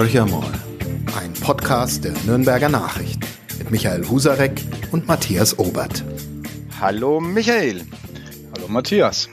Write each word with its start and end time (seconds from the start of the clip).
Horcher 0.00 0.24
mal, 0.24 0.50
ein 1.20 1.34
Podcast 1.34 2.04
der 2.04 2.12
Nürnberger 2.24 2.70
Nachricht 2.70 3.20
mit 3.58 3.70
Michael 3.70 4.08
Husarek 4.08 4.58
und 4.92 5.06
Matthias 5.06 5.58
Obert. 5.58 6.02
Hallo 6.80 7.20
Michael. 7.20 7.84
Hallo 8.54 8.68
Matthias. 8.68 9.28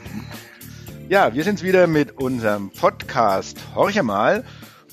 Ja, 1.07 1.33
wir 1.33 1.45
sind's 1.45 1.63
wieder 1.63 1.87
mit 1.87 2.17
unserem 2.17 2.69
Podcast 2.71 3.57
Horcher 3.75 4.03
mal 4.03 4.43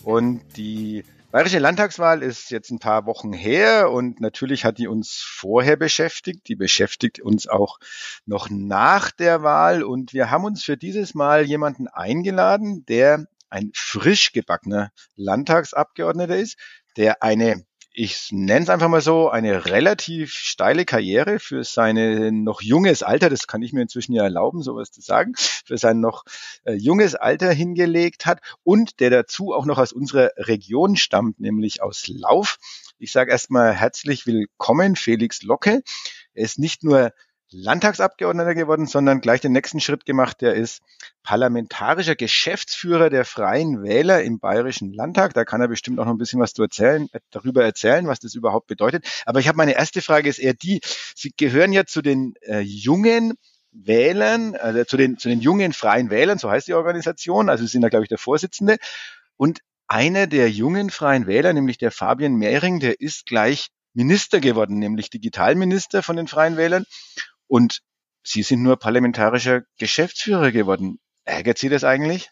und 0.05 0.43
die 0.57 1.05
Bayerische 1.33 1.59
Landtagswahl 1.59 2.23
ist 2.23 2.53
jetzt 2.53 2.71
ein 2.71 2.79
paar 2.79 3.07
Wochen 3.07 3.33
her 3.33 3.91
und 3.91 4.21
natürlich 4.21 4.65
hat 4.65 4.79
die 4.79 4.87
uns 4.87 5.25
vorher 5.27 5.75
beschäftigt. 5.75 6.47
Die 6.47 6.55
beschäftigt 6.55 7.19
uns 7.19 7.49
auch 7.49 7.81
noch 8.25 8.49
nach 8.49 9.11
der 9.11 9.43
Wahl 9.43 9.83
und 9.83 10.13
wir 10.13 10.31
haben 10.31 10.45
uns 10.45 10.63
für 10.63 10.77
dieses 10.77 11.17
Mal 11.17 11.43
jemanden 11.43 11.89
eingeladen, 11.89 12.87
der 12.87 13.27
ein 13.55 13.71
frisch 13.75 14.33
gebackener 14.33 14.91
Landtagsabgeordneter 15.15 16.37
ist, 16.37 16.57
der 16.97 17.23
eine 17.23 17.65
ich 17.97 18.33
nenne 18.33 18.65
es 18.65 18.71
einfach 18.71 18.89
mal 18.89 19.01
so, 19.01 19.31
eine 19.31 19.67
relativ 19.67 20.33
steile 20.33 20.85
Karriere 20.85 21.39
für 21.39 21.63
sein 21.63 22.43
noch 22.43 22.61
junges 22.61 23.05
Alter, 23.05 23.31
das 23.31 23.47
kann 23.47 23.63
ich 23.63 23.73
mir 23.73 23.83
inzwischen 23.83 24.15
ja 24.15 24.25
erlauben, 24.25 24.63
sowas 24.63 24.91
zu 24.91 25.01
sagen, 25.01 25.35
für 25.37 25.79
sein 25.79 26.01
noch 26.01 26.25
äh, 26.65 26.73
junges 26.73 27.15
Alter 27.15 27.53
hingelegt 27.53 28.27
hat 28.27 28.41
und 28.65 28.99
der 28.99 29.11
dazu 29.11 29.53
auch 29.53 29.65
noch 29.65 29.79
aus 29.79 29.93
unserer 29.93 30.33
Region 30.37 30.97
stammt, 30.97 31.39
nämlich 31.39 31.83
aus 31.83 32.09
Lauf. 32.09 32.59
Ich 32.99 33.13
sage 33.13 33.31
erstmal 33.31 33.73
herzlich 33.73 34.27
willkommen, 34.27 34.97
Felix 34.97 35.43
Locke. 35.43 35.85
Er 36.35 36.45
ist 36.45 36.59
nicht 36.59 36.83
nur 36.83 37.13
Landtagsabgeordneter 37.55 38.55
geworden, 38.55 38.87
sondern 38.87 39.21
gleich 39.21 39.41
den 39.41 39.53
nächsten 39.53 39.81
Schritt 39.81 40.05
gemacht. 40.05 40.41
Der 40.41 40.55
ist 40.55 40.83
parlamentarischer 41.23 42.17
Geschäftsführer 42.17 43.11
der 43.11 43.25
Freien 43.25 43.83
Wähler 43.83 44.23
im 44.23 44.41
Bayerischen 44.41 44.93
Landtag. 44.93 45.35
Da 45.35 45.45
kann 45.45 45.61
er 45.61 45.69
bestimmt 45.69 46.01
auch 46.01 46.05
noch 46.05 46.13
ein 46.13 46.19
bisschen 46.19 46.41
was 46.41 46.59
erzählen, 46.59 47.09
äh, 47.13 47.21
darüber 47.31 47.65
erzählen, 47.65 48.07
was 48.07 48.19
das 48.19 48.35
überhaupt 48.35 48.67
bedeutet. 48.67 49.07
Aber 49.25 49.41
ich 49.41 49.49
habe 49.49 49.57
meine 49.57 49.75
erste 49.75 50.03
Frage 50.03 50.29
ist 50.29 50.39
eher 50.39 50.55
die, 50.55 50.81
Sie 51.15 51.33
gehören 51.37 51.73
ja 51.73 51.85
zu 51.87 52.03
den 52.03 52.35
äh, 52.43 52.61
jungen 52.61 53.35
Wählern, 53.71 54.57
also 54.57 54.85
zu 54.85 54.97
den, 54.97 55.19
zu 55.19 55.29
den 55.29 55.41
jungen 55.41 55.73
Freien 55.73 56.11
Wählern, 56.11 56.39
so 56.39 56.51
heißt 56.51 56.69
die 56.69 56.75
Organisation. 56.75 57.49
Also 57.49 57.65
Sie 57.65 57.71
sind 57.71 57.83
da, 57.83 57.89
glaube 57.89 58.05
ich, 58.05 58.09
der 58.09 58.19
Vorsitzende. 58.19 58.77
Und 59.37 59.61
einer 59.87 60.27
der 60.27 60.51
jungen 60.51 60.91
Freien 60.91 61.27
Wähler, 61.27 61.53
nämlich 61.53 61.79
der 61.79 61.91
Fabian 61.91 62.35
Mehring, 62.35 62.81
der 62.81 63.01
ist 63.01 63.27
gleich 63.27 63.69
Minister 63.93 64.41
geworden, 64.41 64.79
nämlich 64.79 65.11
Digitalminister 65.11 66.03
von 66.03 66.17
den 66.17 66.27
Freien 66.27 66.57
Wählern. 66.57 66.85
Und 67.47 67.81
Sie 68.23 68.43
sind 68.43 68.63
nur 68.63 68.79
parlamentarischer 68.79 69.63
Geschäftsführer 69.79 70.51
geworden. 70.51 70.99
Ärgert 71.25 71.59
Sie 71.59 71.69
das 71.69 71.85
eigentlich? 71.85 72.31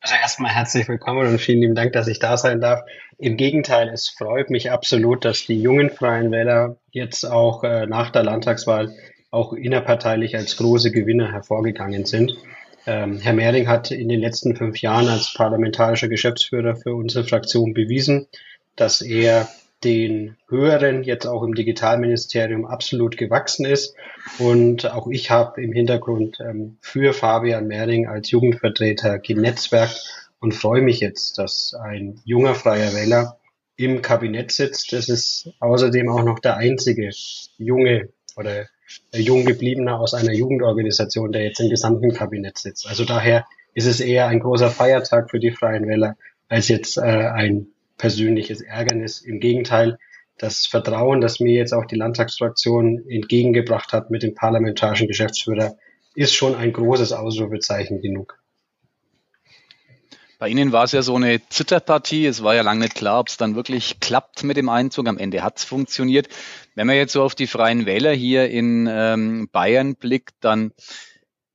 Also 0.00 0.14
erstmal 0.14 0.52
herzlich 0.52 0.86
willkommen 0.88 1.26
und 1.26 1.40
vielen 1.40 1.60
lieben 1.60 1.74
Dank, 1.74 1.92
dass 1.92 2.06
ich 2.06 2.18
da 2.18 2.36
sein 2.36 2.60
darf. 2.60 2.82
Im 3.16 3.36
Gegenteil, 3.36 3.88
es 3.88 4.08
freut 4.08 4.48
mich 4.48 4.70
absolut, 4.70 5.24
dass 5.24 5.46
die 5.46 5.60
jungen 5.60 5.90
Freien 5.90 6.30
Wähler 6.30 6.78
jetzt 6.92 7.24
auch 7.24 7.64
äh, 7.64 7.86
nach 7.86 8.10
der 8.10 8.22
Landtagswahl 8.22 8.94
auch 9.30 9.52
innerparteilich 9.52 10.36
als 10.36 10.56
große 10.56 10.92
Gewinner 10.92 11.32
hervorgegangen 11.32 12.04
sind. 12.04 12.36
Ähm, 12.86 13.18
Herr 13.18 13.32
Mehring 13.32 13.68
hat 13.68 13.90
in 13.90 14.08
den 14.08 14.20
letzten 14.20 14.54
fünf 14.54 14.80
Jahren 14.80 15.08
als 15.08 15.34
parlamentarischer 15.34 16.08
Geschäftsführer 16.08 16.76
für 16.76 16.94
unsere 16.94 17.24
Fraktion 17.24 17.74
bewiesen, 17.74 18.28
dass 18.76 19.02
er 19.02 19.48
den 19.84 20.36
höheren 20.48 21.04
jetzt 21.04 21.26
auch 21.26 21.42
im 21.42 21.54
Digitalministerium 21.54 22.66
absolut 22.66 23.16
gewachsen 23.16 23.64
ist. 23.64 23.94
Und 24.38 24.90
auch 24.90 25.06
ich 25.08 25.30
habe 25.30 25.62
im 25.62 25.72
Hintergrund 25.72 26.38
ähm, 26.40 26.78
für 26.80 27.12
Fabian 27.12 27.68
Mehring 27.68 28.08
als 28.08 28.30
Jugendvertreter 28.30 29.18
genetzwerkt 29.18 30.04
und 30.40 30.54
freue 30.54 30.82
mich 30.82 31.00
jetzt, 31.00 31.38
dass 31.38 31.74
ein 31.74 32.20
junger 32.24 32.54
freier 32.54 32.92
Wähler 32.94 33.38
im 33.76 34.02
Kabinett 34.02 34.50
sitzt. 34.50 34.92
Das 34.92 35.08
ist 35.08 35.50
außerdem 35.60 36.08
auch 36.08 36.24
noch 36.24 36.40
der 36.40 36.56
einzige 36.56 37.10
junge 37.58 38.08
oder 38.36 38.66
jung 39.12 39.44
gebliebener 39.44 40.00
aus 40.00 40.14
einer 40.14 40.32
Jugendorganisation, 40.32 41.32
der 41.32 41.44
jetzt 41.44 41.60
im 41.60 41.70
gesamten 41.70 42.12
Kabinett 42.12 42.58
sitzt. 42.58 42.88
Also 42.88 43.04
daher 43.04 43.46
ist 43.74 43.86
es 43.86 44.00
eher 44.00 44.26
ein 44.26 44.40
großer 44.40 44.70
Feiertag 44.70 45.30
für 45.30 45.38
die 45.38 45.52
Freien 45.52 45.86
Wähler 45.86 46.16
als 46.48 46.68
jetzt 46.68 46.96
äh, 46.98 47.02
ein 47.02 47.68
persönliches 47.98 48.62
Ärgernis. 48.62 49.20
Im 49.20 49.40
Gegenteil, 49.40 49.98
das 50.38 50.66
Vertrauen, 50.66 51.20
das 51.20 51.40
mir 51.40 51.54
jetzt 51.54 51.74
auch 51.74 51.84
die 51.84 51.96
Landtagsfraktion 51.96 53.04
entgegengebracht 53.08 53.92
hat 53.92 54.10
mit 54.10 54.22
dem 54.22 54.34
parlamentarischen 54.34 55.08
Geschäftsführer, 55.08 55.76
ist 56.14 56.34
schon 56.34 56.54
ein 56.54 56.72
großes 56.72 57.12
Ausrufezeichen 57.12 58.00
genug. 58.00 58.38
Bei 60.38 60.48
Ihnen 60.48 60.70
war 60.70 60.84
es 60.84 60.92
ja 60.92 61.02
so 61.02 61.16
eine 61.16 61.40
Zitterpartie. 61.48 62.24
Es 62.24 62.44
war 62.44 62.54
ja 62.54 62.62
lange 62.62 62.82
nicht 62.82 62.94
klar, 62.94 63.18
ob 63.18 63.26
es 63.26 63.36
dann 63.36 63.56
wirklich 63.56 63.98
klappt 63.98 64.44
mit 64.44 64.56
dem 64.56 64.68
Einzug. 64.68 65.08
Am 65.08 65.18
Ende 65.18 65.42
hat 65.42 65.58
es 65.58 65.64
funktioniert. 65.64 66.28
Wenn 66.76 66.86
man 66.86 66.94
jetzt 66.94 67.12
so 67.12 67.24
auf 67.24 67.34
die 67.34 67.48
Freien 67.48 67.86
Wähler 67.86 68.12
hier 68.12 68.48
in 68.48 68.88
ähm, 68.88 69.48
Bayern 69.50 69.96
blickt, 69.96 70.36
dann 70.40 70.70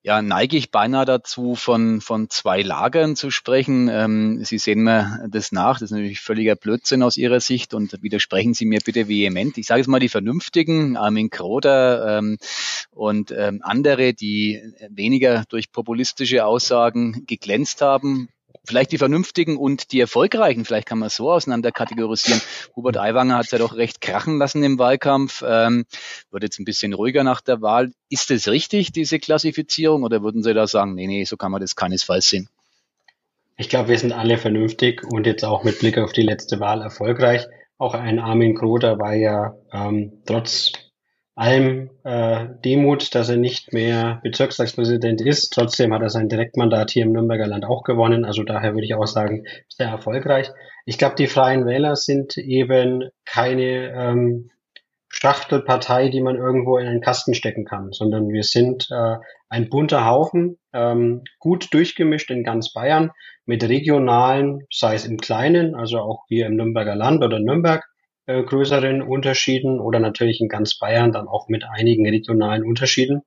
ja, 0.03 0.21
neige 0.21 0.57
ich 0.57 0.69
beinahe 0.69 1.05
dazu, 1.05 1.55
von, 1.55 2.01
von 2.01 2.29
zwei 2.29 2.61
Lagern 2.61 3.15
zu 3.15 3.31
sprechen. 3.31 3.87
Ähm, 3.89 4.43
Sie 4.43 4.57
sehen 4.57 4.83
mir 4.83 5.25
das 5.29 5.53
nach. 5.53 5.75
Das 5.79 5.83
ist 5.83 5.91
natürlich 5.91 6.19
völliger 6.19 6.57
Blödsinn 6.57 7.03
aus 7.03 7.15
Ihrer 7.15 7.39
Sicht 7.39 7.73
und 7.73 8.03
widersprechen 8.03 8.53
Sie 8.53 8.65
mir 8.65 8.81
bitte 8.83 9.07
vehement. 9.07 9.57
Ich 9.57 9.65
sage 9.65 9.79
es 9.79 9.87
mal, 9.87 10.01
die 10.01 10.09
Vernünftigen, 10.09 10.97
Armin 10.97 11.29
Kroder 11.29 12.17
ähm, 12.17 12.37
und 12.91 13.31
ähm, 13.31 13.61
andere, 13.63 14.13
die 14.13 14.61
weniger 14.89 15.45
durch 15.47 15.71
populistische 15.71 16.45
Aussagen 16.45 17.23
geglänzt 17.25 17.81
haben, 17.81 18.27
vielleicht 18.65 18.91
die 18.91 18.97
Vernünftigen 18.97 19.57
und 19.57 19.91
die 19.91 19.99
Erfolgreichen, 19.99 20.65
vielleicht 20.65 20.87
kann 20.87 20.99
man 20.99 21.09
so 21.09 21.31
auseinander 21.31 21.71
kategorisieren. 21.71 22.41
Hubert 22.75 22.97
Aiwanger 22.97 23.37
hat 23.37 23.45
es 23.45 23.51
ja 23.51 23.57
doch 23.57 23.75
recht 23.75 24.01
krachen 24.01 24.37
lassen 24.37 24.63
im 24.63 24.79
Wahlkampf, 24.79 25.43
ähm, 25.45 25.85
wird 26.31 26.43
jetzt 26.43 26.59
ein 26.59 26.65
bisschen 26.65 26.93
ruhiger 26.93 27.23
nach 27.23 27.41
der 27.41 27.61
Wahl. 27.61 27.91
Ist 28.09 28.29
das 28.29 28.47
richtig, 28.47 28.91
diese 28.91 29.19
Klassifizierung, 29.19 30.03
oder 30.03 30.23
würden 30.23 30.43
Sie 30.43 30.53
da 30.53 30.67
sagen, 30.67 30.95
nee, 30.95 31.07
nee, 31.07 31.25
so 31.25 31.37
kann 31.37 31.51
man 31.51 31.61
das 31.61 31.75
keinesfalls 31.75 32.29
sehen? 32.29 32.49
Ich 33.57 33.69
glaube, 33.69 33.89
wir 33.89 33.99
sind 33.99 34.13
alle 34.13 34.37
vernünftig 34.37 35.03
und 35.03 35.27
jetzt 35.27 35.43
auch 35.43 35.63
mit 35.63 35.79
Blick 35.79 35.97
auf 35.97 36.11
die 36.11 36.23
letzte 36.23 36.59
Wahl 36.59 36.81
erfolgreich. 36.81 37.45
Auch 37.77 37.93
ein 37.93 38.19
Armin 38.19 38.55
Kroder 38.55 38.97
war 38.97 39.13
ja 39.13 39.55
ähm, 39.71 40.13
trotz 40.25 40.71
allem 41.35 41.89
äh, 42.03 42.47
Demut, 42.63 43.15
dass 43.15 43.29
er 43.29 43.37
nicht 43.37 43.73
mehr 43.73 44.19
Bezirkstagspräsident 44.23 45.21
ist. 45.21 45.51
Trotzdem 45.53 45.93
hat 45.93 46.01
er 46.01 46.09
sein 46.09 46.29
Direktmandat 46.29 46.91
hier 46.91 47.03
im 47.03 47.11
Nürnberger 47.11 47.47
Land 47.47 47.65
auch 47.65 47.83
gewonnen. 47.83 48.23
Also 48.23 48.43
daher 48.43 48.73
würde 48.73 48.85
ich 48.85 48.93
auch 48.93 49.07
sagen, 49.07 49.45
sehr 49.67 49.87
erfolgreich. 49.87 50.51
Ich 50.85 50.97
glaube, 50.97 51.15
die 51.15 51.27
Freien 51.27 51.65
Wähler 51.65 51.95
sind 51.95 52.37
eben 52.37 53.09
keine 53.25 53.93
ähm, 53.95 54.51
Schachtelpartei, 55.09 56.09
die 56.09 56.21
man 56.21 56.35
irgendwo 56.35 56.77
in 56.77 56.87
einen 56.87 57.01
Kasten 57.01 57.33
stecken 57.33 57.65
kann, 57.65 57.91
sondern 57.91 58.29
wir 58.29 58.43
sind 58.43 58.87
äh, 58.91 59.17
ein 59.47 59.69
bunter 59.69 60.05
Haufen, 60.05 60.57
ähm, 60.73 61.23
gut 61.39 61.73
durchgemischt 61.73 62.31
in 62.31 62.43
ganz 62.43 62.73
Bayern 62.73 63.11
mit 63.45 63.63
regionalen, 63.63 64.65
sei 64.71 64.95
es 64.95 65.05
im 65.05 65.17
Kleinen, 65.17 65.75
also 65.75 65.99
auch 65.99 66.25
hier 66.27 66.47
im 66.47 66.55
Nürnberger 66.55 66.95
Land 66.95 67.23
oder 67.23 67.39
Nürnberg, 67.39 67.83
äh, 68.25 68.43
größeren 68.43 69.01
Unterschieden 69.01 69.79
oder 69.79 69.99
natürlich 69.99 70.39
in 70.39 70.47
ganz 70.47 70.77
Bayern 70.77 71.11
dann 71.11 71.27
auch 71.27 71.49
mit 71.49 71.65
einigen 71.65 72.07
regionalen 72.07 72.63
Unterschieden. 72.63 73.21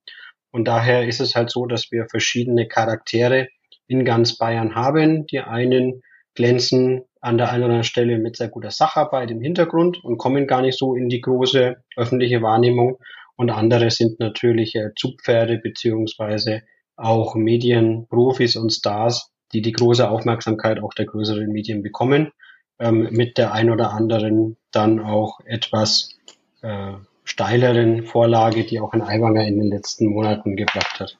Und 0.51 0.67
daher 0.67 1.07
ist 1.07 1.19
es 1.19 1.35
halt 1.35 1.51
so, 1.51 1.65
dass 1.65 1.91
wir 1.91 2.07
verschiedene 2.09 2.67
Charaktere 2.67 3.47
in 3.87 4.05
ganz 4.05 4.37
Bayern 4.37 4.75
haben. 4.75 5.27
Die 5.27 5.39
einen 5.39 6.01
glänzen 6.33 7.03
an 7.21 7.37
der 7.37 7.49
einen 7.49 7.63
oder 7.63 7.65
anderen 7.65 7.83
Stelle 7.83 8.17
mit 8.17 8.37
sehr 8.37 8.49
guter 8.49 8.71
Sacharbeit 8.71 9.31
im 9.31 9.41
Hintergrund 9.41 10.03
und 10.03 10.17
kommen 10.17 10.47
gar 10.47 10.61
nicht 10.61 10.77
so 10.77 10.95
in 10.95 11.09
die 11.09 11.21
große 11.21 11.75
öffentliche 11.95 12.41
Wahrnehmung. 12.41 12.97
Und 13.35 13.51
andere 13.51 13.91
sind 13.91 14.19
natürlich 14.19 14.75
äh, 14.75 14.89
Zugpferde 14.97 15.59
beziehungsweise 15.59 16.63
auch 16.95 17.35
Medienprofis 17.35 18.55
und 18.55 18.71
Stars, 18.71 19.31
die 19.53 19.61
die 19.61 19.73
große 19.73 20.09
Aufmerksamkeit 20.09 20.81
auch 20.81 20.93
der 20.93 21.05
größeren 21.05 21.47
Medien 21.47 21.83
bekommen 21.83 22.31
ähm, 22.79 23.09
mit 23.11 23.37
der 23.37 23.53
ein 23.53 23.69
oder 23.69 23.91
anderen 23.91 24.57
dann 24.71 24.99
auch 24.99 25.39
etwas 25.45 26.17
äh, 26.61 26.93
steileren 27.23 28.03
Vorlage, 28.03 28.65
die 28.65 28.79
auch 28.79 28.93
ein 28.93 29.01
Aiwanger 29.01 29.45
in 29.45 29.59
den 29.59 29.69
letzten 29.69 30.07
Monaten 30.07 30.55
gebracht 30.55 30.99
hat. 30.99 31.17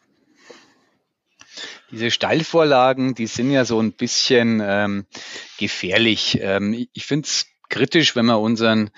Diese 1.92 2.12
Steilvorlagen, 2.12 3.16
die 3.16 3.28
sind 3.28 3.50
ja 3.52 3.64
so 3.64 3.80
ein 3.80 3.94
bisschen 3.94 4.62
ähm, 4.64 5.06
gefährlich. 5.58 6.40
Ähm, 6.42 6.88
ich 6.94 7.06
finde 7.06 7.28
es 7.28 7.48
kritisch, 7.70 8.16
wenn 8.16 8.26
man 8.26 8.38
unseren 8.38 8.90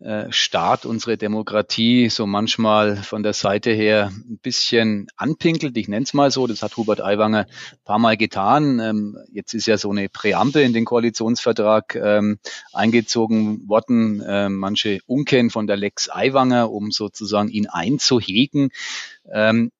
äh, 0.00 0.26
Staat, 0.30 0.86
unsere 0.86 1.16
Demokratie 1.16 2.08
so 2.08 2.26
manchmal 2.26 2.96
von 2.96 3.22
der 3.22 3.32
Seite 3.32 3.70
her 3.70 4.12
ein 4.14 4.38
bisschen 4.42 5.08
anpinkelt. 5.16 5.76
Ich 5.76 5.88
nenne 5.88 6.04
es 6.04 6.14
mal 6.14 6.30
so. 6.30 6.46
Das 6.46 6.62
hat 6.62 6.76
Hubert 6.76 7.00
Aiwanger 7.00 7.46
ein 7.46 7.84
paar 7.84 7.98
Mal 7.98 8.16
getan. 8.16 8.80
Ähm, 8.80 9.18
jetzt 9.32 9.54
ist 9.54 9.66
ja 9.66 9.78
so 9.78 9.90
eine 9.90 10.08
Präambel 10.08 10.62
in 10.62 10.72
den 10.72 10.84
Koalitionsvertrag 10.84 11.94
ähm, 11.96 12.38
eingezogen 12.72 13.68
worden. 13.68 14.22
Ähm, 14.26 14.56
manche 14.56 15.00
unkennen 15.06 15.50
von 15.50 15.66
der 15.66 15.76
Lex 15.76 16.08
Aiwanger, 16.10 16.70
um 16.70 16.90
sozusagen 16.90 17.48
ihn 17.48 17.66
einzuhegen. 17.66 18.70
Ähm, 19.30 19.70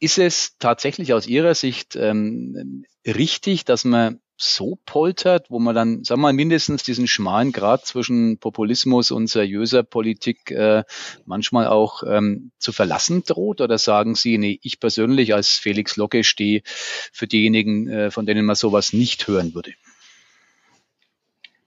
ist 0.00 0.18
es 0.18 0.56
tatsächlich 0.58 1.12
aus 1.12 1.26
Ihrer 1.26 1.54
Sicht 1.54 1.94
ähm, 1.94 2.84
richtig, 3.06 3.66
dass 3.66 3.84
man 3.84 4.20
so 4.42 4.78
poltert, 4.86 5.50
wo 5.50 5.58
man 5.58 5.74
dann, 5.74 6.02
wir 6.04 6.16
mal, 6.16 6.32
mindestens 6.32 6.82
diesen 6.82 7.06
schmalen 7.06 7.52
Grad 7.52 7.86
zwischen 7.86 8.38
Populismus 8.38 9.10
und 9.10 9.28
seriöser 9.28 9.82
Politik 9.82 10.50
äh, 10.50 10.84
manchmal 11.26 11.66
auch 11.66 12.02
ähm, 12.06 12.50
zu 12.58 12.72
verlassen 12.72 13.22
droht? 13.24 13.60
Oder 13.60 13.78
sagen 13.78 14.14
Sie, 14.14 14.38
nee, 14.38 14.58
ich 14.62 14.80
persönlich 14.80 15.34
als 15.34 15.50
Felix 15.50 15.96
Locke 15.96 16.24
stehe 16.24 16.62
für 16.64 17.26
diejenigen, 17.26 17.88
äh, 17.88 18.10
von 18.10 18.26
denen 18.26 18.46
man 18.46 18.56
sowas 18.56 18.92
nicht 18.92 19.28
hören 19.28 19.54
würde? 19.54 19.72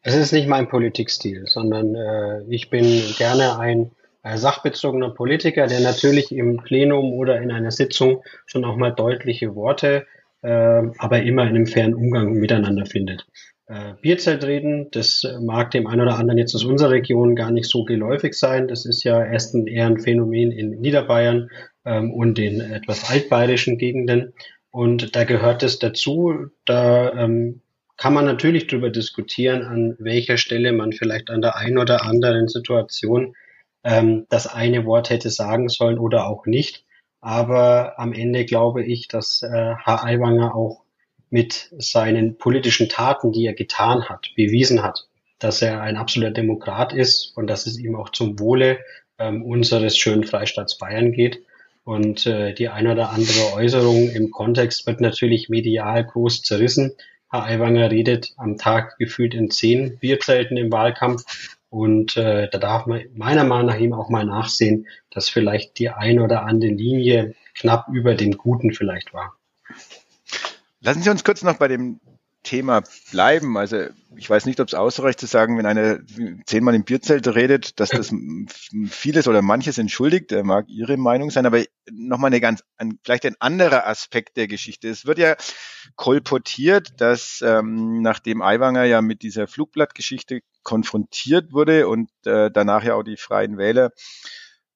Es 0.01 0.15
ist 0.15 0.33
nicht 0.33 0.47
mein 0.47 0.67
Politikstil, 0.67 1.45
sondern 1.47 1.95
äh, 1.95 2.41
ich 2.49 2.69
bin 2.69 2.83
gerne 3.17 3.57
ein 3.59 3.91
äh, 4.23 4.37
sachbezogener 4.37 5.11
Politiker, 5.11 5.67
der 5.67 5.79
natürlich 5.79 6.31
im 6.31 6.57
Plenum 6.57 7.13
oder 7.13 7.41
in 7.41 7.51
einer 7.51 7.71
Sitzung 7.71 8.23
schon 8.45 8.65
auch 8.65 8.75
mal 8.75 8.91
deutliche 8.91 9.55
Worte 9.55 10.05
aber 10.49 11.23
immer 11.23 11.43
in 11.43 11.49
einem 11.49 11.67
fairen 11.67 11.93
Umgang 11.93 12.33
miteinander 12.33 12.85
findet. 12.85 13.25
Äh, 13.67 13.93
Bierzeltreden, 14.01 14.89
das 14.91 15.25
mag 15.41 15.71
dem 15.71 15.87
einen 15.87 16.01
oder 16.01 16.17
anderen 16.17 16.37
jetzt 16.37 16.53
aus 16.53 16.65
unserer 16.65 16.91
Region 16.91 17.35
gar 17.35 17.49
nicht 17.49 17.69
so 17.69 17.85
geläufig 17.85 18.33
sein. 18.33 18.67
Das 18.67 18.85
ist 18.85 19.03
ja 19.03 19.23
erst 19.23 19.55
ein, 19.55 19.67
eher 19.67 19.87
ein 19.87 19.99
Phänomen 19.99 20.51
in 20.51 20.81
Niederbayern 20.81 21.49
ähm, 21.85 22.11
und 22.13 22.39
in 22.39 22.59
etwas 22.59 23.09
altbayerischen 23.09 23.77
Gegenden. 23.77 24.33
Und 24.69 25.15
da 25.15 25.23
gehört 25.23 25.63
es 25.63 25.79
dazu, 25.79 26.47
da 26.65 27.13
ähm, 27.13 27.61
kann 27.95 28.13
man 28.13 28.25
natürlich 28.25 28.67
darüber 28.67 28.89
diskutieren, 28.89 29.63
an 29.63 29.95
welcher 29.99 30.37
Stelle 30.37 30.73
man 30.73 30.91
vielleicht 30.91 31.29
an 31.29 31.41
der 31.41 31.55
einen 31.55 31.77
oder 31.77 32.03
anderen 32.03 32.49
Situation 32.49 33.35
ähm, 33.83 34.25
das 34.29 34.47
eine 34.47 34.85
Wort 34.85 35.09
hätte 35.09 35.29
sagen 35.29 35.69
sollen 35.69 35.99
oder 35.99 36.27
auch 36.27 36.45
nicht. 36.45 36.85
Aber 37.23 37.97
am 37.99 38.11
Ende 38.11 38.43
glaube 38.43 38.83
ich, 38.83 39.07
dass 39.07 39.43
äh, 39.43 39.47
Herr 39.47 40.03
Aiwanger 40.03 40.53
auch 40.53 40.83
mit 41.29 41.73
seinen 41.77 42.37
politischen 42.37 42.89
Taten, 42.89 43.31
die 43.31 43.45
er 43.45 43.53
getan 43.53 44.09
hat, 44.09 44.31
bewiesen 44.35 44.83
hat, 44.83 45.07
dass 45.39 45.61
er 45.61 45.81
ein 45.81 45.95
absoluter 45.95 46.33
Demokrat 46.33 46.91
ist 46.91 47.31
und 47.37 47.47
dass 47.47 47.65
es 47.65 47.79
ihm 47.79 47.95
auch 47.95 48.09
zum 48.09 48.39
Wohle 48.39 48.79
ähm, 49.19 49.41
unseres 49.41 49.97
schönen 49.97 50.25
Freistaats 50.25 50.77
Bayern 50.77 51.13
geht. 51.13 51.41
Und 51.85 52.25
äh, 52.25 52.53
die 52.53 52.67
eine 52.67 52.91
oder 52.91 53.11
andere 53.11 53.53
Äußerung 53.53 54.09
im 54.09 54.29
Kontext 54.29 54.85
wird 54.85 54.99
natürlich 54.99 55.47
medial 55.47 56.03
groß 56.03 56.41
zerrissen. 56.41 56.91
Herr 57.31 57.45
Aiwanger 57.45 57.89
redet 57.89 58.33
am 58.35 58.57
Tag 58.57 58.97
gefühlt 58.97 59.33
in 59.33 59.49
zehn 59.49 59.97
Bierzelten 59.97 60.57
im 60.57 60.73
Wahlkampf. 60.73 61.23
Und 61.73 62.17
äh, 62.17 62.47
da 62.51 62.59
darf 62.59 62.85
man 62.85 63.01
meiner 63.15 63.43
Meinung 63.43 63.65
nach 63.65 63.79
ihm 63.79 63.93
auch 63.93 64.07
mal 64.07 64.25
nachsehen, 64.25 64.85
dass 65.09 65.27
vielleicht 65.27 65.79
die 65.79 65.89
ein 65.89 66.19
oder 66.19 66.43
andere 66.43 66.69
Linie 66.69 67.33
knapp 67.55 67.87
über 67.91 68.13
dem 68.13 68.37
Guten 68.37 68.73
vielleicht 68.73 69.11
war. 69.11 69.35
Lassen 70.81 71.01
Sie 71.01 71.09
uns 71.09 71.23
kurz 71.23 71.41
noch 71.41 71.57
bei 71.57 71.67
dem 71.67 71.99
Thema 72.43 72.83
bleiben. 73.09 73.57
Also 73.57 73.87
ich 74.15 74.29
weiß 74.29 74.45
nicht, 74.45 74.59
ob 74.59 74.67
es 74.67 74.75
ausreicht 74.75 75.19
zu 75.19 75.25
sagen, 75.25 75.57
wenn 75.57 75.65
einer 75.65 75.97
zehnmal 76.45 76.75
im 76.75 76.83
Bierzelt 76.83 77.27
redet, 77.33 77.79
dass 77.79 77.89
das 77.89 78.13
vieles 78.87 79.27
oder 79.27 79.41
manches 79.41 79.79
entschuldigt. 79.79 80.31
Er 80.31 80.43
mag 80.43 80.69
Ihre 80.69 80.97
Meinung 80.97 81.31
sein, 81.31 81.47
aber 81.47 81.63
nochmal 81.89 82.29
eine 82.29 82.39
ganz, 82.39 82.63
ein, 82.77 82.99
vielleicht 83.03 83.25
ein 83.25 83.37
anderer 83.39 83.87
Aspekt 83.87 84.37
der 84.37 84.47
Geschichte. 84.47 84.89
Es 84.89 85.07
wird 85.07 85.17
ja 85.17 85.37
kolportiert, 85.95 87.01
dass 87.01 87.43
ähm, 87.43 88.03
nachdem 88.03 88.43
Aiwanger 88.43 88.83
ja 88.83 89.01
mit 89.01 89.23
dieser 89.23 89.47
Flugblattgeschichte 89.47 90.41
konfrontiert 90.63 91.53
wurde 91.53 91.87
und 91.87 92.09
äh, 92.25 92.49
danach 92.51 92.83
ja 92.83 92.95
auch 92.95 93.03
die 93.03 93.17
Freien 93.17 93.57
Wähler 93.57 93.91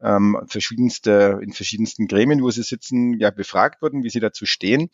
ähm, 0.02 0.40
verschiedenste, 0.48 1.40
in 1.42 1.54
verschiedensten 1.54 2.08
Gremien, 2.08 2.42
wo 2.42 2.52
sie 2.52 2.64
sitzen, 2.64 3.20
ja 3.20 3.32
befragt 3.32 3.82
wurden, 3.82 4.04
wie 4.04 4.10
sie 4.10 4.20
dazu 4.20 4.46
stehen, 4.46 4.90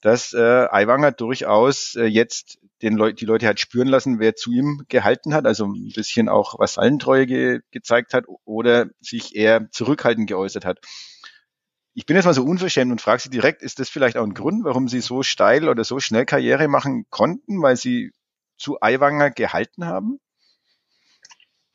dass 0.00 0.32
äh, 0.32 0.66
Aiwanger 0.70 1.12
durchaus 1.12 1.94
äh, 1.94 2.04
jetzt 2.04 2.58
den 2.82 2.96
Leu 2.96 3.12
die 3.12 3.24
Leute 3.24 3.46
hat 3.46 3.60
spüren 3.60 3.88
lassen, 3.88 4.18
wer 4.18 4.34
zu 4.34 4.50
ihm 4.50 4.84
gehalten 4.88 5.34
hat, 5.34 5.46
also 5.46 5.66
ein 5.66 5.92
bisschen 5.94 6.28
auch 6.28 6.58
Vassallentreue 6.58 7.26
ge 7.26 7.60
gezeigt 7.70 8.14
hat 8.14 8.24
oder 8.44 8.86
sich 9.00 9.36
eher 9.36 9.70
zurückhaltend 9.70 10.28
geäußert 10.28 10.64
hat. 10.64 10.80
Ich 11.94 12.06
bin 12.06 12.14
jetzt 12.14 12.26
mal 12.26 12.34
so 12.34 12.44
unverschämt 12.44 12.92
und 12.92 13.00
frage 13.00 13.22
Sie 13.22 13.30
direkt, 13.30 13.62
ist 13.62 13.80
das 13.80 13.88
vielleicht 13.88 14.16
auch 14.16 14.24
ein 14.24 14.34
Grund, 14.34 14.64
warum 14.64 14.86
Sie 14.86 15.00
so 15.00 15.24
steil 15.24 15.68
oder 15.68 15.82
so 15.82 15.98
schnell 15.98 16.26
Karriere 16.26 16.68
machen 16.68 17.06
konnten, 17.10 17.60
weil 17.60 17.76
Sie 17.76 18.12
zu 18.56 18.80
Aiwanger 18.80 19.30
gehalten 19.30 19.84
haben? 19.86 20.20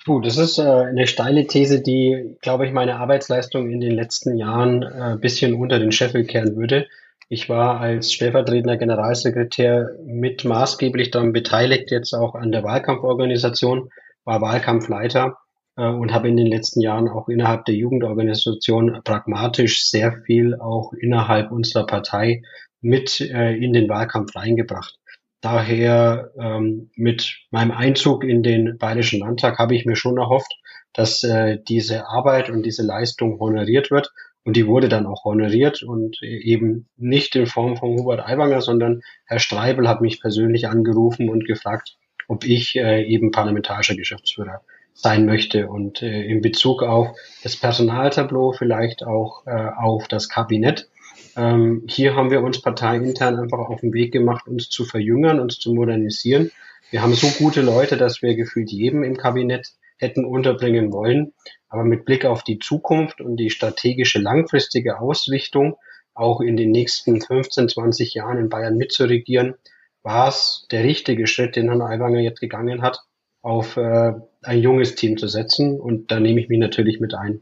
Puh, 0.05 0.19
das 0.19 0.37
ist 0.37 0.57
äh, 0.57 0.63
eine 0.63 1.07
steile 1.07 1.47
These, 1.47 1.81
die, 1.81 2.35
glaube 2.41 2.65
ich, 2.65 2.73
meine 2.73 2.97
Arbeitsleistung 2.97 3.69
in 3.69 3.79
den 3.79 3.93
letzten 3.93 4.37
Jahren 4.37 4.83
ein 4.83 5.15
äh, 5.15 5.17
bisschen 5.17 5.53
unter 5.53 5.79
den 5.79 5.93
Scheffel 5.93 6.25
kehren 6.25 6.57
würde. 6.57 6.87
Ich 7.29 7.47
war 7.47 7.79
als 7.79 8.11
stellvertretender 8.11 8.75
Generalsekretär 8.75 9.91
mit 10.05 10.43
maßgeblich 10.43 11.11
daran 11.11 11.31
beteiligt, 11.31 11.89
jetzt 11.89 12.13
auch 12.13 12.35
an 12.35 12.51
der 12.51 12.63
Wahlkampforganisation, 12.63 13.89
war 14.25 14.41
Wahlkampfleiter 14.41 15.37
äh, 15.77 15.87
und 15.87 16.13
habe 16.13 16.27
in 16.27 16.35
den 16.35 16.47
letzten 16.47 16.81
Jahren 16.81 17.07
auch 17.07 17.29
innerhalb 17.29 17.63
der 17.63 17.75
Jugendorganisation 17.75 18.99
pragmatisch 19.05 19.85
sehr 19.89 20.21
viel 20.25 20.55
auch 20.59 20.91
innerhalb 20.91 21.49
unserer 21.51 21.85
Partei 21.85 22.41
mit 22.81 23.21
äh, 23.21 23.53
in 23.55 23.71
den 23.71 23.87
Wahlkampf 23.87 24.35
reingebracht. 24.35 24.99
Daher 25.43 26.31
ähm, 26.39 26.89
mit 26.95 27.39
meinem 27.51 27.71
Einzug 27.71 28.23
in 28.23 28.43
den 28.43 28.77
Bayerischen 28.77 29.19
Landtag 29.19 29.59
habe 29.59 29.75
ich 29.75 29.85
mir 29.85 29.97
schon 29.97 30.17
erhofft, 30.17 30.53
dass 30.93 31.21
äh, 31.25 31.57
diese 31.67 32.07
Arbeit 32.07 32.49
und 32.49 32.65
diese 32.65 32.81
Leistung 32.81 33.41
honoriert 33.41 33.91
wird. 33.91 34.13
Und 34.45 34.55
die 34.55 34.67
wurde 34.67 34.87
dann 34.87 35.05
auch 35.05 35.25
honoriert 35.25 35.83
und 35.83 36.23
eben 36.23 36.87
nicht 36.95 37.35
in 37.35 37.45
Form 37.45 37.75
von 37.75 37.89
Hubert 37.89 38.25
Aiwanger, 38.25 38.61
sondern 38.61 39.01
Herr 39.25 39.39
Streibel 39.39 39.89
hat 39.89 39.99
mich 39.99 40.21
persönlich 40.21 40.69
angerufen 40.69 41.27
und 41.27 41.45
gefragt, 41.45 41.97
ob 42.29 42.45
ich 42.45 42.77
äh, 42.77 43.03
eben 43.03 43.31
parlamentarischer 43.31 43.95
Geschäftsführer 43.95 44.61
sein 44.93 45.25
möchte 45.25 45.67
und 45.67 46.01
äh, 46.01 46.23
in 46.23 46.39
Bezug 46.39 46.83
auf 46.83 47.17
das 47.43 47.57
Personaltableau 47.57 48.53
vielleicht 48.53 49.03
auch 49.05 49.45
äh, 49.45 49.71
auf 49.77 50.07
das 50.07 50.29
Kabinett 50.29 50.87
ähm, 51.35 51.83
hier 51.87 52.15
haben 52.15 52.31
wir 52.31 52.41
uns 52.41 52.61
parteiintern 52.61 53.39
einfach 53.39 53.59
auf 53.59 53.81
den 53.81 53.93
Weg 53.93 54.11
gemacht, 54.11 54.47
uns 54.47 54.69
zu 54.69 54.85
verjüngern, 54.85 55.39
uns 55.39 55.59
zu 55.59 55.73
modernisieren. 55.73 56.51
Wir 56.91 57.01
haben 57.01 57.13
so 57.13 57.27
gute 57.27 57.61
Leute, 57.61 57.97
dass 57.97 58.21
wir 58.21 58.35
gefühlt 58.35 58.71
jedem 58.71 59.03
im 59.03 59.17
Kabinett 59.17 59.73
hätten 59.97 60.25
unterbringen 60.25 60.91
wollen. 60.91 61.33
Aber 61.69 61.83
mit 61.83 62.05
Blick 62.05 62.25
auf 62.25 62.43
die 62.43 62.59
Zukunft 62.59 63.21
und 63.21 63.37
die 63.37 63.49
strategische 63.49 64.19
langfristige 64.19 64.99
Ausrichtung, 64.99 65.77
auch 66.13 66.41
in 66.41 66.57
den 66.57 66.69
nächsten 66.69 67.21
15, 67.21 67.69
20 67.69 68.13
Jahren 68.13 68.37
in 68.37 68.49
Bayern 68.49 68.77
mitzuregieren, 68.77 69.55
war 70.03 70.27
es 70.27 70.67
der 70.69 70.83
richtige 70.83 71.25
Schritt, 71.25 71.55
den 71.55 71.69
Herrn 71.69 71.81
Aiwanger 71.81 72.19
jetzt 72.19 72.41
gegangen 72.41 72.81
hat, 72.81 72.99
auf 73.41 73.77
äh, 73.77 74.13
ein 74.43 74.59
junges 74.59 74.95
Team 74.95 75.17
zu 75.17 75.27
setzen. 75.27 75.79
Und 75.79 76.11
da 76.11 76.19
nehme 76.19 76.39
ich 76.39 76.49
mich 76.49 76.59
natürlich 76.59 76.99
mit 76.99 77.15
ein. 77.15 77.41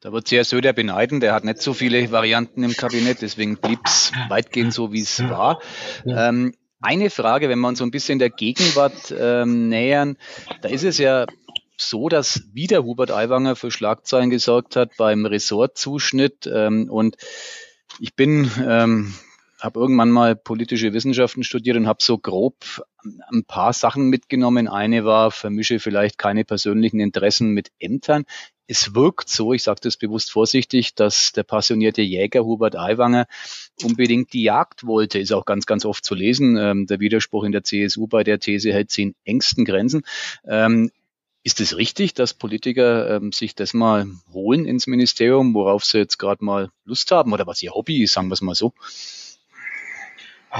Da 0.00 0.12
wird 0.12 0.28
sehr 0.28 0.44
Söder 0.44 0.72
beneiden, 0.72 1.20
der 1.20 1.34
hat 1.34 1.44
nicht 1.44 1.60
so 1.60 1.74
viele 1.74 2.10
Varianten 2.10 2.62
im 2.62 2.72
Kabinett, 2.72 3.20
deswegen 3.20 3.58
blieb 3.58 3.80
es 3.84 4.12
weitgehend 4.30 4.72
so, 4.72 4.92
wie 4.92 5.02
es 5.02 5.20
war. 5.28 5.60
Ähm, 6.06 6.54
eine 6.80 7.10
Frage, 7.10 7.50
wenn 7.50 7.58
wir 7.58 7.68
uns 7.68 7.80
so 7.80 7.84
ein 7.84 7.90
bisschen 7.90 8.18
der 8.18 8.30
Gegenwart 8.30 9.14
ähm, 9.18 9.68
nähern, 9.68 10.16
da 10.62 10.70
ist 10.70 10.84
es 10.84 10.96
ja 10.96 11.26
so, 11.76 12.08
dass 12.08 12.44
wieder 12.54 12.84
Hubert 12.84 13.10
Aiwanger 13.10 13.56
für 13.56 13.70
Schlagzeilen 13.70 14.30
gesorgt 14.30 14.74
hat 14.74 14.92
beim 14.96 15.26
Ressortzuschnitt 15.26 16.50
ähm, 16.50 16.88
und 16.90 17.16
ich 17.98 18.14
bin 18.14 18.50
ähm, 18.66 19.12
habe 19.60 19.80
irgendwann 19.80 20.10
mal 20.10 20.36
politische 20.36 20.94
Wissenschaften 20.94 21.44
studiert 21.44 21.76
und 21.76 21.86
habe 21.86 22.02
so 22.02 22.16
grob 22.16 22.56
ein 23.30 23.44
paar 23.44 23.74
Sachen 23.74 24.08
mitgenommen. 24.08 24.68
Eine 24.68 25.04
war, 25.04 25.30
vermische 25.30 25.80
vielleicht 25.80 26.16
keine 26.16 26.44
persönlichen 26.44 27.00
Interessen 27.00 27.50
mit 27.50 27.70
Ämtern 27.78 28.24
es 28.70 28.94
wirkt 28.94 29.28
so, 29.28 29.52
ich 29.52 29.64
sage 29.64 29.80
das 29.82 29.96
bewusst 29.96 30.30
vorsichtig, 30.30 30.94
dass 30.94 31.32
der 31.32 31.42
passionierte 31.42 32.02
Jäger 32.02 32.44
Hubert 32.44 32.76
Aiwanger 32.76 33.26
unbedingt 33.82 34.32
die 34.32 34.44
Jagd 34.44 34.86
wollte, 34.86 35.18
ist 35.18 35.32
auch 35.32 35.44
ganz, 35.44 35.66
ganz 35.66 35.84
oft 35.84 36.04
zu 36.04 36.14
lesen. 36.14 36.56
Ähm, 36.56 36.86
der 36.86 37.00
Widerspruch 37.00 37.42
in 37.42 37.50
der 37.50 37.64
CSU 37.64 38.06
bei 38.06 38.22
der 38.22 38.38
These 38.38 38.72
hält 38.72 38.92
sie 38.92 39.02
in 39.02 39.14
engsten 39.24 39.64
Grenzen. 39.64 40.02
Ähm, 40.46 40.92
ist 41.42 41.60
es 41.60 41.76
richtig, 41.76 42.14
dass 42.14 42.32
Politiker 42.32 43.16
ähm, 43.16 43.32
sich 43.32 43.56
das 43.56 43.74
mal 43.74 44.06
holen 44.32 44.66
ins 44.66 44.86
Ministerium, 44.86 45.52
worauf 45.54 45.84
sie 45.84 45.98
jetzt 45.98 46.18
gerade 46.18 46.44
mal 46.44 46.70
Lust 46.84 47.10
haben 47.10 47.32
oder 47.32 47.48
was 47.48 47.62
ihr 47.62 47.72
Hobby 47.72 48.04
ist, 48.04 48.12
sagen 48.12 48.28
wir 48.28 48.34
es 48.34 48.40
mal 48.40 48.54
so? 48.54 48.72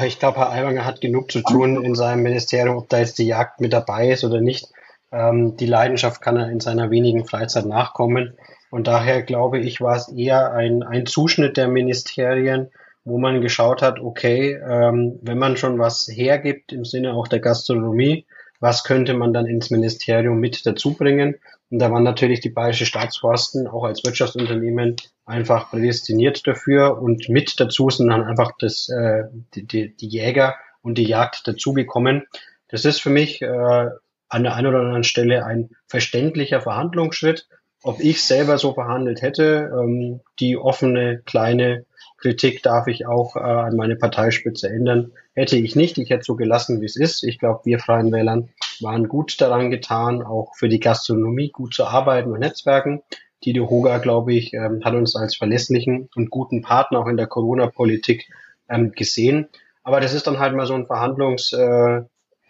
Ich 0.04 0.18
glaube, 0.18 0.38
Herr 0.38 0.50
Aiwanger 0.50 0.84
hat 0.84 1.00
genug 1.00 1.30
zu 1.30 1.42
tun 1.42 1.84
in 1.84 1.94
seinem 1.94 2.22
Ministerium, 2.22 2.76
ob 2.76 2.88
da 2.88 2.98
jetzt 2.98 3.18
die 3.18 3.26
Jagd 3.26 3.60
mit 3.60 3.72
dabei 3.72 4.10
ist 4.10 4.24
oder 4.24 4.40
nicht. 4.40 4.68
Ähm, 5.12 5.56
die 5.56 5.66
Leidenschaft 5.66 6.20
kann 6.20 6.36
er 6.36 6.50
in 6.50 6.60
seiner 6.60 6.90
wenigen 6.90 7.24
Freizeit 7.24 7.66
nachkommen. 7.66 8.36
Und 8.70 8.86
daher 8.86 9.22
glaube 9.22 9.58
ich, 9.58 9.80
war 9.80 9.96
es 9.96 10.08
eher 10.08 10.52
ein, 10.52 10.82
ein 10.82 11.06
Zuschnitt 11.06 11.56
der 11.56 11.68
Ministerien, 11.68 12.70
wo 13.04 13.18
man 13.18 13.40
geschaut 13.40 13.82
hat, 13.82 13.98
okay, 13.98 14.54
ähm, 14.54 15.18
wenn 15.22 15.38
man 15.38 15.56
schon 15.56 15.78
was 15.78 16.08
hergibt 16.08 16.72
im 16.72 16.84
Sinne 16.84 17.14
auch 17.14 17.28
der 17.28 17.40
Gastronomie, 17.40 18.26
was 18.60 18.84
könnte 18.84 19.14
man 19.14 19.32
dann 19.32 19.46
ins 19.46 19.70
Ministerium 19.70 20.38
mit 20.38 20.66
dazu 20.66 20.94
bringen? 20.94 21.36
Und 21.70 21.78
da 21.78 21.90
waren 21.90 22.02
natürlich 22.02 22.40
die 22.40 22.50
Bayerische 22.50 22.84
Staatsforsten 22.84 23.66
auch 23.66 23.84
als 23.84 24.04
Wirtschaftsunternehmen 24.04 24.96
einfach 25.24 25.70
prädestiniert 25.70 26.46
dafür 26.46 27.00
und 27.00 27.28
mit 27.28 27.58
dazu 27.58 27.88
sind 27.88 28.08
dann 28.08 28.22
einfach 28.22 28.52
das, 28.58 28.88
äh, 28.90 29.24
die, 29.54 29.66
die, 29.66 29.96
die 29.96 30.08
Jäger 30.08 30.56
und 30.82 30.98
die 30.98 31.06
Jagd 31.06 31.48
dazugekommen. 31.48 32.26
Das 32.68 32.84
ist 32.84 33.00
für 33.00 33.10
mich 33.10 33.40
äh, 33.40 33.86
an 34.30 34.44
der 34.44 34.54
einen 34.54 34.68
oder 34.68 34.80
anderen 34.80 35.04
Stelle 35.04 35.44
ein 35.44 35.70
verständlicher 35.86 36.60
Verhandlungsschritt. 36.60 37.48
Ob 37.82 38.00
ich 38.00 38.22
selber 38.22 38.58
so 38.58 38.74
verhandelt 38.74 39.22
hätte, 39.22 39.70
ähm, 39.72 40.20
die 40.38 40.56
offene 40.56 41.22
kleine 41.24 41.86
Kritik 42.18 42.62
darf 42.62 42.86
ich 42.86 43.06
auch 43.06 43.36
äh, 43.36 43.40
an 43.40 43.76
meine 43.76 43.96
Parteispitze 43.96 44.68
ändern. 44.68 45.12
Hätte 45.34 45.56
ich 45.56 45.74
nicht, 45.74 45.96
ich 45.98 46.10
hätte 46.10 46.24
so 46.24 46.36
gelassen, 46.36 46.80
wie 46.80 46.86
es 46.86 46.96
ist. 46.96 47.24
Ich 47.24 47.38
glaube, 47.38 47.60
wir 47.64 47.78
Freien 47.78 48.12
Wählern 48.12 48.50
waren 48.80 49.08
gut 49.08 49.40
daran 49.40 49.70
getan, 49.70 50.22
auch 50.22 50.54
für 50.54 50.68
die 50.68 50.80
Gastronomie 50.80 51.50
gut 51.50 51.74
zu 51.74 51.86
arbeiten 51.86 52.30
und 52.32 52.40
Netzwerken. 52.40 53.02
Dido 53.44 53.70
Hoga, 53.70 53.98
glaube 53.98 54.34
ich, 54.34 54.52
ähm, 54.52 54.84
hat 54.84 54.94
uns 54.94 55.16
als 55.16 55.36
verlässlichen 55.36 56.10
und 56.14 56.30
guten 56.30 56.60
Partner 56.60 57.00
auch 57.00 57.06
in 57.06 57.16
der 57.16 57.26
Corona-Politik 57.26 58.28
ähm, 58.68 58.92
gesehen. 58.92 59.48
Aber 59.82 60.00
das 60.00 60.12
ist 60.12 60.26
dann 60.26 60.38
halt 60.38 60.54
mal 60.54 60.66
so 60.66 60.74
ein 60.74 60.86
Verhandlungs 60.86 61.54
äh, 61.54 62.02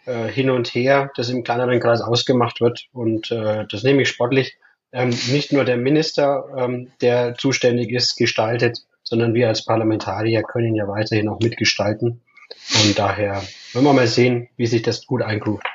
äh, 0.05 0.27
hin 0.27 0.49
und 0.49 0.67
her, 0.73 1.11
das 1.15 1.29
im 1.29 1.43
kleineren 1.43 1.79
Kreis 1.79 2.01
ausgemacht 2.01 2.61
wird. 2.61 2.87
Und 2.91 3.31
äh, 3.31 3.65
das 3.69 3.83
nehme 3.83 4.01
ich 4.01 4.09
sportlich. 4.09 4.57
Ähm, 4.91 5.09
nicht 5.29 5.53
nur 5.53 5.63
der 5.63 5.77
Minister, 5.77 6.45
ähm, 6.57 6.91
der 7.01 7.35
zuständig 7.35 7.91
ist, 7.91 8.17
gestaltet, 8.17 8.79
sondern 9.03 9.33
wir 9.33 9.47
als 9.47 9.63
Parlamentarier 9.65 10.43
können 10.43 10.75
ja 10.75 10.87
weiterhin 10.87 11.29
auch 11.29 11.39
mitgestalten. 11.39 12.21
Und 12.83 12.99
daher 12.99 13.41
wollen 13.73 13.85
wir 13.85 13.93
mal 13.93 14.07
sehen, 14.07 14.49
wie 14.57 14.67
sich 14.67 14.81
das 14.81 15.05
gut 15.05 15.21
eingruft. 15.21 15.65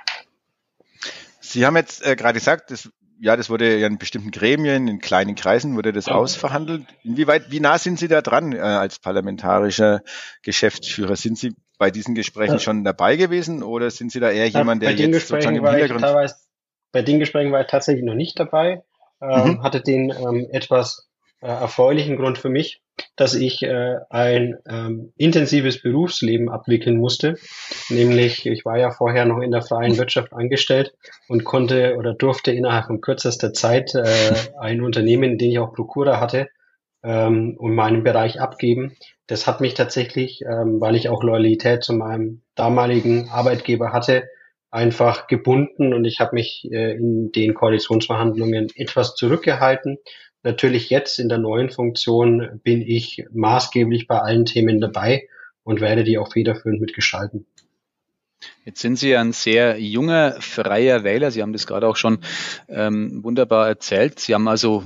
Sie 1.41 1.65
haben 1.65 1.77
jetzt 1.77 2.05
äh, 2.05 2.17
gerade 2.17 2.35
gesagt, 2.35 2.71
das, 2.71 2.91
ja, 3.21 3.37
das 3.37 3.49
wurde 3.49 3.79
ja 3.79 3.87
in 3.87 3.99
bestimmten 3.99 4.31
Gremien, 4.31 4.89
in 4.89 4.99
kleinen 4.99 5.35
Kreisen 5.35 5.77
wurde 5.77 5.93
das 5.93 6.07
ja. 6.07 6.15
ausverhandelt. 6.15 6.85
Inwieweit, 7.03 7.51
wie 7.51 7.61
nah 7.61 7.79
sind 7.79 7.99
Sie 7.99 8.09
da 8.09 8.21
dran 8.21 8.53
äh, 8.53 8.59
als 8.59 8.99
parlamentarischer 8.99 10.03
Geschäftsführer? 10.43 11.17
Sind 11.17 11.39
Sie 11.39 11.55
bei 11.79 11.91
diesen 11.91 12.15
Gesprächen 12.15 12.55
ja. 12.55 12.59
schon 12.59 12.85
dabei 12.85 13.17
gewesen 13.17 13.63
oder 13.63 13.91
sind 13.91 14.13
Sie 14.13 14.21
da 14.21 14.31
eher 14.31 14.49
jemand, 14.49 14.83
der 14.83 14.93
jetzt 14.93 15.29
sozusagen 15.29 15.57
im 15.57 15.67
Hintergrund... 15.67 16.35
Bei 16.93 17.03
den 17.03 17.19
Gesprächen 17.19 17.53
war 17.53 17.61
ich 17.61 17.67
tatsächlich 17.67 18.05
noch 18.05 18.15
nicht 18.15 18.39
dabei, 18.41 18.83
ähm, 19.21 19.49
mhm. 19.49 19.63
hatte 19.63 19.83
den 19.83 20.11
ähm, 20.11 20.49
etwas 20.51 21.11
äh, 21.43 21.47
erfreulichen 21.47 22.17
Grund 22.17 22.39
für 22.39 22.49
mich, 22.49 22.81
dass 23.17 23.35
ich 23.35 23.63
äh, 23.63 23.97
ein 24.09 24.57
ähm, 24.67 25.13
intensives 25.17 25.83
Berufsleben 25.83 26.49
abwickeln 26.49 26.97
musste. 26.97 27.37
Nämlich, 27.91 28.47
ich 28.47 28.65
war 28.65 28.79
ja 28.79 28.91
vorher 28.93 29.27
noch 29.27 29.41
in 29.43 29.51
der 29.51 29.61
freien 29.61 29.99
Wirtschaft 29.99 30.33
angestellt 30.33 30.95
und 31.29 31.45
konnte 31.45 31.97
oder 31.97 32.15
durfte 32.15 32.53
innerhalb 32.53 32.87
von 32.87 33.03
kürzester 33.03 33.53
Zeit 33.53 33.95
äh, 33.95 34.33
ein 34.59 34.81
Unternehmen, 34.81 35.33
in 35.33 35.39
dem 35.39 35.51
ich 35.51 35.59
auch 35.59 35.75
Prokura 35.75 36.19
hatte, 36.19 36.49
ähm, 37.03 37.57
und 37.59 37.75
meinen 37.75 38.05
Bereich 38.05 38.41
abgeben. 38.41 38.97
Das 39.27 39.47
hat 39.47 39.61
mich 39.61 39.75
tatsächlich, 39.75 40.43
ähm, 40.43 40.81
weil 40.81 40.95
ich 40.95 41.09
auch 41.09 41.23
Loyalität 41.23 41.83
zu 41.83 41.93
meinem 41.93 42.43
damaligen 42.55 43.29
Arbeitgeber 43.29 43.93
hatte, 43.93 44.29
einfach 44.71 45.27
gebunden 45.27 45.95
und 45.95 46.05
ich 46.05 46.21
habe 46.21 46.35
mich 46.35 46.69
äh, 46.71 46.93
in 46.93 47.33
den 47.33 47.55
Koalitionsverhandlungen 47.55 48.69
etwas 48.77 49.15
zurückgehalten. 49.15 49.99
Natürlich 50.43 50.91
jetzt 50.91 51.19
in 51.19 51.29
der 51.29 51.39
neuen 51.39 51.71
Funktion 51.71 52.61
bin 52.63 52.83
ich 52.83 53.25
maßgeblich 53.33 54.07
bei 54.07 54.19
allen 54.21 54.45
Themen 54.45 54.81
dabei 54.81 55.29
und 55.65 55.81
werde 55.81 56.05
die 56.05 56.19
auch 56.19 56.33
federführend 56.33 56.81
mitgestalten. 56.81 57.47
Jetzt 58.65 58.81
sind 58.81 58.97
Sie 58.97 59.17
ein 59.17 59.33
sehr 59.33 59.81
junger, 59.81 60.37
freier 60.41 61.05
Wähler. 61.05 61.31
Sie 61.31 61.43
haben 61.43 61.53
das 61.53 61.67
gerade 61.67 61.89
auch 61.89 61.97
schon 61.97 62.19
ähm, 62.69 63.25
wunderbar 63.25 63.67
erzählt. 63.67 64.21
Sie 64.21 64.35
haben 64.35 64.47
also 64.47 64.85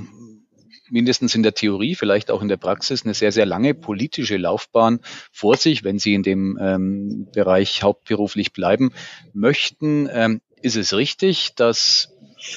mindestens 0.90 1.34
in 1.34 1.42
der 1.42 1.54
Theorie, 1.54 1.94
vielleicht 1.94 2.30
auch 2.30 2.42
in 2.42 2.48
der 2.48 2.56
Praxis, 2.56 3.04
eine 3.04 3.14
sehr, 3.14 3.32
sehr 3.32 3.46
lange 3.46 3.74
politische 3.74 4.36
Laufbahn 4.36 5.00
vor 5.32 5.56
sich, 5.56 5.84
wenn 5.84 5.98
Sie 5.98 6.14
in 6.14 6.22
dem 6.22 6.58
ähm, 6.60 7.28
Bereich 7.32 7.82
hauptberuflich 7.82 8.52
bleiben 8.52 8.92
möchten. 9.32 10.08
Ähm, 10.12 10.40
ist 10.62 10.76
es 10.76 10.94
richtig, 10.94 11.54
dass 11.54 12.09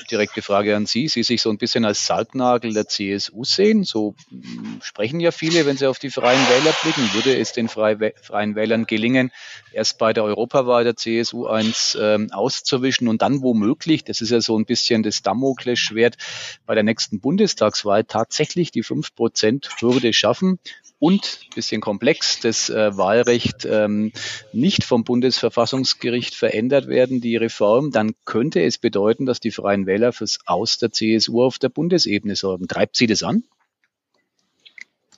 direkte 0.10 0.42
Frage 0.42 0.76
an 0.76 0.86
Sie. 0.86 1.08
Sie 1.08 1.24
sich 1.24 1.42
so 1.42 1.50
ein 1.50 1.58
bisschen 1.58 1.86
als 1.86 2.06
Sargnagel 2.06 2.74
der 2.74 2.88
CSU 2.88 3.44
sehen. 3.44 3.84
So 3.84 4.16
hm, 4.30 4.80
sprechen 4.82 5.20
ja 5.20 5.32
viele, 5.32 5.66
wenn 5.66 5.78
sie 5.78 5.88
auf 5.88 6.00
die 6.00 6.10
Freien 6.10 6.40
Wähler 6.50 6.74
blicken. 6.82 7.14
Würde 7.14 7.38
es 7.38 7.54
den 7.54 7.68
Freien 7.68 8.56
Wählern 8.56 8.86
gelingen, 8.86 9.32
erst 9.72 9.98
bei 9.98 10.14
der 10.14 10.24
Europawahl 10.24 10.84
der 10.84 10.96
CSU 10.96 11.48
eins 11.48 11.98
ähm, 12.00 12.32
auszuwischen 12.32 13.08
und 13.08 13.22
dann 13.22 13.42
womöglich, 13.42 14.04
das 14.04 14.22
ist 14.22 14.30
ja 14.30 14.42
so 14.42 14.58
ein 14.58 14.66
bisschen 14.66 15.04
das 15.04 15.22
Damoklesschwert, 15.22 16.18
bei 16.66 16.76
der 16.76 16.84
nächsten 16.84 17.20
Bundestagswahl 17.20 18.04
tatsächlich 18.04 18.72
die 18.72 18.84
5%-Hürde 18.84 20.14
schaffen 20.14 20.60
und 21.04 21.50
bisschen 21.54 21.82
komplex 21.82 22.40
das 22.40 22.70
äh, 22.70 22.96
Wahlrecht 22.96 23.68
ähm, 23.70 24.14
nicht 24.54 24.86
vom 24.86 25.04
Bundesverfassungsgericht 25.04 26.34
verändert 26.34 26.88
werden, 26.88 27.20
die 27.20 27.36
Reform, 27.36 27.92
dann 27.92 28.14
könnte 28.24 28.64
es 28.64 28.78
bedeuten, 28.78 29.26
dass 29.26 29.42
die 29.42 29.52
Freien 29.52 29.73
Wähler 29.86 30.14
fürs 30.14 30.40
Aus 30.46 30.78
der 30.78 30.92
CSU 30.92 31.44
auf 31.44 31.60
der 31.60 31.70
Bundesebene 31.70 32.36
sorgen. 32.36 32.68
Treibt 32.68 32.96
Sie 32.96 33.08
das 33.08 33.24
an? 33.24 33.44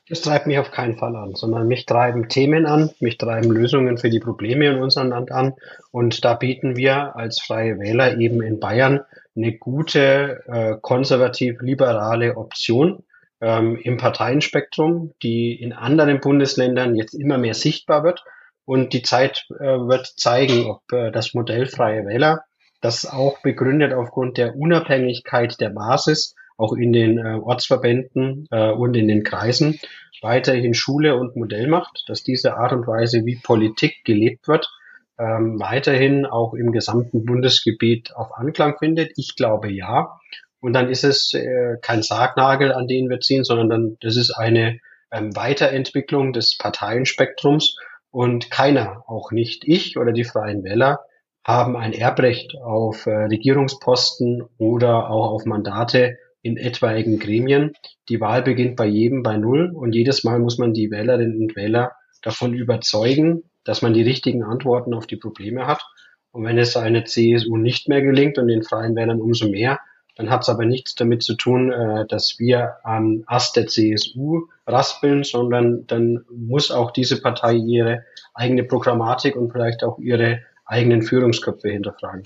Das 0.07 0.21
treibt 0.21 0.45
mich 0.45 0.59
auf 0.59 0.69
keinen 0.69 0.97
Fall 0.97 1.15
an, 1.15 1.33
sondern 1.33 1.67
mich 1.67 1.87
treiben 1.87 2.29
Themen 2.29 2.67
an, 2.67 2.91
mich 2.99 3.17
treiben 3.17 3.49
Lösungen 3.49 3.97
für 3.97 4.11
die 4.11 4.19
Probleme 4.19 4.67
in 4.67 4.81
unserem 4.81 5.09
Land 5.09 5.31
an. 5.31 5.55
Und 5.91 6.23
da 6.23 6.35
bieten 6.35 6.75
wir 6.75 7.15
als 7.15 7.41
Freie 7.41 7.79
Wähler 7.79 8.17
eben 8.19 8.41
in 8.43 8.59
Bayern 8.59 9.01
eine 9.35 9.57
gute 9.57 10.43
äh, 10.47 10.75
konservativ-liberale 10.79 12.37
Option 12.37 13.03
ähm, 13.41 13.77
im 13.81 13.97
Parteienspektrum, 13.97 15.13
die 15.23 15.59
in 15.59 15.73
anderen 15.73 16.19
Bundesländern 16.19 16.95
jetzt 16.95 17.15
immer 17.15 17.39
mehr 17.39 17.55
sichtbar 17.55 18.03
wird. 18.03 18.23
Und 18.63 18.93
die 18.93 19.01
Zeit 19.01 19.45
äh, 19.59 19.63
wird 19.63 20.05
zeigen, 20.05 20.65
ob 20.65 20.91
äh, 20.91 21.11
das 21.11 21.33
Modell 21.33 21.65
Freie 21.65 22.05
Wähler, 22.05 22.43
das 22.85 23.07
auch 23.07 23.41
begründet 23.41 23.93
aufgrund 23.93 24.37
der 24.37 24.55
Unabhängigkeit 24.55 25.59
der 25.59 25.71
Basis, 25.71 26.35
auch 26.55 26.73
in 26.73 26.93
den 26.93 27.17
äh, 27.17 27.39
Ortsverbänden 27.41 28.47
äh, 28.51 28.71
und 28.71 28.95
in 28.95 29.07
den 29.07 29.23
Kreisen, 29.23 29.79
weiterhin 30.21 30.75
Schule 30.75 31.15
und 31.15 31.35
Modell 31.35 31.67
macht, 31.67 32.03
dass 32.07 32.21
diese 32.21 32.55
Art 32.57 32.73
und 32.73 32.85
Weise, 32.85 33.25
wie 33.25 33.39
Politik 33.41 34.05
gelebt 34.05 34.47
wird, 34.47 34.69
ähm, 35.17 35.59
weiterhin 35.59 36.27
auch 36.27 36.53
im 36.53 36.71
gesamten 36.71 37.25
Bundesgebiet 37.25 38.15
auf 38.15 38.37
Anklang 38.37 38.77
findet. 38.77 39.13
Ich 39.17 39.35
glaube 39.35 39.71
ja. 39.71 40.19
Und 40.59 40.73
dann 40.73 40.87
ist 40.87 41.03
es 41.03 41.33
äh, 41.33 41.77
kein 41.81 42.03
Sargnagel, 42.03 42.71
an 42.71 42.87
den 42.87 43.09
wir 43.09 43.19
ziehen, 43.19 43.43
sondern 43.43 43.69
dann, 43.69 43.97
das 44.01 44.15
ist 44.15 44.31
eine 44.31 44.79
ähm, 45.11 45.35
Weiterentwicklung 45.35 46.33
des 46.33 46.55
Parteienspektrums. 46.57 47.77
Und 48.11 48.51
keiner, 48.51 49.03
auch 49.07 49.31
nicht 49.31 49.63
ich 49.65 49.97
oder 49.97 50.11
die 50.11 50.23
Freien 50.23 50.63
Wähler, 50.63 50.99
haben 51.45 51.77
ein 51.77 51.93
Erbrecht 51.93 52.57
auf 52.59 53.05
äh, 53.05 53.11
Regierungsposten 53.11 54.43
oder 54.57 55.11
auch 55.11 55.29
auf 55.31 55.45
Mandate 55.45 56.17
in 56.41 56.57
etwaigen 56.57 57.19
Gremien. 57.19 57.73
Die 58.09 58.19
Wahl 58.19 58.41
beginnt 58.41 58.75
bei 58.75 58.87
jedem 58.87 59.21
bei 59.21 59.37
Null 59.37 59.71
und 59.73 59.93
jedes 59.93 60.23
Mal 60.23 60.39
muss 60.39 60.57
man 60.57 60.73
die 60.73 60.89
Wählerinnen 60.89 61.39
und 61.39 61.55
Wähler 61.55 61.91
davon 62.23 62.53
überzeugen, 62.53 63.43
dass 63.63 63.83
man 63.83 63.93
die 63.93 64.01
richtigen 64.01 64.43
Antworten 64.43 64.95
auf 64.95 65.05
die 65.05 65.17
Probleme 65.17 65.67
hat. 65.67 65.83
Und 66.31 66.43
wenn 66.43 66.57
es 66.57 66.75
eine 66.75 67.03
CSU 67.03 67.57
nicht 67.57 67.87
mehr 67.87 68.01
gelingt 68.01 68.39
und 68.39 68.47
den 68.47 68.63
Freien 68.63 68.95
Wählern 68.95 69.21
umso 69.21 69.47
mehr, 69.47 69.79
dann 70.15 70.31
hat 70.31 70.41
es 70.41 70.49
aber 70.49 70.65
nichts 70.65 70.95
damit 70.95 71.21
zu 71.21 71.35
tun, 71.35 71.71
äh, 71.71 72.07
dass 72.07 72.39
wir 72.39 72.77
am 72.83 73.23
Ast 73.27 73.55
der 73.55 73.67
CSU 73.67 74.47
raspeln, 74.65 75.23
sondern 75.23 75.85
dann 75.85 76.25
muss 76.31 76.71
auch 76.71 76.89
diese 76.89 77.21
Partei 77.21 77.53
ihre 77.53 78.03
eigene 78.33 78.63
Programmatik 78.63 79.35
und 79.35 79.51
vielleicht 79.51 79.83
auch 79.83 79.99
ihre 79.99 80.39
eigenen 80.65 81.01
Führungsköpfe 81.01 81.69
hinterfragen. 81.69 82.23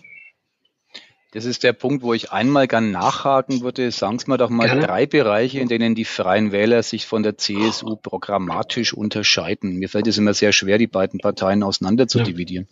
Das 1.31 1.46
ist 1.46 1.63
der 1.63 1.74
Punkt, 1.74 2.01
wo 2.01 2.15
ich 2.15 2.31
einmal 2.31 2.67
gern 2.67 2.89
nachhaken 2.89 3.62
würde. 3.62 3.91
Sagen 3.91 4.17
Sie 4.17 4.31
mir 4.31 4.38
doch 4.38 4.50
mal 4.50 4.65
Gerne. 4.65 4.88
drei 4.88 5.05
Bereiche, 5.05 5.60
in 5.60 5.67
denen 5.67 5.93
die 5.93 6.05
Freien 6.05 6.51
Wähler 6.51 6.81
sich 6.81 7.05
von 7.05 7.22
der 7.22 7.38
CSU 7.38 7.98
programmatisch 7.98 8.96
unterscheiden. 8.96 9.77
Mir 9.77 9.89
fällt 9.89 10.08
es 10.08 10.17
immer 10.17 10.34
sehr 10.34 10.53
schwer, 10.53 10.79
die 10.79 10.88
beiden 10.88 11.19
Parteien 11.19 11.62
auseinander 11.62 12.08
zu 12.08 12.19
ja. 12.19 12.24
dividieren. 12.24 12.67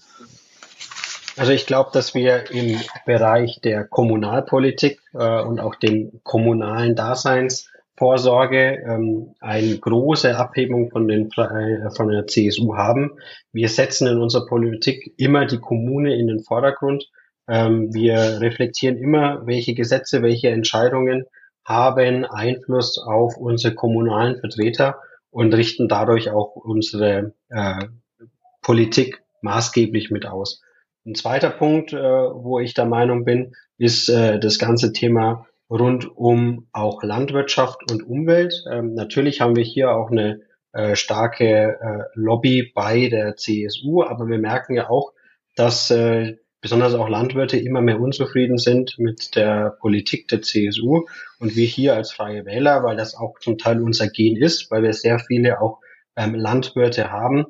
Also 1.36 1.52
ich 1.52 1.68
glaube, 1.68 1.92
dass 1.94 2.16
wir 2.16 2.50
im 2.50 2.80
Bereich 3.06 3.62
der 3.62 3.86
Kommunalpolitik 3.86 5.02
äh, 5.14 5.42
und 5.42 5.60
auch 5.60 5.76
dem 5.76 6.20
kommunalen 6.24 6.96
Daseinsvorsorge 7.98 8.84
ähm, 8.88 9.36
eine 9.40 9.78
große 9.78 10.38
Abhebung 10.38 10.90
von, 10.92 11.08
den, 11.08 11.30
äh, 11.32 11.90
von 11.96 12.10
der 12.10 12.28
CSU 12.28 12.76
haben. 12.76 13.18
Wir 13.52 13.70
setzen 13.70 14.08
in 14.08 14.20
unserer 14.20 14.46
Politik 14.46 15.14
immer 15.18 15.46
die 15.46 15.60
Kommune 15.60 16.16
in 16.16 16.28
den 16.28 16.40
Vordergrund. 16.40 17.10
Ähm, 17.48 17.94
wir 17.94 18.40
reflektieren 18.42 18.98
immer, 18.98 19.46
welche 19.46 19.74
Gesetze, 19.74 20.22
welche 20.22 20.50
Entscheidungen 20.50 21.26
haben 21.66 22.26
Einfluss 22.26 22.98
auf 22.98 23.36
unsere 23.38 23.74
kommunalen 23.76 24.40
Vertreter 24.40 25.00
und 25.32 25.54
richten 25.54 25.90
dadurch 25.90 26.30
auch 26.30 26.56
unsere 26.56 27.34
äh, 27.50 27.86
Politik 28.62 29.22
maßgeblich 29.42 30.12
mit 30.12 30.26
aus. 30.26 30.62
Ein 31.06 31.16
zweiter 31.16 31.50
Punkt, 31.50 31.94
äh, 31.94 31.98
wo 31.98 32.60
ich 32.60 32.74
der 32.74 32.86
Meinung 32.86 33.26
bin, 33.26 33.54
ist 33.78 34.10
äh, 34.10 34.40
das 34.40 34.60
ganze 34.60 34.94
Thema 34.94 35.48
rund 35.70 36.16
um 36.16 36.68
auch 36.72 37.04
Landwirtschaft 37.04 37.92
und 37.92 38.04
Umwelt. 38.04 38.64
Ähm, 38.72 38.94
natürlich 38.94 39.42
haben 39.42 39.56
wir 39.56 39.64
hier 39.64 39.92
auch 39.92 40.10
eine 40.10 40.42
äh, 40.74 40.96
starke 40.96 41.78
äh, 41.82 42.04
Lobby 42.14 42.72
bei 42.74 43.10
der 43.10 43.36
CSU, 43.36 44.04
aber 44.04 44.28
wir 44.28 44.38
merken 44.38 44.76
ja 44.76 44.90
auch, 44.90 45.14
dass 45.56 45.92
äh, 45.92 46.38
besonders 46.62 46.94
auch 46.96 47.10
Landwirte 47.10 47.58
immer 47.58 47.82
mehr 47.82 48.00
unzufrieden 48.00 48.58
sind 48.58 48.98
mit 48.98 49.36
der 49.36 49.78
Politik 49.80 50.28
der 50.28 50.42
CSU 50.42 51.06
und 51.40 51.56
wir 51.56 51.66
hier 51.66 51.96
als 51.96 52.12
Freie 52.12 52.46
Wähler, 52.46 52.84
weil 52.84 52.98
das 52.98 53.16
auch 53.16 53.40
zum 53.40 53.58
Teil 53.58 53.82
unser 53.82 54.08
Gen 54.08 54.36
ist, 54.36 54.72
weil 54.72 54.84
wir 54.84 54.94
sehr 54.94 55.20
viele 55.20 55.62
auch 55.62 55.80
ähm, 56.16 56.36
Landwirte 56.36 57.12
haben, 57.12 57.46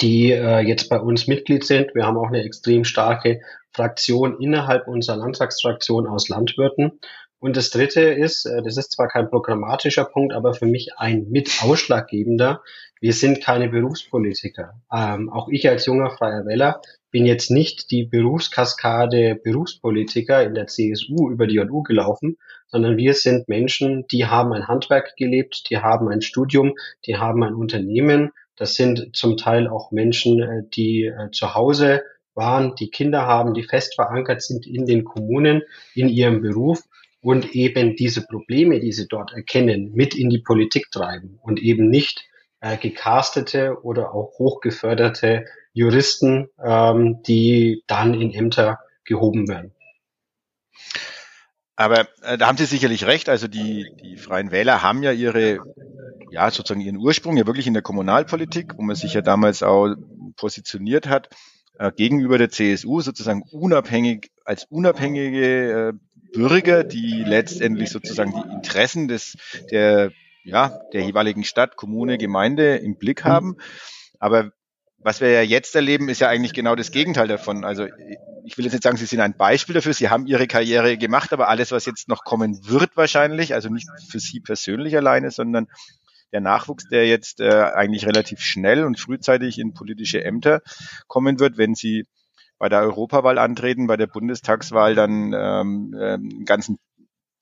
die 0.00 0.32
äh, 0.32 0.60
jetzt 0.60 0.88
bei 0.88 1.00
uns 1.00 1.26
Mitglied 1.26 1.64
sind. 1.64 1.94
Wir 1.94 2.06
haben 2.06 2.18
auch 2.18 2.28
eine 2.28 2.42
extrem 2.42 2.84
starke 2.84 3.40
Fraktion 3.72 4.40
innerhalb 4.40 4.88
unserer 4.88 5.16
Landtagsfraktion 5.16 6.06
aus 6.06 6.28
Landwirten. 6.28 7.00
Und 7.40 7.56
das 7.56 7.70
Dritte 7.70 8.00
ist, 8.02 8.46
äh, 8.46 8.62
das 8.62 8.76
ist 8.76 8.92
zwar 8.92 9.08
kein 9.08 9.30
programmatischer 9.30 10.04
Punkt, 10.04 10.32
aber 10.32 10.54
für 10.54 10.66
mich 10.66 10.90
ein 10.96 11.26
mit 11.30 11.62
ausschlaggebender. 11.62 12.62
Wir 13.00 13.12
sind 13.12 13.42
keine 13.42 13.68
Berufspolitiker. 13.68 14.80
Ähm, 14.92 15.30
auch 15.30 15.48
ich 15.48 15.68
als 15.68 15.86
junger 15.86 16.10
Freier 16.10 16.44
Wähler 16.46 16.80
bin 17.10 17.26
jetzt 17.26 17.50
nicht 17.50 17.90
die 17.92 18.04
Berufskaskade 18.04 19.36
Berufspolitiker 19.42 20.42
in 20.42 20.54
der 20.54 20.66
CSU 20.66 21.30
über 21.30 21.46
die 21.46 21.54
JU 21.54 21.82
gelaufen, 21.82 22.36
sondern 22.66 22.96
wir 22.96 23.14
sind 23.14 23.48
Menschen, 23.48 24.06
die 24.08 24.26
haben 24.26 24.52
ein 24.52 24.66
Handwerk 24.66 25.16
gelebt, 25.16 25.70
die 25.70 25.78
haben 25.78 26.08
ein 26.08 26.22
Studium, 26.22 26.74
die 27.06 27.16
haben 27.16 27.42
ein 27.44 27.54
Unternehmen. 27.54 28.32
Das 28.56 28.74
sind 28.74 29.14
zum 29.16 29.36
Teil 29.36 29.68
auch 29.68 29.92
Menschen, 29.92 30.42
äh, 30.42 30.62
die 30.74 31.04
äh, 31.04 31.30
zu 31.30 31.54
Hause 31.54 32.02
waren, 32.34 32.74
die 32.74 32.90
Kinder 32.90 33.26
haben, 33.26 33.54
die 33.54 33.64
fest 33.64 33.94
verankert 33.94 34.42
sind 34.42 34.66
in 34.66 34.86
den 34.86 35.04
Kommunen, 35.04 35.62
in 35.94 36.08
ihrem 36.08 36.40
Beruf 36.40 36.82
und 37.20 37.54
eben 37.54 37.96
diese 37.96 38.24
Probleme, 38.24 38.80
die 38.80 38.92
sie 38.92 39.08
dort 39.08 39.32
erkennen, 39.32 39.92
mit 39.94 40.14
in 40.14 40.30
die 40.30 40.40
Politik 40.40 40.90
treiben 40.90 41.38
und 41.42 41.60
eben 41.60 41.88
nicht 41.88 42.28
äh, 42.60 42.76
gecastete 42.76 43.82
oder 43.82 44.14
auch 44.14 44.38
hochgeförderte 44.38 45.46
Juristen, 45.72 46.48
ähm, 46.62 47.22
die 47.26 47.82
dann 47.86 48.14
in 48.14 48.32
Ämter 48.32 48.78
gehoben 49.04 49.48
werden. 49.48 49.72
Aber 51.76 52.08
äh, 52.22 52.36
da 52.36 52.48
haben 52.48 52.58
Sie 52.58 52.64
sicherlich 52.64 53.06
recht. 53.06 53.28
Also 53.28 53.46
die, 53.46 53.86
die 54.02 54.16
Freien 54.16 54.50
Wähler 54.50 54.82
haben 54.82 55.02
ja 55.04 55.12
ihre, 55.12 55.60
ja 56.30 56.50
sozusagen 56.50 56.80
ihren 56.80 56.96
Ursprung 56.96 57.36
ja 57.36 57.46
wirklich 57.46 57.68
in 57.68 57.74
der 57.74 57.82
Kommunalpolitik, 57.82 58.76
wo 58.76 58.82
man 58.82 58.96
sich 58.96 59.14
ja 59.14 59.22
damals 59.22 59.62
auch 59.62 59.94
positioniert 60.36 61.06
hat 61.06 61.28
äh, 61.78 61.92
gegenüber 61.92 62.38
der 62.38 62.50
CSU 62.50 63.00
sozusagen 63.00 63.44
unabhängig 63.52 64.32
als 64.44 64.64
unabhängige 64.64 65.90
äh, 65.90 65.92
Bürger, 66.32 66.84
die 66.84 67.24
letztendlich 67.24 67.90
sozusagen 67.90 68.32
die 68.32 68.54
Interessen 68.54 69.08
des 69.08 69.36
der 69.70 70.12
ja 70.44 70.80
der 70.92 71.02
jeweiligen 71.02 71.44
Stadt, 71.44 71.76
Kommune, 71.76 72.18
Gemeinde 72.18 72.76
im 72.76 72.96
Blick 72.96 73.24
haben. 73.24 73.56
Aber 74.18 74.52
was 74.98 75.20
wir 75.20 75.30
ja 75.30 75.42
jetzt 75.42 75.74
erleben, 75.74 76.08
ist 76.08 76.20
ja 76.20 76.28
eigentlich 76.28 76.52
genau 76.52 76.74
das 76.74 76.90
Gegenteil 76.90 77.28
davon. 77.28 77.64
Also 77.64 77.86
ich 78.44 78.56
will 78.56 78.64
jetzt 78.64 78.72
nicht 78.72 78.82
sagen, 78.82 78.96
Sie 78.96 79.06
sind 79.06 79.20
ein 79.20 79.36
Beispiel 79.36 79.74
dafür, 79.74 79.92
Sie 79.92 80.08
haben 80.08 80.26
Ihre 80.26 80.46
Karriere 80.46 80.96
gemacht, 80.96 81.32
aber 81.32 81.48
alles, 81.48 81.70
was 81.70 81.86
jetzt 81.86 82.08
noch 82.08 82.24
kommen 82.24 82.66
wird 82.66 82.96
wahrscheinlich, 82.96 83.54
also 83.54 83.68
nicht 83.68 83.88
für 84.10 84.18
Sie 84.18 84.40
persönlich 84.40 84.96
alleine, 84.96 85.30
sondern 85.30 85.68
der 86.32 86.40
Nachwuchs, 86.40 86.88
der 86.88 87.06
jetzt 87.06 87.40
äh, 87.40 87.48
eigentlich 87.48 88.06
relativ 88.06 88.40
schnell 88.40 88.84
und 88.84 88.98
frühzeitig 88.98 89.58
in 89.58 89.72
politische 89.72 90.22
Ämter 90.24 90.62
kommen 91.06 91.40
wird, 91.40 91.58
wenn 91.58 91.74
Sie 91.74 92.06
bei 92.58 92.68
der 92.68 92.80
Europawahl 92.80 93.38
antreten, 93.38 93.86
bei 93.86 93.96
der 93.96 94.06
Bundestagswahl 94.06 94.94
dann 94.94 95.32
ähm, 95.32 95.96
ähm, 95.98 96.44
ganzen 96.44 96.78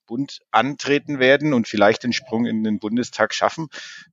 Bund 0.05 0.39
antreten 0.51 1.19
werden 1.19 1.53
und 1.53 1.67
vielleicht 1.67 2.03
den 2.03 2.13
Sprung 2.13 2.45
in 2.45 2.63
den 2.63 2.79
Bundestag 2.79 3.33
schaffen, 3.33 3.67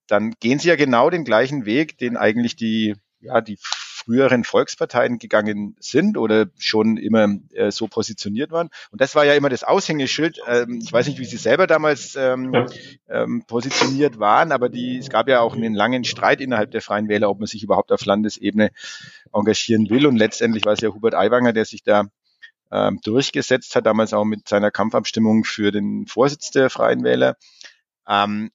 dann 0.09 0.35
gehen 0.41 0.59
sie 0.59 0.69
ja 0.69 0.77
genau 0.77 1.09
den 1.09 1.25
gleichen 1.25 1.67
Weg, 1.67 1.99
den 1.99 2.17
eigentlich 2.17 2.57
die 2.57 2.95
ja, 3.21 3.41
die 3.41 3.59
früheren 4.05 4.45
Volksparteien 4.45 5.19
gegangen 5.19 5.77
sind 5.81 6.17
oder 6.17 6.47
schon 6.59 6.97
immer 6.97 7.29
äh, 7.53 7.71
so 7.71 7.87
positioniert 7.89 8.51
waren. 8.51 8.69
Und 8.91 9.01
das 9.01 9.15
war 9.15 9.25
ja 9.25 9.35
immer 9.35 9.49
das 9.49 9.65
Aushängeschild. 9.65 10.41
Ähm, 10.47 10.81
ich 10.83 10.93
weiß 10.93 11.07
nicht, 11.07 11.19
wie 11.19 11.25
Sie 11.25 11.37
selber 11.37 11.67
damals 11.67 12.17
ähm, 12.17 12.67
ähm, 13.09 13.45
positioniert 13.47 14.19
waren, 14.19 14.53
aber 14.53 14.69
die, 14.69 14.99
es 14.99 15.09
gab 15.09 15.29
ja 15.29 15.41
auch 15.41 15.55
einen 15.55 15.75
langen 15.75 16.05
Streit 16.05 16.41
innerhalb 16.41 16.71
der 16.71 16.83
Freien 16.83 17.09
Wähler, 17.09 17.31
ob 17.31 17.39
man 17.39 17.47
sich 17.47 17.63
überhaupt 17.63 17.93
auf 17.93 18.05
Landesebene 18.05 18.71
engagieren 19.33 19.89
will. 19.91 20.07
Und 20.07 20.17
letztendlich 20.17 20.65
war 20.65 20.75
es 20.75 20.81
ja 20.81 20.91
Hubert 20.91 21.15
Aiwanger, 21.15 21.53
der 21.53 21.65
sich 21.65 21.83
da 21.83 22.05
ähm, 22.71 23.01
durchgesetzt 23.03 23.75
hat, 23.77 23.87
damals 23.87 24.13
auch 24.13 24.25
mit 24.25 24.49
seiner 24.49 24.71
Kampfabstimmung 24.71 25.45
für 25.45 25.71
den 25.71 26.07
Vorsitz 26.07 26.51
der 26.51 26.71
Freien 26.71 27.05
Wähler. 27.05 27.37
Ähm, 28.09 28.51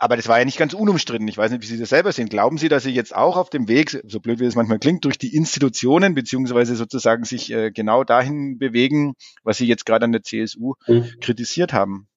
aber 0.00 0.16
das 0.16 0.28
war 0.28 0.38
ja 0.38 0.46
nicht 0.46 0.58
ganz 0.58 0.72
unumstritten. 0.72 1.28
Ich 1.28 1.36
weiß 1.36 1.50
nicht, 1.50 1.62
wie 1.62 1.66
Sie 1.66 1.78
das 1.78 1.90
selber 1.90 2.10
sehen. 2.10 2.30
Glauben 2.30 2.56
Sie, 2.56 2.70
dass 2.70 2.84
Sie 2.84 2.90
jetzt 2.90 3.14
auch 3.14 3.36
auf 3.36 3.50
dem 3.50 3.68
Weg, 3.68 3.90
so 3.90 4.18
blöd 4.18 4.40
wie 4.40 4.46
es 4.46 4.56
manchmal 4.56 4.78
klingt, 4.78 5.04
durch 5.04 5.18
die 5.18 5.36
Institutionen 5.36 6.14
beziehungsweise 6.14 6.74
sozusagen 6.74 7.24
sich 7.24 7.52
äh, 7.52 7.70
genau 7.70 8.02
dahin 8.02 8.58
bewegen, 8.58 9.12
was 9.44 9.58
Sie 9.58 9.66
jetzt 9.66 9.84
gerade 9.84 10.06
an 10.06 10.12
der 10.12 10.22
CSU 10.22 10.72
mhm. 10.86 11.04
kritisiert 11.20 11.74
haben? 11.74 12.08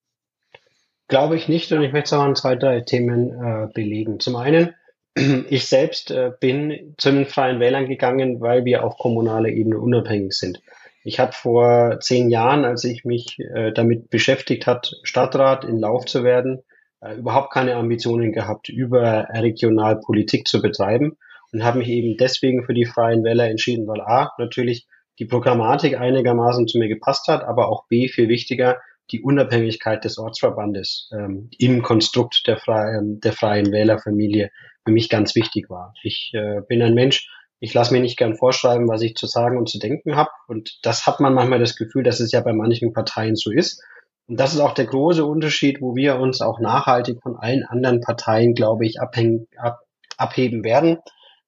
Glaube 1.09 1.35
ich 1.35 1.49
nicht 1.49 1.73
und 1.73 1.83
ich 1.83 1.91
möchte 1.91 2.07
es 2.07 2.13
auch 2.13 2.23
an 2.23 2.37
zwei, 2.37 2.55
drei 2.55 2.79
Themen 2.79 3.31
äh, 3.31 3.67
belegen. 3.73 4.21
Zum 4.21 4.37
einen, 4.37 4.73
ich 5.49 5.67
selbst 5.67 6.09
äh, 6.09 6.31
bin 6.39 6.95
zu 6.97 7.11
den 7.11 7.25
Freien 7.25 7.59
Wählern 7.59 7.89
gegangen, 7.89 8.39
weil 8.39 8.63
wir 8.63 8.85
auf 8.85 8.97
kommunaler 8.97 9.49
Ebene 9.49 9.77
unabhängig 9.77 10.31
sind. 10.31 10.61
Ich 11.03 11.19
habe 11.19 11.33
vor 11.33 11.99
zehn 11.99 12.29
Jahren, 12.29 12.63
als 12.63 12.85
ich 12.85 13.03
mich 13.03 13.37
äh, 13.39 13.73
damit 13.73 14.09
beschäftigt 14.09 14.67
hat, 14.67 14.93
Stadtrat 15.03 15.65
in 15.65 15.79
Lauf 15.79 16.05
zu 16.05 16.23
werden, 16.23 16.63
äh, 17.03 17.15
überhaupt 17.15 17.51
keine 17.51 17.75
Ambitionen 17.75 18.31
gehabt, 18.31 18.69
über 18.69 19.27
regional 19.33 19.99
zu 20.45 20.61
betreiben 20.61 21.17
und 21.51 21.63
habe 21.63 21.79
mich 21.79 21.89
eben 21.89 22.17
deswegen 22.17 22.63
für 22.63 22.73
die 22.73 22.85
Freien 22.85 23.23
Wähler 23.23 23.49
entschieden, 23.49 23.87
weil 23.87 24.01
A, 24.01 24.31
natürlich 24.37 24.87
die 25.19 25.25
Programmatik 25.25 25.99
einigermaßen 25.99 26.67
zu 26.67 26.79
mir 26.79 26.87
gepasst 26.87 27.27
hat, 27.27 27.43
aber 27.43 27.69
auch 27.69 27.87
B, 27.87 28.07
viel 28.07 28.29
wichtiger, 28.29 28.79
die 29.11 29.21
Unabhängigkeit 29.21 30.03
des 30.03 30.17
Ortsverbandes 30.17 31.09
ähm, 31.13 31.49
im 31.57 31.83
Konstrukt 31.83 32.47
der, 32.47 32.57
Freien, 32.57 33.19
der 33.19 33.33
Freien 33.33 33.71
Wählerfamilie 33.71 34.49
für 34.85 34.91
mich 34.91 35.09
ganz 35.09 35.35
wichtig 35.35 35.69
war. 35.69 35.93
Ich 36.03 36.31
äh, 36.33 36.61
bin 36.67 36.81
ein 36.81 36.93
Mensch, 36.93 37.29
ich 37.59 37.73
lasse 37.73 37.93
mir 37.93 38.01
nicht 38.01 38.17
gern 38.17 38.35
vorschreiben, 38.35 38.87
was 38.87 39.01
ich 39.01 39.15
zu 39.15 39.27
sagen 39.27 39.57
und 39.57 39.69
zu 39.69 39.79
denken 39.79 40.15
habe. 40.15 40.31
Und 40.47 40.79
das 40.83 41.05
hat 41.07 41.19
man 41.19 41.33
manchmal 41.33 41.59
das 41.59 41.75
Gefühl, 41.75 42.03
dass 42.03 42.19
es 42.19 42.31
ja 42.31 42.41
bei 42.41 42.53
manchen 42.53 42.91
Parteien 42.91 43.35
so 43.35 43.51
ist. 43.51 43.81
Und 44.27 44.39
das 44.39 44.53
ist 44.53 44.59
auch 44.61 44.73
der 44.73 44.85
große 44.85 45.25
Unterschied, 45.25 45.81
wo 45.81 45.95
wir 45.95 46.17
uns 46.17 46.41
auch 46.41 46.59
nachhaltig 46.59 47.21
von 47.21 47.35
allen 47.35 47.63
anderen 47.63 48.01
Parteien, 48.01 48.53
glaube 48.53 48.85
ich, 48.85 49.01
abhängen, 49.01 49.47
ab, 49.57 49.79
abheben 50.17 50.63
werden, 50.63 50.99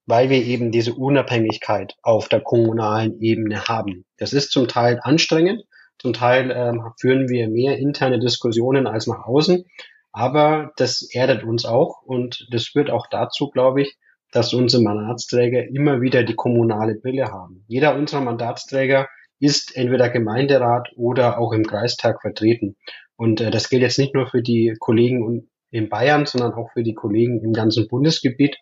weil 0.06 0.30
wir 0.30 0.44
eben 0.44 0.72
diese 0.72 0.94
Unabhängigkeit 0.94 1.96
auf 2.02 2.28
der 2.28 2.42
kommunalen 2.42 3.20
Ebene 3.22 3.64
haben. 3.66 4.06
Das 4.18 4.34
ist 4.34 4.52
zum 4.52 4.68
Teil 4.68 5.00
anstrengend, 5.02 5.64
zum 5.98 6.14
Teil 6.14 6.52
ähm, 6.52 6.92
führen 7.00 7.30
wir 7.30 7.48
mehr 7.50 7.78
interne 7.78 8.20
Diskussionen 8.20 8.88
als 8.88 9.08
nach 9.08 9.26
außen, 9.26 9.66
aber 10.12 10.72
das 10.78 11.02
erdet 11.14 11.44
uns 11.44 11.66
auch 11.66 12.02
und 12.04 12.48
das 12.52 12.68
führt 12.68 12.90
auch 12.90 13.08
dazu, 13.08 13.50
glaube 13.50 13.82
ich, 13.82 13.98
dass 14.32 14.54
unsere 14.54 14.84
Mandatsträger 14.84 15.68
immer 15.70 16.02
wieder 16.02 16.24
die 16.24 16.36
kommunale 16.36 16.96
Brille 16.96 17.32
haben. 17.32 17.64
Jeder 17.68 17.96
unserer 17.96 18.22
Mandatsträger 18.22 19.08
ist 19.40 19.76
entweder 19.76 20.10
Gemeinderat 20.10 20.90
oder 20.96 21.40
auch 21.40 21.52
im 21.52 21.66
Kreistag 21.66 22.22
vertreten. 22.22 22.76
Und 23.16 23.42
äh, 23.42 23.52
das 23.52 23.70
gilt 23.70 23.82
jetzt 23.82 24.00
nicht 24.00 24.14
nur 24.14 24.28
für 24.28 24.42
die 24.42 24.76
Kollegen 24.80 25.50
in 25.72 25.90
Bayern, 25.90 26.26
sondern 26.26 26.54
auch 26.54 26.72
für 26.74 26.84
die 26.84 26.94
Kollegen 26.94 27.42
im 27.44 27.54
ganzen 27.54 27.88
Bundesgebiet. 27.88 28.58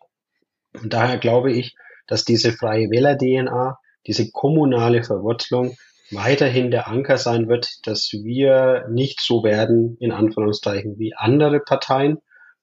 Und 0.82 0.94
daher 0.94 1.18
glaube 1.18 1.52
ich, 1.52 1.76
dass 2.08 2.26
diese 2.26 2.52
freie 2.52 2.90
Wähler-DNA, 2.90 3.78
diese 4.08 4.32
kommunale 4.32 5.04
Verwurzelung 5.04 5.78
weiterhin 6.12 6.72
der 6.72 6.88
Anker 6.88 7.18
sein 7.18 7.48
wird, 7.48 7.88
dass 7.88 8.12
wir 8.12 8.88
nicht 8.90 9.22
so 9.22 9.44
werden, 9.44 9.98
in 10.00 10.12
Anführungszeichen, 10.12 10.98
wie 10.98 11.14
andere 11.16 11.60
Parteien. 11.60 12.20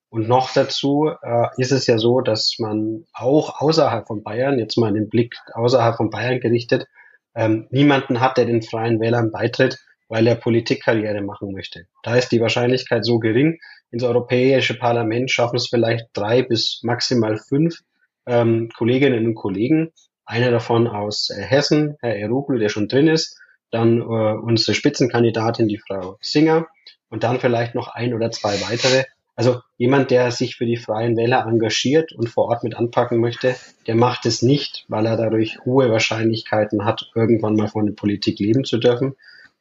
Und 0.08 0.28
noch 0.28 0.52
dazu 0.52 1.10
äh, 1.22 1.46
ist 1.56 1.70
es 1.70 1.86
ja 1.86 1.98
so, 1.98 2.20
dass 2.20 2.56
man 2.58 3.06
auch 3.12 3.60
außerhalb 3.60 4.06
von 4.06 4.22
Bayern, 4.22 4.58
jetzt 4.58 4.76
mal 4.76 4.92
den 4.92 5.08
Blick 5.08 5.36
außerhalb 5.54 5.96
von 5.96 6.10
Bayern 6.10 6.40
gerichtet, 6.40 6.86
ähm, 7.34 7.66
niemanden 7.70 8.20
hat, 8.20 8.36
der 8.36 8.46
den 8.46 8.62
Freien 8.62 9.00
Wählern 9.00 9.30
beitritt, 9.30 9.78
weil 10.08 10.26
er 10.26 10.34
Politikkarriere 10.34 11.22
machen 11.22 11.52
möchte. 11.52 11.86
Da 12.02 12.16
ist 12.16 12.30
die 12.32 12.40
Wahrscheinlichkeit 12.40 13.04
so 13.04 13.18
gering. 13.18 13.58
Ins 13.90 14.02
Europäische 14.02 14.74
Parlament 14.74 15.30
schaffen 15.30 15.56
es 15.56 15.68
vielleicht 15.68 16.06
drei 16.12 16.42
bis 16.42 16.80
maximal 16.82 17.38
fünf 17.38 17.78
ähm, 18.26 18.70
Kolleginnen 18.76 19.26
und 19.26 19.34
Kollegen. 19.34 19.92
Einer 20.24 20.50
davon 20.50 20.86
aus 20.86 21.30
äh, 21.30 21.42
Hessen, 21.42 21.96
Herr 22.00 22.16
Erugel, 22.16 22.58
der 22.58 22.68
schon 22.68 22.88
drin 22.88 23.08
ist. 23.08 23.38
Dann 23.70 24.00
äh, 24.00 24.02
unsere 24.02 24.74
Spitzenkandidatin, 24.74 25.68
die 25.68 25.78
Frau 25.78 26.18
Singer. 26.20 26.66
Und 27.08 27.24
dann 27.24 27.40
vielleicht 27.40 27.74
noch 27.74 27.88
ein 27.88 28.14
oder 28.14 28.30
zwei 28.30 28.60
weitere. 28.62 29.04
Also 29.36 29.60
jemand, 29.78 30.10
der 30.10 30.30
sich 30.30 30.56
für 30.56 30.66
die 30.66 30.76
Freien 30.76 31.16
Wähler 31.16 31.46
engagiert 31.46 32.12
und 32.12 32.28
vor 32.28 32.46
Ort 32.46 32.62
mit 32.64 32.74
anpacken 32.74 33.20
möchte, 33.20 33.56
der 33.86 33.94
macht 33.94 34.26
es 34.26 34.42
nicht, 34.42 34.84
weil 34.88 35.06
er 35.06 35.16
dadurch 35.16 35.58
hohe 35.64 35.90
Wahrscheinlichkeiten 35.90 36.84
hat, 36.84 37.10
irgendwann 37.14 37.56
mal 37.56 37.68
von 37.68 37.86
der 37.86 37.94
Politik 37.94 38.38
leben 38.38 38.64
zu 38.64 38.78
dürfen, 38.78 39.14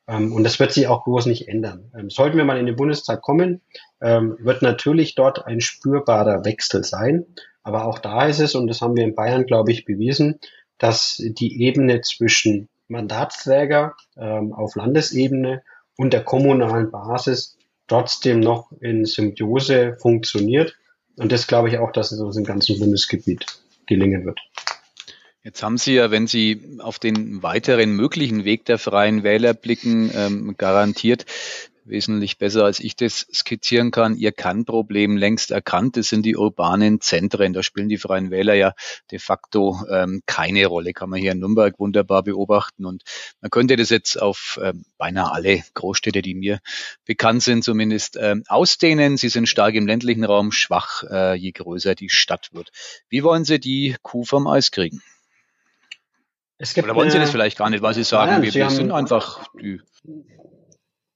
Ähm, 0.09 0.33
und 0.33 0.43
das 0.43 0.59
wird 0.59 0.73
sich 0.73 0.87
auch 0.87 1.03
bloß 1.03 1.27
nicht 1.27 1.47
ändern. 1.47 1.91
Ähm, 1.95 2.09
sollten 2.09 2.37
wir 2.37 2.43
mal 2.43 2.57
in 2.57 2.65
den 2.65 2.75
Bundestag 2.75 3.21
kommen, 3.21 3.61
ähm, 4.01 4.37
wird 4.39 4.63
natürlich 4.63 5.13
dort 5.13 5.45
ein 5.45 5.61
spürbarer 5.61 6.43
Wechsel 6.45 6.83
sein. 6.83 7.25
Aber 7.61 7.85
auch 7.85 7.99
da 7.99 8.25
ist 8.25 8.39
es, 8.39 8.55
und 8.55 8.67
das 8.67 8.81
haben 8.81 8.95
wir 8.95 9.03
in 9.03 9.13
Bayern, 9.13 9.45
glaube 9.45 9.71
ich, 9.71 9.85
bewiesen, 9.85 10.39
dass 10.79 11.17
die 11.17 11.61
Ebene 11.61 12.01
zwischen 12.01 12.69
Mandatsträger 12.87 13.93
auf 14.15 14.75
Landesebene 14.75 15.61
und 15.97 16.13
der 16.13 16.23
kommunalen 16.23 16.89
Basis 16.89 17.58
trotzdem 17.89 18.39
noch 18.39 18.71
in 18.79 19.05
Symbiose 19.05 19.97
funktioniert. 19.99 20.75
Und 21.17 21.31
das 21.31 21.47
glaube 21.47 21.69
ich 21.69 21.77
auch, 21.77 21.91
dass 21.91 22.11
es 22.11 22.19
uns 22.19 22.37
im 22.37 22.45
ganzen 22.45 22.79
Bundesgebiet 22.79 23.45
gelingen 23.87 24.25
wird. 24.25 24.39
Jetzt 25.43 25.63
haben 25.63 25.77
Sie 25.77 25.95
ja, 25.95 26.11
wenn 26.11 26.27
Sie 26.27 26.77
auf 26.79 26.99
den 26.99 27.41
weiteren 27.41 27.93
möglichen 27.93 28.45
Weg 28.45 28.65
der 28.65 28.77
freien 28.77 29.23
Wähler 29.23 29.53
blicken, 29.53 30.11
ähm, 30.13 30.55
garantiert 30.57 31.25
wesentlich 31.89 32.37
besser, 32.37 32.65
als 32.65 32.79
ich 32.79 32.95
das 32.95 33.27
skizzieren 33.33 33.91
kann. 33.91 34.15
Ihr 34.15 34.31
Kann-Problem 34.31 35.17
längst 35.17 35.51
erkannt. 35.51 35.97
Das 35.97 36.09
sind 36.09 36.25
die 36.25 36.37
urbanen 36.37 37.01
Zentren. 37.01 37.53
Da 37.53 37.63
spielen 37.63 37.89
die 37.89 37.97
Freien 37.97 38.31
Wähler 38.31 38.53
ja 38.53 38.73
de 39.11 39.19
facto 39.19 39.79
ähm, 39.91 40.21
keine 40.25 40.65
Rolle. 40.67 40.93
Kann 40.93 41.09
man 41.09 41.19
hier 41.19 41.31
in 41.31 41.39
Nürnberg 41.39 41.79
wunderbar 41.79 42.23
beobachten. 42.23 42.85
Und 42.85 43.03
man 43.41 43.51
könnte 43.51 43.75
das 43.75 43.89
jetzt 43.89 44.21
auf 44.21 44.59
ähm, 44.63 44.85
beinahe 44.97 45.31
alle 45.31 45.63
Großstädte, 45.73 46.21
die 46.21 46.35
mir 46.35 46.59
bekannt 47.05 47.43
sind, 47.43 47.63
zumindest 47.63 48.17
ähm, 48.19 48.43
ausdehnen. 48.47 49.17
Sie 49.17 49.29
sind 49.29 49.49
stark 49.49 49.75
im 49.75 49.87
ländlichen 49.87 50.23
Raum, 50.23 50.51
schwach, 50.51 51.03
äh, 51.09 51.35
je 51.35 51.51
größer 51.51 51.95
die 51.95 52.09
Stadt 52.09 52.49
wird. 52.53 52.69
Wie 53.09 53.23
wollen 53.23 53.45
Sie 53.45 53.59
die 53.59 53.95
Kuh 54.01 54.23
vom 54.23 54.47
Eis 54.47 54.71
kriegen? 54.71 55.01
Es 56.61 56.73
gibt 56.73 56.85
Oder 56.85 56.95
wollen 56.95 57.09
Sie 57.09 57.17
das 57.17 57.31
vielleicht 57.31 57.57
gar 57.57 57.69
nicht, 57.69 57.81
weil 57.81 57.93
Sie 57.93 58.03
sagen, 58.03 58.31
Nein, 58.31 58.41
wir, 58.43 58.51
Sie 58.51 58.59
wir 58.59 58.69
sind 58.69 58.91
einfach 58.91 59.47
die. 59.59 59.81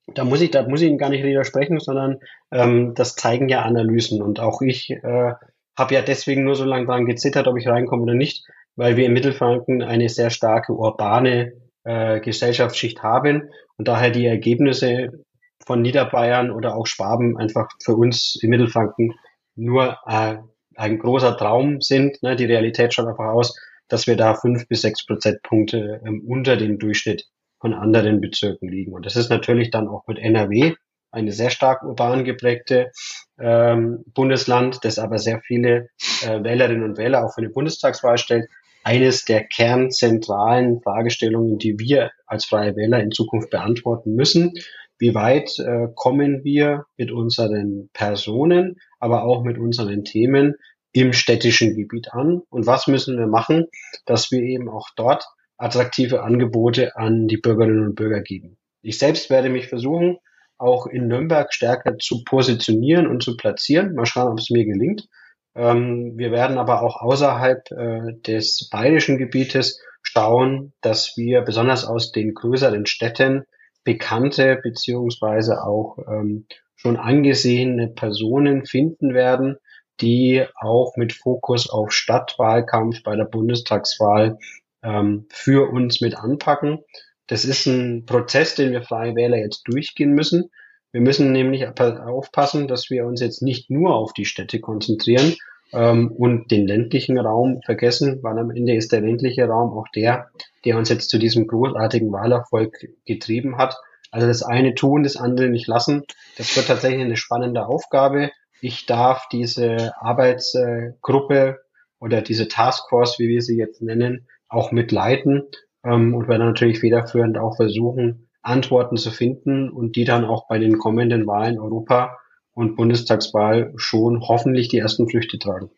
Da 0.08 0.26
muss 0.26 0.42
ich, 0.42 0.52
da 0.52 0.68
muss 0.68 0.82
ich 0.82 0.90
Ihnen 0.90 0.98
gar 0.98 1.10
nicht 1.10 1.24
widersprechen, 1.24 1.80
sondern 1.80 2.20
ähm, 2.52 2.94
das 2.94 3.16
zeigen 3.16 3.48
ja 3.48 3.62
Analysen. 3.62 4.22
Und 4.22 4.40
auch 4.40 4.62
ich 4.62 4.92
äh, 4.92 5.34
habe 5.78 5.94
ja 5.94 6.02
deswegen 6.02 6.44
nur 6.44 6.56
so 6.56 6.66
lange 6.66 6.86
dran 6.86 7.06
gezittert, 7.06 7.48
ob 7.48 7.58
ich 7.58 7.68
reinkomme 7.68 8.04
oder 8.04 8.14
nicht, 8.14 8.46
weil 8.76 8.98
wir 8.98 9.06
in 9.06 9.14
Mittelfranken 9.14 9.82
eine 9.82 10.10
sehr 10.10 10.30
starke 10.30 10.74
urbane 10.74 11.54
äh, 11.84 12.20
Gesellschaftsschicht 12.20 13.02
haben 13.02 13.50
und 13.78 13.88
daher 13.88 14.10
die 14.10 14.26
Ergebnisse 14.26 15.24
von 15.66 15.82
Niederbayern 15.82 16.52
oder 16.52 16.76
auch 16.76 16.88
Schwaben 16.88 17.38
einfach 17.38 17.70
für 17.82 17.96
uns 17.96 18.38
in 18.42 18.50
Mittelfranken 18.50 19.14
nur 19.56 19.98
äh, 20.06 20.38
ein 20.76 21.00
großer 21.00 21.38
Traum 21.38 21.82
sind. 21.82 22.22
Ne? 22.24 22.36
Die 22.36 22.46
Realität 22.46 22.94
schaut 22.94 23.08
einfach 23.08 23.32
aus, 23.32 23.58
dass 23.88 24.08
wir 24.08 24.16
da 24.16 24.34
fünf 24.36 24.68
bis 24.68 24.82
sechs 24.82 25.06
Prozentpunkte 25.06 26.02
ähm, 26.06 26.24
unter 26.28 26.58
dem 26.58 26.80
Durchschnitt 26.80 27.28
von 27.64 27.74
anderen 27.74 28.20
Bezirken 28.20 28.68
liegen. 28.68 28.92
Und 28.92 29.06
das 29.06 29.16
ist 29.16 29.30
natürlich 29.30 29.72
dann 29.72 29.88
auch 29.88 30.06
mit 30.06 30.20
NRW 30.20 30.74
eine 31.12 31.32
sehr 31.32 31.50
stark 31.50 31.82
urban 31.82 32.26
geprägte 32.26 32.92
ähm, 33.40 34.04
Bundesland, 34.14 34.80
das 34.84 35.00
aber 35.00 35.18
sehr 35.18 35.40
viele 35.48 35.88
äh, 36.24 36.44
Wählerinnen 36.44 36.84
und 36.84 36.98
Wähler 36.98 37.24
auch 37.24 37.34
für 37.34 37.40
eine 37.40 37.52
Bundestagswahl 37.52 38.18
stellt. 38.18 38.50
Eines 38.84 39.24
der 39.24 39.46
kernzentralen 39.46 40.82
Fragestellungen, 40.82 41.58
die 41.58 41.80
wir 41.80 42.12
als 42.26 42.44
Freie 42.44 42.76
Wähler 42.76 43.00
in 43.00 43.12
Zukunft 43.12 43.50
beantworten 43.50 44.14
müssen. 44.14 44.52
Wie 45.00 45.16
weit 45.16 45.58
äh, 45.60 45.88
kommen 45.96 46.44
wir 46.44 46.84
mit 46.98 47.14
unseren 47.14 47.90
Personen, 47.94 48.76
aber 49.00 49.24
auch 49.24 49.46
mit 49.46 49.58
unseren 49.58 50.04
Themen 50.04 50.56
im 50.92 51.14
städtischen 51.14 51.78
Gebiet 51.78 52.12
an? 52.12 52.42
Und 52.50 52.68
was 52.68 52.88
müssen 52.88 53.18
wir 53.18 53.28
machen, 53.28 53.68
dass 54.06 54.32
wir 54.32 54.42
eben 54.42 54.68
auch 54.68 54.90
dort 54.98 55.24
attraktive 55.64 56.24
Angebote 56.24 56.96
an 56.96 57.28
die 57.28 57.38
Bürgerinnen 57.38 57.86
und 57.86 57.96
Bürger 57.96 58.22
geben. 58.22 58.58
Ich 58.82 59.00
selbst 59.00 59.30
werde 59.30 59.50
mich 59.50 59.68
versuchen, 59.68 60.18
auch 60.58 60.88
in 60.88 61.08
Nürnberg 61.08 61.54
stärker 61.54 61.98
zu 61.98 62.24
positionieren 62.24 63.08
und 63.08 63.24
zu 63.24 63.38
platzieren. 63.38 63.96
Mal 63.96 64.06
schauen, 64.06 64.32
ob 64.32 64.40
es 64.40 64.50
mir 64.50 64.66
gelingt. 64.66 65.08
Ähm, 65.56 66.14
wir 66.16 66.32
werden 66.32 66.58
aber 66.58 66.82
auch 66.82 67.02
außerhalb 67.02 67.72
äh, 67.72 68.14
des 68.26 68.70
bayerischen 68.70 69.18
Gebietes 69.18 69.82
schauen, 70.02 70.74
dass 70.82 71.14
wir 71.16 71.42
besonders 71.42 71.86
aus 71.86 72.12
den 72.12 72.34
größeren 72.34 72.86
Städten 72.86 73.46
bekannte 73.84 74.60
beziehungsweise 74.62 75.64
auch 75.64 75.98
ähm, 76.08 76.46
schon 76.76 76.98
angesehene 76.98 77.88
Personen 77.88 78.66
finden 78.66 79.14
werden, 79.14 79.58
die 80.02 80.46
auch 80.60 80.98
mit 80.98 81.14
Fokus 81.14 81.70
auf 81.70 81.92
Stadtwahlkampf 81.92 83.04
bei 83.04 83.16
der 83.16 83.26
Bundestagswahl 83.26 84.38
ähm, 84.84 85.28
für 85.32 85.70
uns 85.72 86.02
mit 86.02 86.16
anpacken. 86.18 86.80
Das 87.28 87.46
ist 87.46 87.66
ein 87.66 88.06
Prozess, 88.06 88.56
den 88.56 88.72
wir 88.72 88.84
Freie 88.84 89.16
Wähler 89.16 89.38
jetzt 89.38 89.64
durchgehen 89.68 90.14
müssen. 90.14 90.50
Wir 90.92 91.02
müssen 91.02 91.32
nämlich 91.32 91.68
aufpassen, 91.68 92.68
dass 92.68 92.90
wir 92.90 93.06
uns 93.06 93.20
jetzt 93.20 93.42
nicht 93.42 93.72
nur 93.72 93.96
auf 93.96 94.14
die 94.14 94.26
Städte 94.26 94.60
konzentrieren 94.60 95.36
ähm, 95.72 96.12
und 96.12 96.52
den 96.52 96.68
ländlichen 96.68 97.18
Raum 97.18 97.62
vergessen, 97.66 98.20
weil 98.22 98.38
am 98.38 98.52
Ende 98.52 98.76
ist 98.76 98.92
der 98.92 99.02
ländliche 99.02 99.46
Raum 99.46 99.76
auch 99.76 99.88
der, 99.96 100.30
der 100.66 100.78
uns 100.78 100.90
jetzt 100.90 101.10
zu 101.10 101.18
diesem 101.18 101.48
großartigen 101.48 102.12
Wahlerfolg 102.12 102.78
getrieben 103.06 103.58
hat. 103.58 103.76
Also 104.12 104.28
das 104.28 104.44
eine 104.44 104.76
tun, 104.76 105.02
das 105.02 105.18
andere 105.18 105.50
nicht 105.50 105.66
lassen. 105.66 106.04
Das 106.38 106.56
wird 106.56 106.68
tatsächlich 106.68 107.02
eine 107.02 107.18
spannende 107.18 107.66
Aufgabe. 107.66 108.30
Ich 108.62 108.86
darf 108.86 109.28
diese 109.32 109.94
Arbeitsgruppe 110.00 111.60
oder 112.00 112.22
diese 112.22 112.48
Taskforce, 112.48 113.18
wie 113.18 113.30
wir 113.30 113.42
sie 113.42 113.58
jetzt 113.58 113.82
nennen, 113.82 114.28
auch 114.54 114.72
mitleiten 114.72 115.44
ähm, 115.84 116.14
und 116.14 116.28
werde 116.28 116.46
natürlich 116.46 116.80
federführend 116.80 117.38
auch 117.38 117.56
versuchen, 117.56 118.30
Antworten 118.42 118.98
zu 118.98 119.12
finden 119.12 119.70
und 119.70 119.96
die 119.96 120.04
dann 120.04 120.26
auch 120.26 120.48
bei 120.48 120.60
den 120.60 120.78
kommenden 120.78 121.26
Wahlen 121.28 121.60
Europa 121.60 122.18
und 122.54 122.76
Bundestagswahl 122.76 123.74
schon 123.78 124.22
hoffentlich 124.22 124.68
die 124.68 124.78
ersten 124.78 125.10
Früchte 125.10 125.40
tragen. 125.40 125.70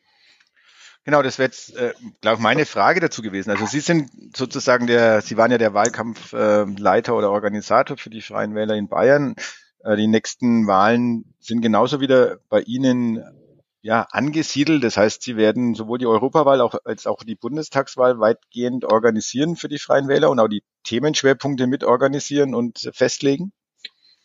Genau, 1.06 1.22
das 1.22 1.38
wäre 1.38 1.48
jetzt, 1.48 1.76
äh, 1.78 1.94
glaube 2.22 2.38
ich, 2.38 2.42
meine 2.42 2.66
Frage 2.66 3.00
dazu 3.00 3.22
gewesen. 3.22 3.52
Also 3.52 3.68
Sie 3.68 3.80
sind 3.80 4.10
sozusagen 4.36 4.88
der, 4.88 5.22
Sie 5.22 5.38
waren 5.38 5.52
ja 5.52 5.60
der 5.60 5.76
Wahlkampfleiter 5.76 7.12
äh, 7.12 7.16
oder 7.16 7.30
Organisator 7.30 7.96
für 7.96 8.10
die 8.10 8.22
Freien 8.22 8.56
Wähler 8.56 8.76
in 8.76 8.88
Bayern. 8.88 9.36
Äh, 9.84 9.98
die 9.98 10.08
nächsten 10.08 10.66
Wahlen 10.66 11.36
sind 11.40 11.62
genauso 11.62 12.02
wieder 12.02 12.40
bei 12.50 12.62
Ihnen 12.62 13.24
ja, 13.86 14.08
angesiedelt. 14.10 14.84
Das 14.84 14.98
heißt, 14.98 15.22
Sie 15.22 15.38
werden 15.38 15.76
sowohl 15.76 16.00
die 16.00 16.08
Europawahl 16.08 16.60
auch, 16.60 16.74
als 16.86 17.06
auch 17.06 17.24
die 17.24 17.36
Bundestagswahl 17.36 18.20
weitgehend 18.20 18.84
organisieren 18.84 19.56
für 19.56 19.68
die 19.68 19.78
Freien 19.78 20.08
Wähler 20.08 20.32
und 20.32 20.40
auch 20.40 20.48
die 20.48 20.64
Themenschwerpunkte 20.86 21.68
mit 21.68 21.84
organisieren 21.84 22.56
und 22.56 22.90
festlegen? 22.94 23.54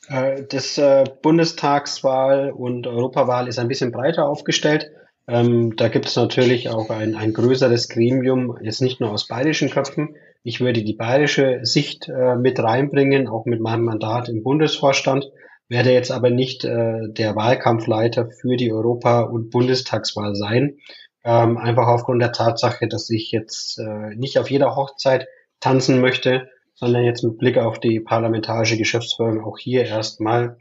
Äh, 0.09 0.45
Das 0.49 0.79
äh, 0.79 1.05
Bundestagswahl 1.21 2.53
und 2.53 2.87
Europawahl 2.87 3.49
ist 3.49 3.59
ein 3.59 3.69
bisschen 3.69 3.93
breiter 3.93 4.27
aufgestellt. 4.27 4.93
Ähm, 5.29 5.77
da 5.77 5.89
gibt 5.89 6.07
es 6.07 6.17
natürlich 6.17 6.71
auch 6.71 6.89
ein, 6.89 7.15
ein 7.15 7.35
größeres 7.35 7.91
Gremium, 7.91 8.57
jetzt 8.63 8.81
nicht 8.81 8.99
nur 8.99 9.13
aus 9.13 9.29
bayerischen 9.29 9.69
Köpfen. 9.69 10.17
Ich 10.43 10.63
würde 10.63 10.83
die 10.83 10.95
bayerische 10.95 11.61
Sicht 11.65 12.09
äh, 12.09 12.35
mit 12.35 12.59
reinbringen, 12.59 13.29
auch 13.29 13.45
mit 13.45 13.61
meinem 13.61 13.85
Mandat 13.85 14.31
im 14.31 14.43
Bundesvorstand, 14.43 15.31
werde 15.71 15.93
jetzt 15.93 16.11
aber 16.11 16.31
nicht 16.31 16.65
äh, 16.65 17.09
der 17.09 17.37
Wahlkampfleiter 17.37 18.29
für 18.29 18.57
die 18.57 18.73
Europa- 18.73 19.23
und 19.23 19.51
Bundestagswahl 19.51 20.35
sein. 20.35 20.79
Ähm, 21.25 21.57
einfach 21.59 21.87
aufgrund 21.87 22.21
der 22.21 22.33
Tatsache, 22.33 22.89
dass 22.89 23.09
ich 23.09 23.31
jetzt 23.31 23.79
äh, 23.79 24.15
nicht 24.17 24.39
auf 24.39 24.51
jeder 24.51 24.75
Hochzeit 24.75 25.29
tanzen 25.61 26.01
möchte, 26.01 26.49
sondern 26.75 27.05
jetzt 27.05 27.23
mit 27.23 27.39
Blick 27.39 27.57
auf 27.57 27.79
die 27.79 28.01
parlamentarische 28.01 28.79
Geschäftsführung 28.79 29.45
auch 29.45 29.59
hier 29.59 29.85
erstmal 29.85 30.57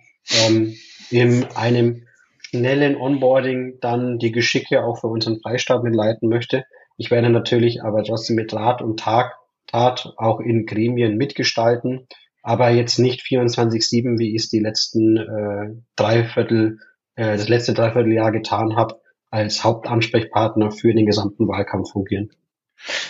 ähm, 0.46 0.76
in 1.10 1.46
einem 1.56 2.06
schnellen 2.42 2.96
Onboarding 2.96 3.80
dann 3.82 4.20
die 4.20 4.32
Geschicke 4.32 4.84
auch 4.84 5.00
für 5.00 5.08
unseren 5.08 5.40
Freistaat 5.40 5.84
mitleiten 5.84 6.30
möchte. 6.30 6.66
Ich 6.98 7.10
werde 7.10 7.30
natürlich 7.30 7.84
aber 7.84 8.04
trotzdem 8.04 8.36
mit 8.36 8.54
Rat 8.54 8.82
und 8.82 9.00
Tag, 9.00 9.38
Tat 9.66 10.14
auch 10.18 10.40
in 10.40 10.66
Gremien 10.66 11.16
mitgestalten, 11.16 12.08
aber 12.50 12.72
jetzt 12.72 12.98
nicht 12.98 13.22
24-7, 13.22 14.18
wie 14.18 14.34
ich 14.34 14.42
es 14.42 14.50
die 14.50 14.58
letzten 14.58 15.18
äh, 15.18 15.70
Dreiviertel, 15.96 16.80
äh, 17.14 17.38
das 17.38 17.48
letzte 17.48 17.76
Dreivierteljahr 17.76 18.32
getan 18.32 18.76
habe, 18.76 19.00
als 19.30 19.64
Hauptansprechpartner 19.64 20.72
für 20.72 20.92
den 20.92 21.06
gesamten 21.06 21.48
Wahlkampf 21.48 21.92
fungieren. 21.92 22.32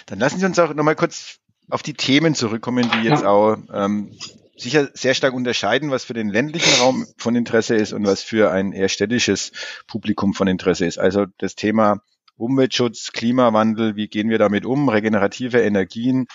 Dann 0.08 0.20
lassen 0.20 0.42
Sie 0.42 0.46
uns 0.46 0.60
auch 0.60 0.74
nochmal 0.74 0.98
kurz 0.98 1.38
auf 1.70 1.84
die 1.84 1.94
Themen 1.94 2.36
zurückkommen, 2.36 2.92
die 2.94 3.08
jetzt 3.08 3.24
Ja. 3.24 3.30
auch 3.30 3.56
ähm, 3.74 4.12
sicher 4.58 4.90
sehr 4.94 5.14
stark 5.14 5.34
unterscheiden, 5.34 5.90
was 5.90 6.04
für 6.04 6.14
den 6.14 6.28
ländlichen 6.28 6.78
Raum 6.82 7.08
von 7.16 7.38
Interesse 7.38 7.76
ist 7.76 7.94
und 7.94 8.06
was 8.06 8.22
für 8.22 8.52
ein 8.52 8.74
eher 8.74 8.90
städtisches 8.90 9.54
Publikum 9.88 10.34
von 10.34 10.50
Interesse 10.50 10.86
ist. 10.86 11.00
Also 11.00 11.28
das 11.38 11.56
Thema 11.56 12.02
Umweltschutz, 12.36 13.14
Klimawandel, 13.14 13.96
wie 13.96 14.10
gehen 14.10 14.30
wir 14.30 14.38
damit 14.38 14.66
um, 14.66 14.90
regenerative 14.90 15.62
Energien. 15.62 16.28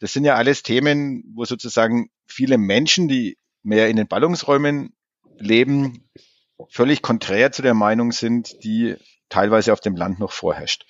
Das 0.00 0.12
sind 0.12 0.24
ja 0.24 0.34
alles 0.34 0.62
Themen, 0.62 1.24
wo 1.34 1.44
sozusagen 1.44 2.10
viele 2.26 2.58
Menschen, 2.58 3.08
die 3.08 3.38
mehr 3.62 3.88
in 3.88 3.96
den 3.96 4.08
Ballungsräumen 4.08 4.94
leben, 5.38 6.08
völlig 6.68 7.02
konträr 7.02 7.52
zu 7.52 7.62
der 7.62 7.74
Meinung 7.74 8.12
sind, 8.12 8.62
die 8.64 8.96
teilweise 9.28 9.72
auf 9.72 9.80
dem 9.80 9.96
Land 9.96 10.18
noch 10.18 10.32
vorherrscht. 10.32 10.86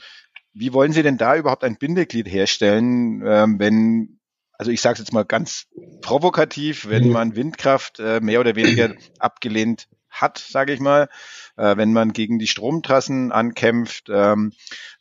Wie 0.52 0.72
wollen 0.72 0.92
Sie 0.92 1.02
denn 1.02 1.18
da 1.18 1.36
überhaupt 1.36 1.64
ein 1.64 1.76
Bindeglied 1.76 2.28
herstellen, 2.28 3.22
ähm, 3.26 3.58
wenn 3.58 4.20
also 4.56 4.70
ich 4.70 4.80
sage 4.80 4.94
es 4.94 4.98
jetzt 5.00 5.12
mal 5.12 5.24
ganz 5.24 5.66
provokativ, 6.00 6.88
wenn 6.88 7.06
mhm. 7.06 7.12
man 7.12 7.36
Windkraft 7.36 7.98
äh, 7.98 8.20
mehr 8.20 8.40
oder 8.40 8.54
weniger 8.54 8.94
abgelehnt 9.18 9.88
hat, 10.14 10.38
sage 10.38 10.72
ich 10.72 10.80
mal, 10.80 11.08
äh, 11.56 11.76
wenn 11.76 11.92
man 11.92 12.12
gegen 12.12 12.38
die 12.38 12.46
Stromtrassen 12.46 13.32
ankämpft, 13.32 14.08
ähm, 14.08 14.52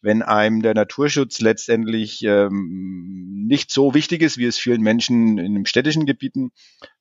wenn 0.02 0.22
einem 0.22 0.62
der 0.62 0.74
Naturschutz 0.74 1.40
letztendlich 1.40 2.24
ähm, 2.24 3.46
nicht 3.48 3.72
so 3.72 3.94
wichtig 3.94 4.22
ist, 4.22 4.38
wie 4.38 4.46
es 4.46 4.58
vielen 4.58 4.82
Menschen 4.82 5.38
in 5.38 5.54
den 5.54 5.66
städtischen 5.66 6.06
Gebieten 6.06 6.52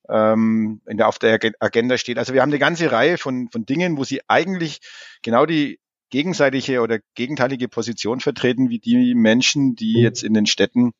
ähm, 0.09 0.81
in 0.87 0.97
der, 0.97 1.07
auf 1.07 1.19
der 1.19 1.39
Agenda 1.59 1.97
steht. 1.97 2.17
Also 2.17 2.33
wir 2.33 2.41
haben 2.41 2.49
eine 2.49 2.59
ganze 2.59 2.91
Reihe 2.91 3.17
von, 3.17 3.49
von 3.49 3.65
Dingen, 3.65 3.97
wo 3.97 4.03
sie 4.03 4.21
eigentlich 4.27 4.79
genau 5.21 5.45
die 5.45 5.79
gegenseitige 6.09 6.81
oder 6.81 6.99
gegenteilige 7.15 7.67
Position 7.67 8.19
vertreten, 8.19 8.69
wie 8.69 8.79
die 8.79 9.15
Menschen, 9.15 9.75
die 9.75 9.99
jetzt 9.99 10.23
in 10.23 10.35
den 10.35 10.45
Städten 10.45 10.91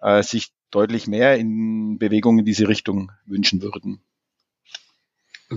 äh, 0.00 0.22
sich 0.22 0.50
deutlich 0.70 1.08
mehr 1.08 1.36
in 1.36 1.98
Bewegung 1.98 2.38
in 2.38 2.44
diese 2.44 2.68
Richtung 2.68 3.10
wünschen 3.26 3.60
würden 3.60 4.02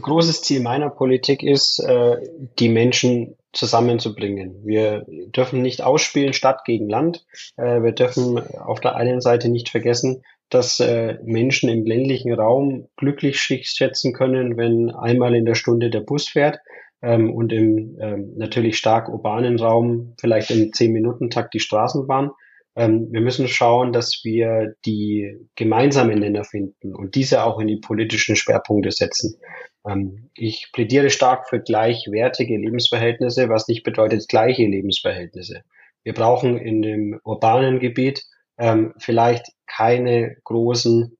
großes 0.02 0.42
Ziel 0.42 0.62
meiner 0.62 0.90
Politik 0.90 1.44
ist, 1.44 1.80
äh, 1.80 2.18
die 2.60 2.70
Menschen 2.70 3.36
zusammenzubringen. 3.54 4.66
Wir 4.66 5.06
dürfen 5.08 5.62
nicht 5.62 5.82
ausspielen 5.82 6.34
Stadt 6.34 6.66
gegen 6.66 6.90
Land. 6.90 7.26
Äh, 7.58 7.82
wir 7.82 7.94
dürfen 7.94 8.40
auf 8.58 8.80
der 8.80 8.96
einen 8.96 9.22
Seite 9.22 9.50
nicht 9.50 9.70
vergessen, 9.70 10.24
dass 10.50 10.80
äh, 10.80 11.18
Menschen 11.24 11.70
im 11.70 11.86
ländlichen 11.86 12.34
Raum 12.34 12.88
glücklich 12.98 13.40
schätzen 13.40 14.14
können, 14.14 14.58
wenn 14.58 14.92
einmal 14.92 15.36
in 15.36 15.46
der 15.46 15.56
Stunde 15.56 15.90
der 15.90 16.02
Bus 16.02 16.28
fährt 16.28 16.60
ähm, 17.02 17.34
und 17.34 17.52
im 17.52 17.98
ähm, 18.00 18.34
natürlich 18.36 18.78
stark 18.78 19.10
urbanen 19.10 19.60
Raum 19.60 20.14
vielleicht 20.20 20.52
im 20.52 20.72
Zehn-Minuten-Takt 20.72 21.54
die 21.54 21.60
Straßenbahn. 21.60 22.32
Ähm, 22.76 23.08
wir 23.12 23.22
müssen 23.22 23.48
schauen, 23.48 23.94
dass 23.94 24.22
wir 24.24 24.76
die 24.86 25.38
gemeinsamen 25.56 26.20
Nenner 26.20 26.44
finden 26.44 26.94
und 26.94 27.16
diese 27.16 27.44
auch 27.44 27.60
in 27.60 27.68
die 27.68 27.80
politischen 27.80 28.36
Schwerpunkte 28.36 28.92
setzen. 28.92 29.38
Ähm, 29.88 30.30
ich 30.36 30.70
plädiere 30.74 31.10
stark 31.10 31.50
für 31.50 31.60
gleichwertige 31.60 32.58
Lebensverhältnisse, 32.58 33.50
was 33.50 33.68
nicht 33.68 33.84
bedeutet 33.84 34.28
gleiche 34.28 34.66
Lebensverhältnisse. 34.66 35.64
Wir 36.04 36.14
brauchen 36.14 36.58
in 36.58 36.82
dem 36.82 37.20
urbanen 37.24 37.80
Gebiet 37.80 38.24
ähm, 38.58 38.94
vielleicht 39.00 39.48
keine 39.66 40.38
großen 40.44 41.18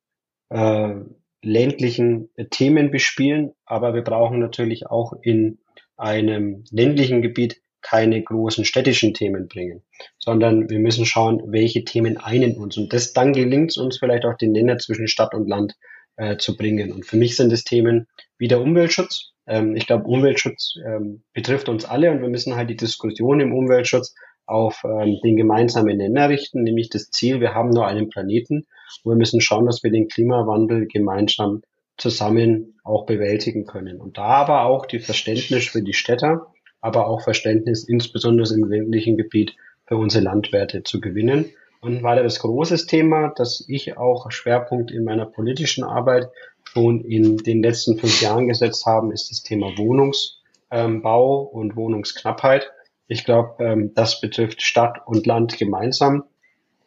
äh, 0.50 0.94
ländlichen 1.42 2.30
Themen 2.50 2.92
bespielen, 2.92 3.52
aber 3.66 3.94
wir 3.94 4.04
brauchen 4.04 4.40
natürlich 4.40 4.88
auch 4.88 5.14
in 5.22 5.60
einem 5.98 6.64
ländlichen 6.72 7.22
Gebiet 7.22 7.62
keine 7.82 8.22
großen 8.22 8.66
städtischen 8.66 9.14
Themen 9.14 9.48
bringen, 9.48 9.84
sondern 10.18 10.70
wir 10.72 10.80
müssen 10.80 11.06
schauen, 11.06 11.44
welche 11.46 11.84
Themen 11.84 12.18
einen 12.18 12.58
uns. 12.58 12.78
Und 12.78 12.94
das 12.94 13.14
dann 13.14 13.32
gelingt 13.32 13.72
es 13.72 13.78
uns 13.78 14.00
vielleicht 14.00 14.26
auch 14.26 14.38
den 14.38 14.54
Nenner 14.54 14.80
zwischen 14.80 15.08
Stadt 15.08 15.36
und 15.36 15.48
Land 15.48 15.76
äh, 16.18 16.38
zu 16.38 16.56
bringen. 16.56 16.92
Und 16.92 17.06
für 17.06 17.18
mich 17.18 17.36
sind 17.36 17.52
es 17.52 17.64
Themen 17.64 18.08
wie 18.38 18.48
der 18.48 18.62
Umweltschutz. 18.62 19.32
Ähm, 19.48 19.76
ich 19.76 19.88
glaube, 19.88 20.06
Umweltschutz 20.06 20.76
ähm, 20.86 21.24
betrifft 21.34 21.70
uns 21.70 21.86
alle 21.86 22.12
und 22.12 22.22
wir 22.22 22.30
müssen 22.30 22.56
halt 22.56 22.70
die 22.70 22.76
Diskussion 22.76 23.40
im 23.40 23.54
Umweltschutz 23.54 24.16
auf 24.46 24.84
ähm, 24.84 25.20
den 25.24 25.36
gemeinsamen 25.36 25.98
Nenner 25.98 26.30
richten, 26.30 26.64
nämlich 26.64 26.90
das 26.90 27.10
Ziel, 27.10 27.40
wir 27.42 27.54
haben 27.54 27.70
nur 27.70 27.88
einen 27.88 28.10
Planeten 28.10 28.68
und 29.04 29.12
wir 29.12 29.18
müssen 29.18 29.42
schauen, 29.42 29.66
dass 29.66 29.84
wir 29.84 29.92
den 29.92 30.08
Klimawandel 30.08 30.88
gemeinsam 30.88 31.62
zusammen 31.98 32.78
auch 32.84 33.06
bewältigen 33.06 33.66
können. 33.66 34.00
Und 34.00 34.18
da 34.18 34.26
aber 34.26 34.64
auch 34.64 34.86
die 34.86 35.00
Verständnis 35.00 35.68
für 35.68 35.82
die 35.82 35.94
Städter, 35.94 36.48
aber 36.82 37.08
auch 37.08 37.22
Verständnis 37.22 37.88
insbesondere 37.88 38.54
im 38.54 38.66
ländlichen 38.70 39.18
Gebiet 39.18 39.56
für 39.88 39.98
unsere 39.98 40.24
Landwirte 40.24 40.84
zu 40.84 41.00
gewinnen. 41.00 41.46
Ein 41.86 42.02
weiteres 42.02 42.40
großes 42.40 42.88
Thema, 42.88 43.32
das 43.36 43.64
ich 43.68 43.96
auch 43.96 44.32
Schwerpunkt 44.32 44.90
in 44.90 45.04
meiner 45.04 45.28
politischen 45.28 45.84
Arbeit 45.84 46.30
schon 46.64 47.02
in 47.02 47.38
den 47.38 47.62
letzten 47.62 48.00
fünf 48.00 48.24
Jahren 48.24 48.48
gesetzt 48.48 48.88
habe, 48.88 49.14
ist 49.14 49.30
das 49.30 49.44
Thema 49.44 49.68
Wohnungsbau 49.78 51.42
und 51.42 51.76
Wohnungsknappheit. 51.76 52.72
Ich 53.08 53.24
glaube, 53.24 53.64
ähm, 53.64 53.92
das 53.94 54.20
betrifft 54.20 54.64
Stadt 54.64 54.98
und 55.06 55.28
Land 55.28 55.60
gemeinsam. 55.60 56.24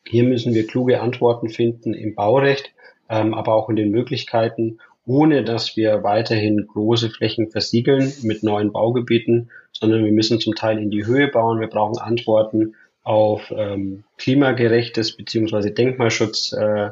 Hier 0.05 0.25
müssen 0.25 0.53
wir 0.53 0.67
kluge 0.67 1.01
Antworten 1.01 1.49
finden 1.49 1.95
im 1.95 2.17
Baurecht, 2.17 2.73
ähm, 3.09 3.35
aber 3.35 3.55
auch 3.55 3.69
in 3.69 3.77
den 3.77 3.93
Möglichkeiten, 3.93 4.81
ohne 5.07 5.45
dass 5.45 5.77
wir 5.77 6.03
weiterhin 6.03 6.67
große 6.67 7.11
Flächen 7.11 7.53
versiegeln 7.53 8.13
mit 8.23 8.43
neuen 8.43 8.73
Baugebieten, 8.73 9.51
sondern 9.71 10.05
wir 10.05 10.13
müssen 10.13 10.41
zum 10.41 10.57
Teil 10.57 10.79
in 10.79 10.91
die 10.91 11.07
Höhe 11.07 11.29
bauen. 11.29 11.61
Wir 11.61 11.69
brauchen 11.69 11.99
Antworten 11.99 12.75
auf 13.09 13.51
ähm, 13.57 14.05
klimagerechtes 14.19 15.17
beziehungsweise 15.17 15.71
Denkmalschutz 15.71 16.53
äh, 16.53 16.91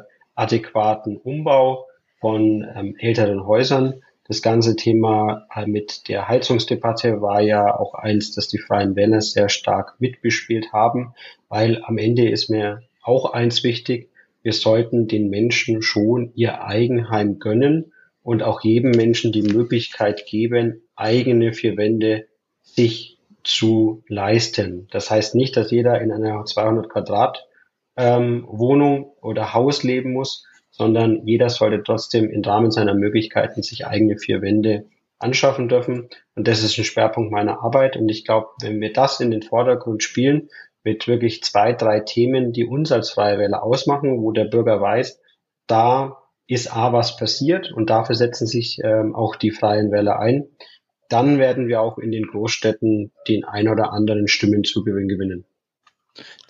Umbau 1.23 1.85
von 2.19 2.65
ähm, 2.75 2.95
älteren 2.97 3.45
Häusern. 3.45 4.01
Das 4.27 4.41
ganze 4.41 4.75
Thema 4.75 5.45
äh, 5.53 5.67
mit 5.67 6.09
der 6.09 6.27
Heizungsdebatte 6.27 7.21
war 7.21 7.41
ja 7.41 7.79
auch 7.79 7.93
eins, 7.93 8.31
das 8.33 8.47
die 8.47 8.57
Freien 8.57 8.95
Wähler 8.95 9.21
sehr 9.21 9.47
stark 9.47 10.01
mitbespielt 10.01 10.73
haben, 10.73 11.13
weil 11.49 11.83
am 11.83 11.99
Ende 11.99 12.27
ist 12.27 12.49
mir 12.49 12.81
auch 13.03 13.33
eins 13.33 13.63
wichtig, 13.63 14.09
wir 14.41 14.53
sollten 14.53 15.07
den 15.07 15.29
Menschen 15.29 15.83
schon 15.83 16.31
ihr 16.33 16.63
Eigenheim 16.63 17.37
gönnen 17.37 17.93
und 18.23 18.41
auch 18.41 18.61
jedem 18.61 18.89
Menschen 18.89 19.31
die 19.31 19.43
Möglichkeit 19.43 20.25
geben, 20.25 20.81
eigene 20.95 21.53
vier 21.53 21.77
Wände 21.77 22.25
sich 22.63 23.16
zu 23.47 24.03
leisten. 24.07 24.87
Das 24.91 25.09
heißt 25.09 25.35
nicht, 25.35 25.57
dass 25.57 25.71
jeder 25.71 26.01
in 26.01 26.11
einer 26.11 26.43
200 26.45 26.89
Quadrat 26.89 27.47
ähm, 27.95 28.45
Wohnung 28.49 29.13
oder 29.21 29.53
Haus 29.53 29.83
leben 29.83 30.13
muss, 30.13 30.45
sondern 30.69 31.25
jeder 31.25 31.49
sollte 31.49 31.81
trotzdem 31.83 32.29
im 32.29 32.43
Rahmen 32.43 32.71
seiner 32.71 32.93
Möglichkeiten 32.93 33.63
sich 33.63 33.87
eigene 33.87 34.17
vier 34.17 34.41
Wände 34.41 34.85
anschaffen 35.17 35.69
dürfen. 35.69 36.09
Und 36.35 36.47
das 36.47 36.63
ist 36.63 36.77
ein 36.77 36.83
Schwerpunkt 36.83 37.31
meiner 37.31 37.63
Arbeit. 37.63 37.97
Und 37.97 38.09
ich 38.09 38.25
glaube, 38.25 38.49
wenn 38.61 38.79
wir 38.79 38.93
das 38.93 39.19
in 39.19 39.31
den 39.31 39.41
Vordergrund 39.41 40.03
spielen, 40.03 40.49
mit 40.83 41.07
wirklich 41.07 41.43
zwei, 41.43 41.73
drei 41.73 42.01
Themen, 42.01 42.53
die 42.53 42.65
uns 42.65 42.91
als 42.91 43.11
Freie 43.11 43.39
Wähler 43.39 43.63
ausmachen, 43.63 44.21
wo 44.21 44.31
der 44.31 44.45
Bürger 44.45 44.79
weiß, 44.79 45.19
da 45.65 46.17
ist 46.47 46.73
A 46.73 46.93
was 46.93 47.17
passiert 47.17 47.73
und 47.73 47.89
dafür 47.89 48.15
setzen 48.15 48.47
sich 48.47 48.79
ähm, 48.83 49.15
auch 49.15 49.35
die 49.35 49.51
Freien 49.51 49.91
Wähler 49.91 50.19
ein, 50.19 50.47
dann 51.09 51.39
werden 51.39 51.67
wir 51.67 51.81
auch 51.81 51.97
in 51.97 52.11
den 52.11 52.27
Großstädten 52.27 53.11
den 53.27 53.43
ein 53.45 53.67
oder 53.67 53.91
anderen 53.91 54.27
Stimmenzugewinn 54.27 55.07
gewinnen. 55.07 55.45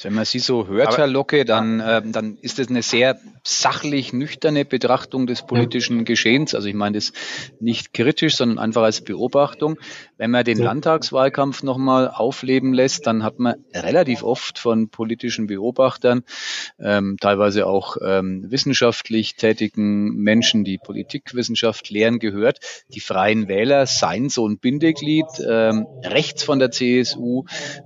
Wenn 0.01 0.13
man 0.13 0.25
sie 0.25 0.39
so 0.39 0.67
hört, 0.67 0.89
Aber, 0.89 0.97
Herr 0.97 1.07
Locke, 1.07 1.43
dann, 1.43 1.79
äh, 1.79 2.01
dann 2.05 2.37
ist 2.41 2.59
das 2.59 2.69
eine 2.69 2.83
sehr 2.83 3.19
sachlich 3.43 4.13
nüchterne 4.13 4.63
Betrachtung 4.63 5.25
des 5.25 5.45
politischen 5.45 5.99
ja. 5.99 6.03
Geschehens. 6.03 6.53
Also 6.53 6.67
ich 6.67 6.75
meine 6.75 6.97
das 6.97 7.13
nicht 7.59 7.93
kritisch, 7.93 8.35
sondern 8.35 8.59
einfach 8.59 8.83
als 8.83 9.01
Beobachtung. 9.01 9.79
Wenn 10.17 10.31
man 10.31 10.45
den 10.45 10.59
ja. 10.59 10.65
Landtagswahlkampf 10.65 11.63
nochmal 11.63 12.09
aufleben 12.09 12.73
lässt, 12.73 13.07
dann 13.07 13.23
hat 13.23 13.39
man 13.39 13.55
relativ 13.73 14.23
oft 14.23 14.59
von 14.59 14.89
politischen 14.89 15.47
Beobachtern, 15.47 16.23
ähm, 16.79 17.17
teilweise 17.19 17.65
auch 17.65 17.97
ähm, 18.05 18.45
wissenschaftlich 18.51 19.35
tätigen 19.35 20.15
Menschen, 20.15 20.63
die 20.63 20.77
Politikwissenschaft 20.77 21.89
lehren, 21.89 22.19
gehört, 22.19 22.59
die 22.89 22.99
Freien 22.99 23.47
Wähler 23.47 23.85
seien 23.87 24.29
so 24.29 24.47
ein 24.47 24.59
Bindeglied 24.59 25.25
ähm, 25.47 25.87
rechts 26.03 26.43
von 26.43 26.59
der 26.59 26.71
CSU 26.71 27.45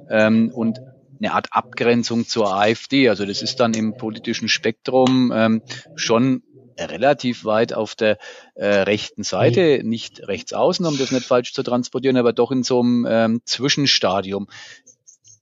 ähm, 0.10 0.52
und 0.54 0.80
eine 1.22 1.34
Art 1.34 1.48
Abgrenzung 1.52 2.28
zur 2.28 2.56
AfD. 2.56 3.10
Also 3.10 3.26
das 3.26 3.42
ist 3.42 3.60
dann 3.60 3.74
im 3.74 3.96
politischen 3.96 4.50
Spektrum 4.50 5.32
ähm, 5.34 5.62
schon 5.96 6.44
relativ 6.80 7.46
weit 7.46 7.74
auf 7.74 7.96
der 7.96 8.18
äh, 8.56 8.66
rechten 8.68 9.24
Seite, 9.24 9.82
nicht 9.84 10.28
rechts 10.28 10.54
außen, 10.54 10.86
um 10.86 10.98
das 10.98 11.12
nicht 11.12 11.26
falsch 11.26 11.54
zu 11.54 11.64
transportieren, 11.64 12.18
aber 12.18 12.34
doch 12.34 12.52
in 12.52 12.64
so 12.64 12.80
einem 12.80 13.06
ähm, 13.08 13.42
Zwischenstadium. 13.46 14.48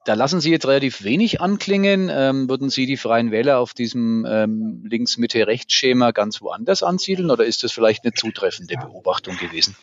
Da 0.05 0.15
lassen 0.15 0.41
Sie 0.41 0.49
jetzt 0.49 0.65
relativ 0.65 1.03
wenig 1.03 1.39
anklingen. 1.39 2.09
Ähm, 2.11 2.49
würden 2.49 2.69
Sie 2.69 2.85
die 2.85 2.97
Freien 2.97 3.31
Wähler 3.31 3.59
auf 3.59 3.73
diesem 3.73 4.25
ähm, 4.27 4.83
Links-Mitte-Rechts-Schema 4.89 6.11
ganz 6.11 6.41
woanders 6.41 6.83
ansiedeln 6.83 7.29
oder 7.29 7.45
ist 7.45 7.63
das 7.63 7.71
vielleicht 7.71 8.03
eine 8.03 8.13
zutreffende 8.13 8.75
Beobachtung 8.75 9.37
gewesen? 9.37 9.75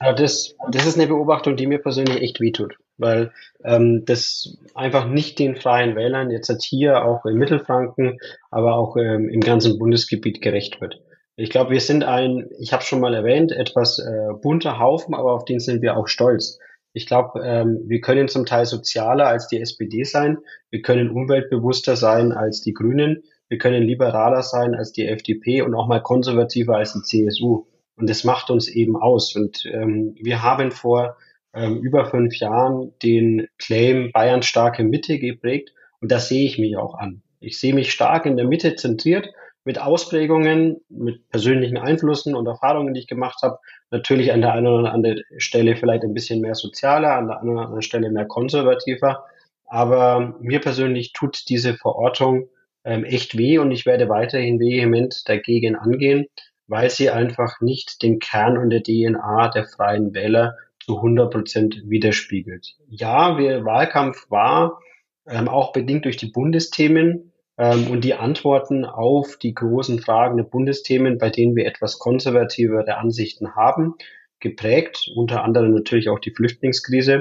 Ja, 0.00 0.12
das, 0.12 0.54
das 0.70 0.86
ist 0.86 0.96
eine 0.96 1.08
Beobachtung, 1.08 1.56
die 1.56 1.66
mir 1.66 1.78
persönlich 1.78 2.22
echt 2.22 2.40
wehtut, 2.40 2.76
weil 2.98 3.32
ähm, 3.64 4.04
das 4.04 4.56
einfach 4.74 5.08
nicht 5.08 5.38
den 5.40 5.56
freien 5.56 5.96
Wählern 5.96 6.30
jetzt 6.30 6.62
hier 6.62 7.04
auch 7.04 7.26
in 7.26 7.36
Mittelfranken, 7.36 8.18
aber 8.50 8.76
auch 8.76 8.96
ähm, 8.96 9.28
im 9.28 9.40
ganzen 9.40 9.78
Bundesgebiet 9.78 10.40
gerecht 10.40 10.80
wird. 10.80 11.00
Ich 11.34 11.50
glaube, 11.50 11.70
wir 11.70 11.80
sind 11.80 12.04
ein, 12.04 12.48
ich 12.60 12.72
habe 12.72 12.84
schon 12.84 13.00
mal 13.00 13.14
erwähnt, 13.14 13.50
etwas 13.50 13.98
äh, 13.98 14.34
bunter 14.40 14.78
Haufen, 14.78 15.14
aber 15.14 15.32
auf 15.32 15.44
den 15.44 15.58
sind 15.58 15.82
wir 15.82 15.96
auch 15.96 16.06
stolz. 16.06 16.58
Ich 16.92 17.06
glaube, 17.06 17.40
ähm, 17.44 17.82
wir 17.86 18.00
können 18.00 18.28
zum 18.28 18.46
Teil 18.46 18.66
sozialer 18.66 19.26
als 19.26 19.48
die 19.48 19.60
SPD 19.60 20.04
sein, 20.04 20.38
wir 20.70 20.82
können 20.82 21.10
umweltbewusster 21.10 21.96
sein 21.96 22.32
als 22.32 22.60
die 22.60 22.72
Grünen, 22.72 23.24
wir 23.48 23.58
können 23.58 23.82
liberaler 23.82 24.42
sein 24.42 24.74
als 24.74 24.92
die 24.92 25.06
FDP 25.06 25.62
und 25.62 25.74
auch 25.74 25.86
mal 25.86 26.02
konservativer 26.02 26.76
als 26.76 26.92
die 26.92 27.02
CSU. 27.02 27.66
Und 27.98 28.08
das 28.08 28.24
macht 28.24 28.50
uns 28.50 28.68
eben 28.68 28.96
aus. 28.96 29.34
Und 29.36 29.66
ähm, 29.66 30.14
wir 30.20 30.42
haben 30.42 30.70
vor 30.70 31.16
ähm, 31.52 31.78
über 31.78 32.06
fünf 32.06 32.36
Jahren 32.36 32.92
den 33.02 33.48
Claim 33.58 34.12
Bayern 34.12 34.42
starke 34.42 34.84
Mitte 34.84 35.18
geprägt. 35.18 35.72
Und 36.00 36.12
das 36.12 36.28
sehe 36.28 36.44
ich 36.44 36.58
mich 36.58 36.76
auch 36.76 36.94
an. 36.94 37.22
Ich 37.40 37.58
sehe 37.58 37.74
mich 37.74 37.92
stark 37.92 38.26
in 38.26 38.36
der 38.36 38.46
Mitte 38.46 38.76
zentriert 38.76 39.28
mit 39.64 39.80
Ausprägungen, 39.80 40.80
mit 40.88 41.28
persönlichen 41.28 41.76
Einflüssen 41.76 42.34
und 42.34 42.46
Erfahrungen, 42.46 42.94
die 42.94 43.00
ich 43.00 43.06
gemacht 43.06 43.40
habe. 43.42 43.58
Natürlich 43.90 44.32
an 44.32 44.40
der 44.40 44.52
einen 44.52 44.66
oder 44.66 44.92
anderen 44.92 45.22
Stelle 45.36 45.76
vielleicht 45.76 46.04
ein 46.04 46.14
bisschen 46.14 46.40
mehr 46.40 46.54
sozialer, 46.54 47.16
an 47.16 47.26
der 47.26 47.40
anderen, 47.40 47.58
anderen 47.58 47.82
Stelle 47.82 48.10
mehr 48.10 48.26
konservativer. 48.26 49.24
Aber 49.66 50.36
mir 50.40 50.60
persönlich 50.60 51.12
tut 51.12 51.48
diese 51.48 51.74
Verortung 51.74 52.48
ähm, 52.84 53.04
echt 53.04 53.36
weh 53.36 53.58
und 53.58 53.70
ich 53.70 53.84
werde 53.84 54.08
weiterhin 54.08 54.58
vehement 54.58 55.28
dagegen 55.28 55.76
angehen, 55.76 56.26
weil 56.68 56.90
sie 56.90 57.10
einfach 57.10 57.60
nicht 57.60 58.02
den 58.02 58.18
Kern 58.18 58.58
und 58.58 58.70
der 58.70 58.82
DNA 58.82 59.48
der 59.48 59.66
freien 59.66 60.14
Wähler 60.14 60.56
zu 60.84 60.96
100 60.96 61.32
Prozent 61.32 61.82
widerspiegelt. 61.84 62.76
Ja, 62.88 63.38
wir, 63.38 63.64
Wahlkampf 63.64 64.30
war 64.30 64.80
ähm, 65.26 65.48
auch 65.48 65.72
bedingt 65.72 66.04
durch 66.04 66.16
die 66.16 66.30
Bundesthemen 66.30 67.32
ähm, 67.56 67.90
und 67.90 68.04
die 68.04 68.14
Antworten 68.14 68.84
auf 68.84 69.36
die 69.36 69.54
großen 69.54 69.98
Fragen 69.98 70.36
der 70.36 70.44
Bundesthemen, 70.44 71.18
bei 71.18 71.30
denen 71.30 71.56
wir 71.56 71.66
etwas 71.66 71.98
konservativere 71.98 72.96
Ansichten 72.96 73.54
haben, 73.54 73.94
geprägt, 74.40 75.10
unter 75.14 75.42
anderem 75.42 75.74
natürlich 75.74 76.08
auch 76.08 76.20
die 76.20 76.30
Flüchtlingskrise. 76.30 77.18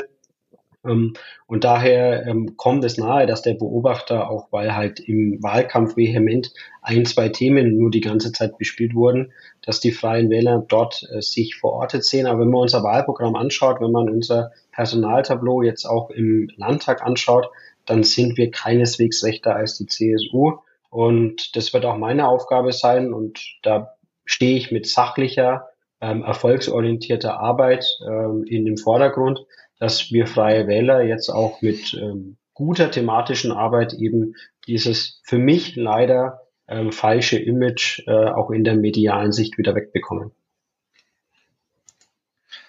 Ähm, 0.88 1.13
und 1.45 1.63
daher 1.63 2.26
ähm, 2.26 2.56
kommt 2.58 2.84
es 2.84 2.97
nahe, 2.97 3.26
dass 3.26 3.41
der 3.41 3.54
Beobachter, 3.54 4.30
auch 4.30 4.47
weil 4.52 4.76
halt 4.76 5.00
im 5.00 5.41
Wahlkampf 5.41 5.95
vehement 5.95 6.52
ein, 6.82 7.06
zwei 7.06 7.30
Themen 7.30 7.78
nur 7.78 7.91
die 7.91 8.02
ganze 8.02 8.32
Zeit 8.32 8.58
bespielt 8.58 8.95
wurden, 8.95 9.32
dass 9.62 9.80
die 9.80 9.91
Freien 9.91 10.30
Wähler 10.30 10.63
dort 10.67 11.04
äh, 11.12 11.21
sich 11.21 11.56
verortet 11.56 12.04
sehen. 12.04 12.26
Aber 12.26 12.41
wenn 12.41 12.50
man 12.50 12.62
unser 12.62 12.84
Wahlprogramm 12.84 13.36
anschaut, 13.36 13.82
wenn 13.82 13.91
man 13.91 14.10
unser 14.10 14.52
Personaltableau 14.71 15.62
jetzt 15.62 15.86
auch 15.86 16.10
im 16.10 16.50
Landtag 16.56 17.04
anschaut, 17.04 17.50
dann 17.86 18.04
sind 18.04 18.38
wir 18.38 18.52
keineswegs 18.52 19.23
rechter 19.23 19.56
als 19.56 19.78
die 19.78 19.86
CSU. 19.86 20.58
Und 20.89 21.56
das 21.56 21.73
wird 21.73 21.86
auch 21.86 21.97
meine 21.97 22.28
Aufgabe 22.28 22.71
sein. 22.71 23.13
Und 23.13 23.39
da 23.63 23.95
stehe 24.26 24.58
ich 24.58 24.71
mit 24.71 24.88
sachlicher, 24.88 25.69
ähm, 26.00 26.23
erfolgsorientierter 26.23 27.39
Arbeit 27.39 27.86
ähm, 28.08 28.43
in 28.47 28.65
dem 28.65 28.78
Vordergrund 28.78 29.45
dass 29.79 30.11
wir 30.11 30.27
Freie 30.27 30.67
Wähler 30.67 31.03
jetzt 31.03 31.29
auch 31.29 31.61
mit 31.61 31.93
ähm, 31.93 32.37
guter 32.53 32.89
thematischen 32.89 33.51
Arbeit 33.51 33.93
eben 33.93 34.35
dieses 34.65 35.21
für 35.23 35.37
mich 35.37 35.75
leider 35.75 36.41
ähm, 36.67 36.91
falsche 36.91 37.37
Image 37.37 38.03
äh, 38.07 38.11
auch 38.11 38.51
in 38.51 38.63
der 38.63 38.75
medialen 38.75 39.31
Sicht 39.31 39.57
wieder 39.57 39.75
wegbekommen. 39.75 40.31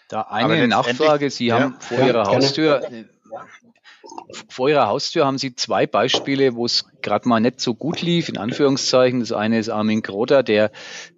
Da 0.08 0.22
eine 0.22 0.68
Nachfrage. 0.68 1.30
Sie 1.30 1.46
ja, 1.46 1.60
haben 1.60 1.76
vor 1.80 1.98
ja, 1.98 2.06
Ihrer 2.06 2.24
Haustür, 2.24 2.82
vor 4.48 4.68
Ihrer 4.68 4.86
Haustür 4.86 5.26
haben 5.26 5.38
Sie 5.38 5.54
zwei 5.54 5.86
Beispiele, 5.86 6.54
wo 6.54 6.66
es 6.66 6.84
gerade 7.02 7.28
mal 7.28 7.40
nicht 7.40 7.60
so 7.60 7.74
gut 7.74 8.02
lief, 8.02 8.28
in 8.28 8.36
Anführungszeichen. 8.36 9.20
Das 9.20 9.32
eine 9.32 9.58
ist 9.58 9.68
Armin 9.68 10.02
Kroder, 10.02 10.42
der 10.42 10.70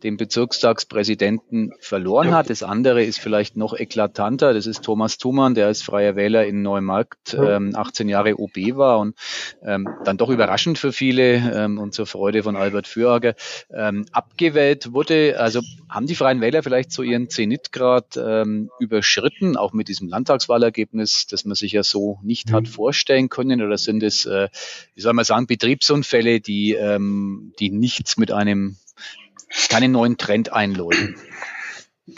den 0.02 0.16
Bezirkstagspräsidenten 0.16 1.72
verloren 1.80 2.34
hat. 2.34 2.50
Das 2.50 2.62
andere 2.62 3.02
ist 3.02 3.18
vielleicht 3.18 3.56
noch 3.56 3.74
eklatanter. 3.74 4.52
Das 4.52 4.66
ist 4.66 4.82
Thomas 4.82 5.18
Thumann, 5.18 5.54
der 5.54 5.66
als 5.66 5.82
freier 5.82 6.16
Wähler 6.16 6.46
in 6.46 6.62
Neumarkt 6.62 7.34
ähm, 7.34 7.72
18 7.74 8.08
Jahre 8.08 8.38
OB 8.38 8.76
war 8.76 8.98
und 8.98 9.16
ähm, 9.64 9.88
dann 10.04 10.16
doch 10.16 10.28
überraschend 10.28 10.78
für 10.78 10.92
viele 10.92 11.36
ähm, 11.36 11.78
und 11.78 11.94
zur 11.94 12.06
Freude 12.06 12.42
von 12.42 12.56
Albert 12.56 12.86
Fürager 12.86 13.34
ähm, 13.74 14.06
abgewählt 14.12 14.92
wurde. 14.92 15.40
Also 15.40 15.60
haben 15.88 16.06
die 16.06 16.14
Freien 16.14 16.40
Wähler 16.40 16.62
vielleicht 16.62 16.92
so 16.92 17.02
ihren 17.02 17.30
Zenitgrad 17.30 18.16
ähm, 18.16 18.70
überschritten, 18.78 19.56
auch 19.56 19.72
mit 19.72 19.88
diesem 19.88 20.08
Landtagswahlergebnis, 20.08 21.26
das 21.26 21.44
man 21.44 21.54
sich 21.54 21.72
ja 21.72 21.82
so 21.82 22.18
nicht 22.22 22.52
hat 22.52 22.64
mhm. 22.64 22.66
Vorstellen 22.80 23.28
können? 23.28 23.60
Oder 23.60 23.76
sind 23.76 24.02
es, 24.02 24.24
äh, 24.24 24.48
wie 24.94 25.02
soll 25.02 25.12
man 25.12 25.26
sagen, 25.26 25.46
Betriebsunfälle, 25.46 26.40
die, 26.40 26.72
ähm, 26.72 27.52
die 27.58 27.70
nichts 27.70 28.16
mit 28.16 28.32
einem, 28.32 28.76
keinen 29.68 29.92
neuen 29.92 30.16
Trend 30.16 30.50
einläuten? 30.50 31.16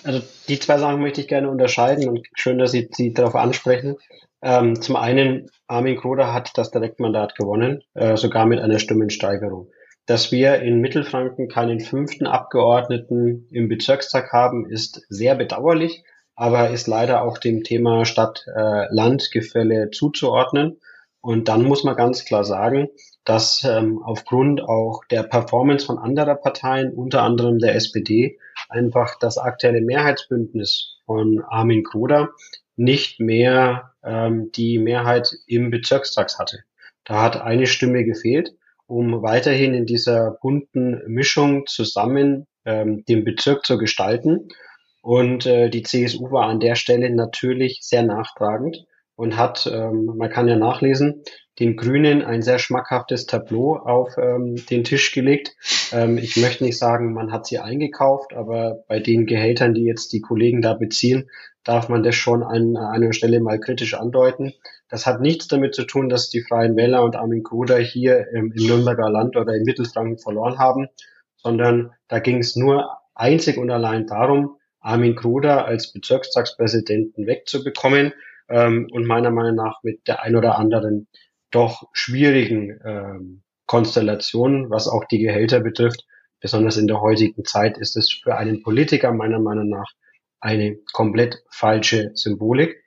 Also 0.05 0.22
die 0.48 0.61
zwei 0.61 0.79
Sachen 0.79 1.01
möchte 1.01 1.20
ich 1.20 1.27
gerne 1.27 1.51
unterscheiden 1.51 2.09
und 2.09 2.27
schön, 2.35 2.59
dass 2.59 2.70
Sie, 2.70 2.88
Sie 2.92 3.12
darauf 3.12 3.35
ansprechen. 3.35 3.96
Ähm, 4.40 4.81
zum 4.81 4.94
einen, 4.94 5.51
Armin 5.66 5.96
Kroder 5.96 6.33
hat 6.33 6.57
das 6.57 6.70
Direktmandat 6.70 7.35
gewonnen, 7.35 7.83
äh, 7.94 8.16
sogar 8.16 8.46
mit 8.46 8.61
einer 8.61 8.79
Stimmensteigerung. 8.79 9.68
Dass 10.07 10.31
wir 10.31 10.62
in 10.62 10.81
Mittelfranken 10.81 11.48
keinen 11.48 11.81
fünften 11.81 12.27
Abgeordneten 12.27 13.48
im 13.51 13.68
Bezirkstag 13.68 14.33
haben, 14.33 14.70
ist 14.70 15.05
sehr 15.09 15.35
bedauerlich 15.35 16.05
aber 16.42 16.70
ist 16.70 16.88
leider 16.88 17.22
auch 17.22 17.38
dem 17.38 17.62
Thema 17.62 18.05
Stadt-Land-Gefälle 18.05 19.90
zuzuordnen. 19.92 20.81
Und 21.20 21.46
dann 21.46 21.62
muss 21.62 21.85
man 21.85 21.94
ganz 21.94 22.24
klar 22.24 22.42
sagen, 22.42 22.88
dass 23.24 23.62
ähm, 23.62 24.02
aufgrund 24.02 24.61
auch 24.61 25.05
der 25.09 25.22
Performance 25.22 25.87
von 25.87 25.98
anderer 25.98 26.35
Parteien, 26.35 26.92
unter 26.94 27.22
anderem 27.22 27.61
der 27.61 27.76
SPD, 27.76 28.40
einfach 28.68 29.20
das 29.20 29.38
aktuelle 29.38 29.83
Mehrheitsbündnis 29.83 30.96
von 31.07 31.44
Armin 31.48 31.85
Kroder 31.85 32.31
nicht 32.74 33.20
mehr 33.20 33.92
ähm, 34.02 34.50
die 34.50 34.81
Mehrheit 34.81 35.33
im 35.46 35.70
Bezirkstag 35.70 36.37
hatte. 36.40 36.64
Da 37.05 37.22
hat 37.22 37.40
eine 37.40 37.68
Stimme 37.68 38.05
gefehlt, 38.05 38.50
um 38.88 39.22
weiterhin 39.22 39.74
in 39.74 39.87
dieser 39.87 40.38
bunten 40.42 41.02
Mischung 41.07 41.66
zusammen 41.66 42.48
ähm, 42.64 43.05
den 43.05 43.22
Bezirk 43.22 43.64
zu 43.64 43.78
gestalten. 43.78 44.48
Und 45.03 45.47
äh, 45.47 45.69
die 45.69 45.83
CSU 45.83 46.31
war 46.31 46.47
an 46.47 46.61
der 46.61 46.77
Stelle 46.77 47.11
natürlich 47.11 47.81
sehr 47.83 48.05
nachtragend 48.05 48.87
und 49.17 49.37
hat, 49.37 49.71
ähm, 49.73 50.07
man 50.17 50.31
kann 50.31 50.49
ja 50.49 50.57
nachlesen, 50.57 51.23
den 51.59 51.77
Grünen 51.77 52.23
ein 52.23 52.41
sehr 52.41 52.59
schmackhaftes 52.59 53.27
Tableau 53.27 53.77
auf 53.77 54.17
ähm, 54.17 54.57
den 54.71 54.85
Tisch 54.85 55.12
gelegt. 55.12 55.55
Ähm, 55.93 56.19
ich 56.19 56.37
möchte 56.37 56.65
nicht 56.65 56.79
sagen, 56.79 57.12
man 57.12 57.31
hat 57.31 57.47
sie 57.47 57.59
eingekauft, 57.59 58.33
aber 58.33 58.85
bei 58.88 59.01
den 59.01 59.27
Gehältern, 59.27 59.75
die 59.75 59.85
jetzt 59.85 60.12
die 60.12 60.21
Kollegen 60.21 60.62
da 60.62 60.75
beziehen, 60.75 61.29
darf 61.65 61.88
man 61.88 62.03
das 62.03 62.15
schon 62.15 62.43
an 62.43 62.77
einer 62.77 63.12
Stelle 63.12 63.41
mal 63.41 63.61
kritisch 63.61 63.95
andeuten. 63.95 64.55
Das 64.88 65.05
hat 65.05 65.21
nichts 65.21 65.49
damit 65.49 65.75
zu 65.75 65.85
tun, 65.85 66.09
dass 66.09 66.31
die 66.31 66.43
Freien 66.43 66.77
Wähler 66.77 67.03
und 67.03 67.17
Armin 67.17 67.43
Gruder 67.43 67.79
hier 67.79 68.27
ähm, 68.35 68.53
im 68.57 68.67
Nürnberger 68.67 69.11
Land 69.11 69.37
oder 69.37 69.55
in 69.55 69.65
Mittelfranken 69.65 70.19
verloren 70.19 70.59
haben, 70.59 70.88
sondern 71.37 71.93
da 72.09 72.21
ging 72.21 72.38
es 72.38 72.57
nur 72.57 72.88
einzig 73.15 73.59
und 73.59 73.71
allein 73.71 74.07
darum, 74.07 74.57
Armin 74.83 75.16
Kruder 75.16 75.64
als 75.64 75.92
Bezirkstagspräsidenten 75.92 77.27
wegzubekommen 77.27 78.12
ähm, 78.49 78.88
und 78.92 79.07
meiner 79.07 79.31
Meinung 79.31 79.55
nach 79.55 79.83
mit 79.83 80.07
der 80.07 80.23
ein 80.23 80.37
oder 80.37 80.59
anderen 80.59 81.09
doch 81.51 81.88
schwierigen 81.92 82.81
ähm, 82.85 83.42
Konstellation, 83.66 84.71
was 84.71 84.88
auch 84.88 85.05
die 85.05 85.21
Gehälter 85.21 85.61
betrifft. 85.61 86.05
Besonders 86.40 86.77
in 86.77 86.88
der 86.88 87.01
heutigen 87.01 87.45
Zeit 87.45 87.79
ist 87.79 87.97
es 87.97 88.11
für 88.11 88.37
einen 88.37 88.62
Politiker 88.62 89.12
meiner 89.12 89.38
Meinung 89.38 89.68
nach 89.68 89.92
eine 90.40 90.77
komplett 90.92 91.45
falsche 91.49 92.11
Symbolik. 92.14 92.83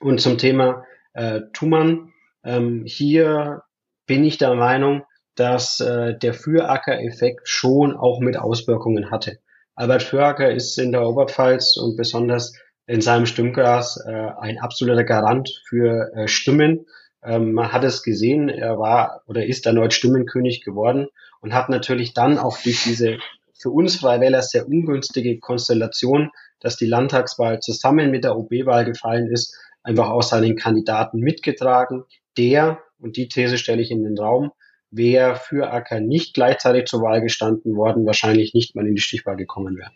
Und 0.00 0.20
zum 0.20 0.36
Thema 0.36 0.84
äh, 1.12 1.42
Thumann, 1.52 2.12
ähm, 2.44 2.82
hier 2.84 3.62
bin 4.06 4.24
ich 4.24 4.36
der 4.36 4.54
Meinung, 4.54 5.04
dass 5.36 5.80
äh, 5.80 6.18
der 6.18 6.34
Füracker-Effekt 6.34 7.48
schon 7.48 7.96
auch 7.96 8.20
mit 8.20 8.36
Auswirkungen 8.36 9.10
hatte. 9.10 9.38
Albert 9.74 10.02
Föraker 10.02 10.52
ist 10.52 10.78
in 10.78 10.92
der 10.92 11.06
Oberpfalz 11.06 11.76
und 11.76 11.96
besonders 11.96 12.52
in 12.86 13.00
seinem 13.00 13.26
Stimmgras 13.26 14.02
äh, 14.06 14.10
ein 14.10 14.58
absoluter 14.58 15.04
Garant 15.04 15.62
für 15.66 16.12
äh, 16.14 16.28
Stimmen. 16.28 16.86
Ähm, 17.22 17.52
man 17.52 17.72
hat 17.72 17.84
es 17.84 18.02
gesehen, 18.02 18.48
er 18.48 18.78
war 18.78 19.22
oder 19.26 19.46
ist 19.46 19.66
erneut 19.66 19.92
Stimmenkönig 19.94 20.62
geworden 20.62 21.08
und 21.40 21.54
hat 21.54 21.68
natürlich 21.68 22.12
dann 22.12 22.38
auch 22.38 22.58
durch 22.58 22.82
diese 22.84 23.18
für 23.54 23.70
uns 23.70 23.96
Freiwähler 23.96 24.42
sehr 24.42 24.66
ungünstige 24.66 25.38
Konstellation, 25.38 26.30
dass 26.60 26.76
die 26.76 26.86
Landtagswahl 26.86 27.60
zusammen 27.60 28.10
mit 28.10 28.24
der 28.24 28.36
OB-Wahl 28.36 28.84
gefallen 28.84 29.30
ist, 29.30 29.56
einfach 29.84 30.10
auch 30.10 30.22
seinen 30.22 30.56
Kandidaten 30.56 31.20
mitgetragen, 31.20 32.04
der, 32.36 32.80
und 32.98 33.16
die 33.16 33.28
These 33.28 33.58
stelle 33.58 33.82
ich 33.82 33.90
in 33.90 34.02
den 34.02 34.18
Raum, 34.18 34.52
wäre 34.92 35.36
für 35.36 35.72
Acker 35.72 36.00
nicht 36.00 36.34
gleichzeitig 36.34 36.84
zur 36.86 37.00
Wahl 37.00 37.20
gestanden 37.20 37.74
worden, 37.74 38.06
wahrscheinlich 38.06 38.54
nicht 38.54 38.76
mal 38.76 38.86
in 38.86 38.94
die 38.94 39.00
Stichwahl 39.00 39.36
gekommen 39.36 39.76
wäre. 39.76 39.90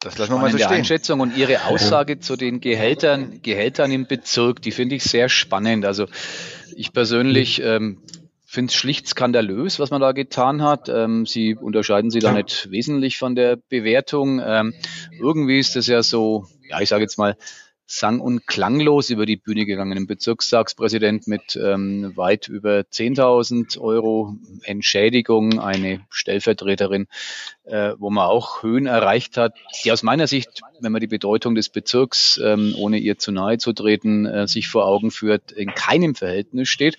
Das 0.00 0.18
lassen 0.18 0.32
wir 0.32 0.38
mal 0.38 0.50
so 0.50 0.58
stehen. 0.58 0.68
Einschätzung 0.68 1.20
und 1.20 1.36
Ihre 1.36 1.66
Aussage 1.66 2.14
ja. 2.14 2.20
zu 2.20 2.36
den 2.36 2.60
Gehältern, 2.60 3.40
Gehältern 3.42 3.92
im 3.92 4.06
Bezirk, 4.06 4.60
die 4.62 4.72
finde 4.72 4.96
ich 4.96 5.04
sehr 5.04 5.28
spannend. 5.28 5.84
Also 5.84 6.06
ich 6.74 6.92
persönlich 6.92 7.62
ähm, 7.62 8.02
finde 8.44 8.70
es 8.70 8.74
schlicht 8.74 9.06
skandalös, 9.06 9.78
was 9.78 9.90
man 9.90 10.00
da 10.00 10.12
getan 10.12 10.62
hat. 10.62 10.88
Ähm, 10.88 11.24
Sie 11.24 11.54
unterscheiden 11.54 12.10
sie 12.10 12.18
da 12.18 12.32
nicht 12.32 12.70
wesentlich 12.70 13.16
von 13.16 13.36
der 13.36 13.56
Bewertung. 13.56 14.40
Ähm, 14.44 14.74
irgendwie 15.20 15.58
ist 15.58 15.76
das 15.76 15.86
ja 15.86 16.02
so, 16.02 16.46
ja, 16.68 16.80
ich 16.80 16.88
sage 16.88 17.02
jetzt 17.02 17.18
mal, 17.18 17.36
sang- 17.86 18.20
und 18.20 18.46
klanglos 18.46 19.10
über 19.10 19.26
die 19.26 19.36
Bühne 19.36 19.66
gegangen. 19.66 19.96
Ein 19.96 20.06
Bezirkstagspräsident 20.06 21.26
mit 21.26 21.56
ähm, 21.56 22.12
weit 22.16 22.48
über 22.48 22.80
10.000 22.80 23.78
Euro 23.78 24.36
Entschädigung, 24.62 25.58
eine 25.60 26.00
Stellvertreterin, 26.10 27.06
äh, 27.64 27.92
wo 27.98 28.10
man 28.10 28.26
auch 28.26 28.62
Höhen 28.62 28.86
erreicht 28.86 29.36
hat, 29.36 29.54
die 29.84 29.92
aus 29.92 30.02
meiner 30.02 30.26
Sicht, 30.26 30.62
wenn 30.80 30.92
man 30.92 31.00
die 31.00 31.06
Bedeutung 31.06 31.54
des 31.54 31.68
Bezirks, 31.68 32.40
ähm, 32.42 32.74
ohne 32.78 32.98
ihr 32.98 33.18
zu 33.18 33.30
nahe 33.30 33.58
zu 33.58 33.72
treten, 33.72 34.26
äh, 34.26 34.48
sich 34.48 34.68
vor 34.68 34.86
Augen 34.86 35.10
führt, 35.10 35.52
in 35.52 35.74
keinem 35.74 36.14
Verhältnis 36.14 36.68
steht. 36.68 36.96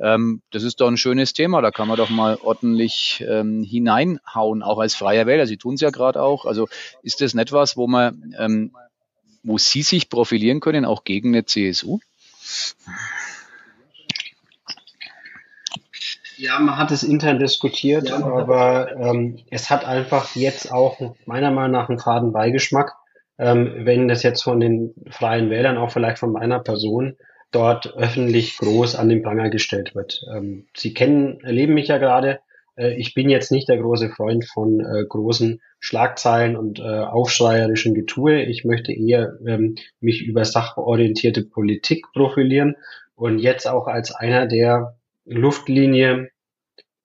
Ähm, 0.00 0.42
das 0.50 0.64
ist 0.64 0.80
doch 0.80 0.88
ein 0.88 0.96
schönes 0.96 1.32
Thema, 1.32 1.62
da 1.62 1.70
kann 1.70 1.88
man 1.88 1.96
doch 1.96 2.10
mal 2.10 2.36
ordentlich 2.42 3.24
ähm, 3.26 3.62
hineinhauen, 3.62 4.62
auch 4.62 4.78
als 4.78 4.94
freier 4.94 5.26
Wähler. 5.26 5.46
Sie 5.46 5.56
tun 5.56 5.74
es 5.74 5.80
ja 5.80 5.90
gerade 5.90 6.22
auch. 6.22 6.44
Also 6.44 6.68
ist 7.02 7.20
das 7.20 7.34
nicht 7.34 7.52
was, 7.52 7.76
wo 7.76 7.86
man 7.86 8.34
ähm, 8.38 8.72
wo 9.46 9.58
Sie 9.58 9.82
sich 9.82 10.10
profilieren 10.10 10.60
können, 10.60 10.84
auch 10.84 11.04
gegen 11.04 11.28
eine 11.28 11.44
CSU? 11.44 12.00
Ja, 16.36 16.58
man 16.58 16.76
hat 16.76 16.90
es 16.90 17.02
intern 17.02 17.38
diskutiert, 17.38 18.10
ja, 18.10 18.16
aber 18.16 18.94
ähm, 18.96 19.38
es 19.50 19.70
hat 19.70 19.86
einfach 19.86 20.36
jetzt 20.36 20.70
auch 20.70 21.00
meiner 21.24 21.50
Meinung 21.50 21.72
nach 21.72 21.88
einen 21.88 21.98
faden 21.98 22.32
Beigeschmack, 22.32 22.94
ähm, 23.38 23.72
wenn 23.78 24.08
das 24.08 24.22
jetzt 24.22 24.42
von 24.42 24.60
den 24.60 24.94
freien 25.10 25.48
Wählern, 25.48 25.78
auch 25.78 25.90
vielleicht 25.90 26.18
von 26.18 26.32
meiner 26.32 26.58
Person, 26.58 27.16
dort 27.52 27.94
öffentlich 27.96 28.58
groß 28.58 28.96
an 28.96 29.08
den 29.08 29.22
Pranger 29.22 29.48
gestellt 29.48 29.94
wird. 29.94 30.22
Ähm, 30.34 30.66
Sie 30.76 30.92
kennen, 30.92 31.40
erleben 31.40 31.72
mich 31.74 31.88
ja 31.88 31.98
gerade. 31.98 32.40
Äh, 32.76 32.94
ich 32.94 33.14
bin 33.14 33.28
jetzt 33.28 33.50
nicht 33.50 33.68
der 33.68 33.78
große 33.78 34.10
Freund 34.10 34.44
von 34.44 34.80
äh, 34.80 35.04
großen 35.08 35.60
Schlagzeilen 35.80 36.56
und 36.56 36.78
äh, 36.78 36.82
aufschreierischen 36.82 37.94
Getue. 37.94 38.42
Ich 38.42 38.64
möchte 38.64 38.92
eher 38.92 39.34
ähm, 39.46 39.76
mich 40.00 40.22
über 40.24 40.44
sachorientierte 40.44 41.42
Politik 41.42 42.06
profilieren 42.12 42.76
und 43.14 43.38
jetzt 43.38 43.66
auch 43.66 43.86
als 43.86 44.14
einer, 44.14 44.46
der 44.46 44.96
Luftlinie 45.24 46.30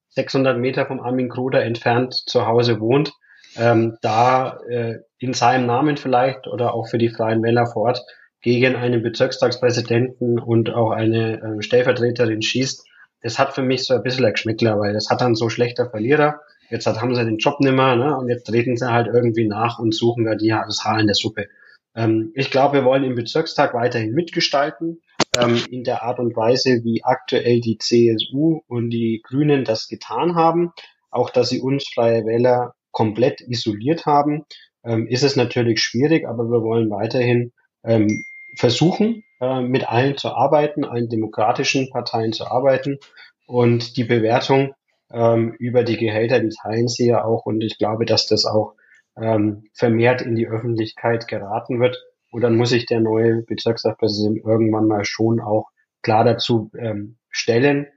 600 0.10 0.58
Meter 0.58 0.86
vom 0.86 1.00
Armin 1.00 1.30
Kruder 1.30 1.64
entfernt 1.64 2.14
zu 2.14 2.46
Hause 2.46 2.80
wohnt, 2.80 3.14
ähm, 3.58 3.98
da 4.02 4.60
äh, 4.70 5.00
in 5.20 5.34
seinem 5.34 5.66
Namen 5.66 5.98
vielleicht 5.98 6.48
oder 6.48 6.74
auch 6.74 6.88
für 6.88 6.98
die 6.98 7.10
Freien 7.10 7.42
Wähler 7.44 7.66
vor 7.66 7.84
Ort 7.84 8.02
gegen 8.42 8.76
einen 8.76 9.04
Bezirkstagspräsidenten 9.04 10.40
und 10.40 10.72
auch 10.72 10.92
eine 10.92 11.42
äh, 11.42 11.62
Stellvertreterin 11.62 12.42
schießt, 12.42 12.86
das 13.22 13.40
hat 13.40 13.54
für 13.54 13.62
mich 13.62 13.86
so 13.86 13.94
ein 13.94 14.04
bisschen 14.04 14.26
ein 14.26 14.34
Geschmäckler, 14.34 14.80
weil 14.80 14.94
das 14.94 15.10
hat 15.10 15.22
dann 15.22 15.36
so 15.36 15.50
schlechter 15.50 15.90
Verlierer. 15.90 16.42
Jetzt 16.70 16.88
hat, 16.88 17.02
haben 17.02 17.16
sie 17.16 17.26
den 17.26 17.38
Job 17.38 17.60
nimmer, 17.60 17.96
ne? 17.96 18.18
Und 18.18 18.30
jetzt 18.30 18.46
treten 18.46 18.78
sie 18.78 18.92
halt 18.92 19.08
irgendwie 19.08 19.48
nach 19.48 19.80
und 19.80 19.94
suchen 19.94 20.26
da 20.26 20.36
die, 20.36 20.50
das 20.50 20.84
Haar 20.84 21.00
in 21.00 21.08
der 21.08 21.16
Suppe. 21.16 21.48
Ähm, 21.96 22.32
ich 22.36 22.50
glaube, 22.50 22.78
wir 22.78 22.86
wollen 22.86 23.04
im 23.04 23.16
Bezirkstag 23.16 23.74
weiterhin 23.74 24.14
mitgestalten, 24.14 25.02
ähm, 25.38 25.62
in 25.70 25.84
der 25.84 26.04
Art 26.04 26.20
und 26.20 26.36
Weise, 26.36 26.84
wie 26.84 27.04
aktuell 27.04 27.60
die 27.60 27.78
CSU 27.78 28.62
und 28.68 28.90
die 28.90 29.22
Grünen 29.24 29.66
das 29.66 29.88
getan 29.88 30.36
haben. 30.36 30.72
Auch, 31.10 31.30
dass 31.30 31.50
sie 31.50 31.60
uns 31.60 31.90
Freie 31.94 32.26
Wähler 32.26 32.74
komplett 32.92 33.42
isoliert 33.42 34.06
haben, 34.06 34.46
ähm, 34.84 35.08
ist 35.08 35.24
es 35.24 35.36
natürlich 35.36 35.82
schwierig, 35.82 36.28
aber 36.28 36.46
wir 36.46 36.64
wollen 36.64 36.90
weiterhin 36.90 37.52
ähm, 37.84 38.24
versuchen, 38.56 39.24
äh, 39.42 39.62
mit 39.62 39.90
allen 39.90 40.18
zu 40.18 40.30
arbeiten, 40.30 40.86
allen 40.86 41.10
demokratischen 41.10 41.90
Parteien 41.90 42.32
zu 42.32 42.46
arbeiten. 42.46 43.00
Und 43.48 43.98
die 43.98 44.04
Bewertung 44.04 44.76
ähm, 45.12 45.56
über 45.60 45.84
die 45.84 45.98
Gehälter, 45.98 46.40
die 46.40 46.54
teilen 46.62 46.88
sie 46.88 47.08
ja 47.08 47.26
auch. 47.26 47.46
Und 47.46 47.62
ich 47.62 47.78
glaube, 47.78 48.06
dass 48.06 48.28
das 48.28 48.46
auch 48.46 48.76
ähm, 49.18 49.64
vermehrt 49.74 50.22
in 50.22 50.36
die 50.36 50.48
Öffentlichkeit 50.48 51.28
geraten 51.28 51.82
wird. 51.82 52.02
Und 52.32 52.42
dann 52.42 52.56
muss 52.56 52.70
sich 52.70 52.86
der 52.86 53.02
neue 53.02 53.42
Bezirksratspräsident 53.42 54.46
irgendwann 54.46 54.88
mal 54.88 55.04
schon 55.04 55.42
auch 55.42 55.70
klar 56.02 56.24
dazu 56.24 56.72
ähm, 56.78 57.18
stellen. 57.30 57.88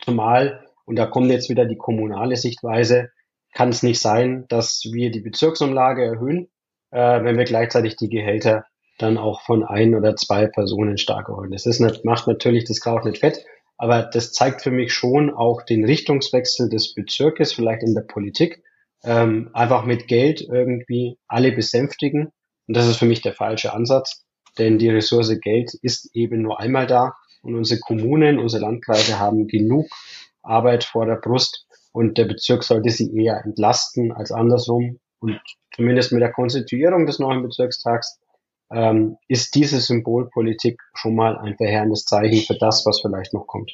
Zumal, 0.00 0.64
und 0.86 0.96
da 0.96 1.06
kommt 1.06 1.30
jetzt 1.30 1.50
wieder 1.50 1.66
die 1.66 1.76
kommunale 1.76 2.36
Sichtweise, 2.36 3.10
kann 3.52 3.68
es 3.68 3.82
nicht 3.82 4.00
sein, 4.00 4.46
dass 4.48 4.82
wir 4.90 5.10
die 5.10 5.20
Bezirksumlage 5.20 6.04
erhöhen, 6.04 6.48
äh, 6.90 7.22
wenn 7.22 7.36
wir 7.36 7.44
gleichzeitig 7.44 7.96
die 7.96 8.08
Gehälter 8.08 8.64
dann 9.02 9.18
auch 9.18 9.42
von 9.42 9.64
ein 9.64 9.94
oder 9.94 10.16
zwei 10.16 10.46
Personen 10.46 10.98
stark 10.98 11.28
erhöhen. 11.28 11.50
Das 11.50 11.66
ist 11.66 11.80
nicht, 11.80 12.04
macht 12.04 12.26
natürlich 12.26 12.64
das 12.64 12.80
Kraut 12.80 13.04
nicht 13.04 13.18
fett, 13.18 13.44
aber 13.76 14.02
das 14.02 14.32
zeigt 14.32 14.62
für 14.62 14.70
mich 14.70 14.92
schon 14.92 15.30
auch 15.30 15.62
den 15.62 15.84
Richtungswechsel 15.84 16.68
des 16.68 16.94
Bezirkes, 16.94 17.52
vielleicht 17.52 17.82
in 17.82 17.94
der 17.94 18.02
Politik, 18.02 18.62
ähm, 19.02 19.50
einfach 19.54 19.84
mit 19.84 20.06
Geld 20.06 20.42
irgendwie 20.42 21.18
alle 21.26 21.52
besänftigen. 21.52 22.32
Und 22.68 22.76
das 22.76 22.86
ist 22.86 22.96
für 22.96 23.06
mich 23.06 23.22
der 23.22 23.32
falsche 23.32 23.72
Ansatz, 23.72 24.24
denn 24.58 24.78
die 24.78 24.90
Ressource 24.90 25.38
Geld 25.40 25.74
ist 25.82 26.14
eben 26.14 26.42
nur 26.42 26.60
einmal 26.60 26.86
da 26.86 27.14
und 27.42 27.54
unsere 27.54 27.80
Kommunen, 27.80 28.38
unsere 28.38 28.62
Landkreise 28.62 29.18
haben 29.18 29.46
genug 29.46 29.86
Arbeit 30.42 30.84
vor 30.84 31.06
der 31.06 31.16
Brust 31.16 31.66
und 31.92 32.18
der 32.18 32.26
Bezirk 32.26 32.62
sollte 32.62 32.90
sie 32.90 33.10
eher 33.14 33.42
entlasten 33.44 34.12
als 34.12 34.32
andersrum. 34.32 35.00
Und 35.20 35.40
zumindest 35.74 36.12
mit 36.12 36.22
der 36.22 36.32
Konstituierung 36.32 37.06
des 37.06 37.18
neuen 37.18 37.42
Bezirkstags 37.42 38.18
ähm, 38.72 39.16
ist 39.28 39.54
diese 39.54 39.80
Symbolpolitik 39.80 40.80
schon 40.94 41.14
mal 41.14 41.38
ein 41.38 41.56
verheerendes 41.56 42.04
Zeichen 42.04 42.44
für 42.46 42.58
das, 42.58 42.84
was 42.86 43.00
vielleicht 43.00 43.34
noch 43.34 43.46
kommt. 43.46 43.72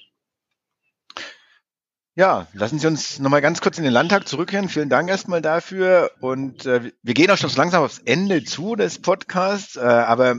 Ja, 2.19 2.47
lassen 2.55 2.79
Sie 2.79 2.87
uns 2.87 3.19
nochmal 3.19 3.43
ganz 3.43 3.61
kurz 3.61 3.77
in 3.77 3.85
den 3.85 3.93
Landtag 3.93 4.27
zurückkehren. 4.27 4.71
Vielen 4.71 4.89
Dank 4.89 5.11
erstmal 5.11 5.43
dafür. 5.43 6.13
Und 6.21 6.65
äh, 6.65 6.93
wir 7.03 7.13
gehen 7.13 7.31
auch 7.31 7.37
schon 7.37 7.51
so 7.51 7.59
langsam 7.59 7.85
aufs 7.85 7.99
Ende 7.99 8.43
zu 8.43 8.75
des 8.75 9.03
Podcasts. 9.03 9.77
Äh, 9.77 9.81
aber 9.81 10.37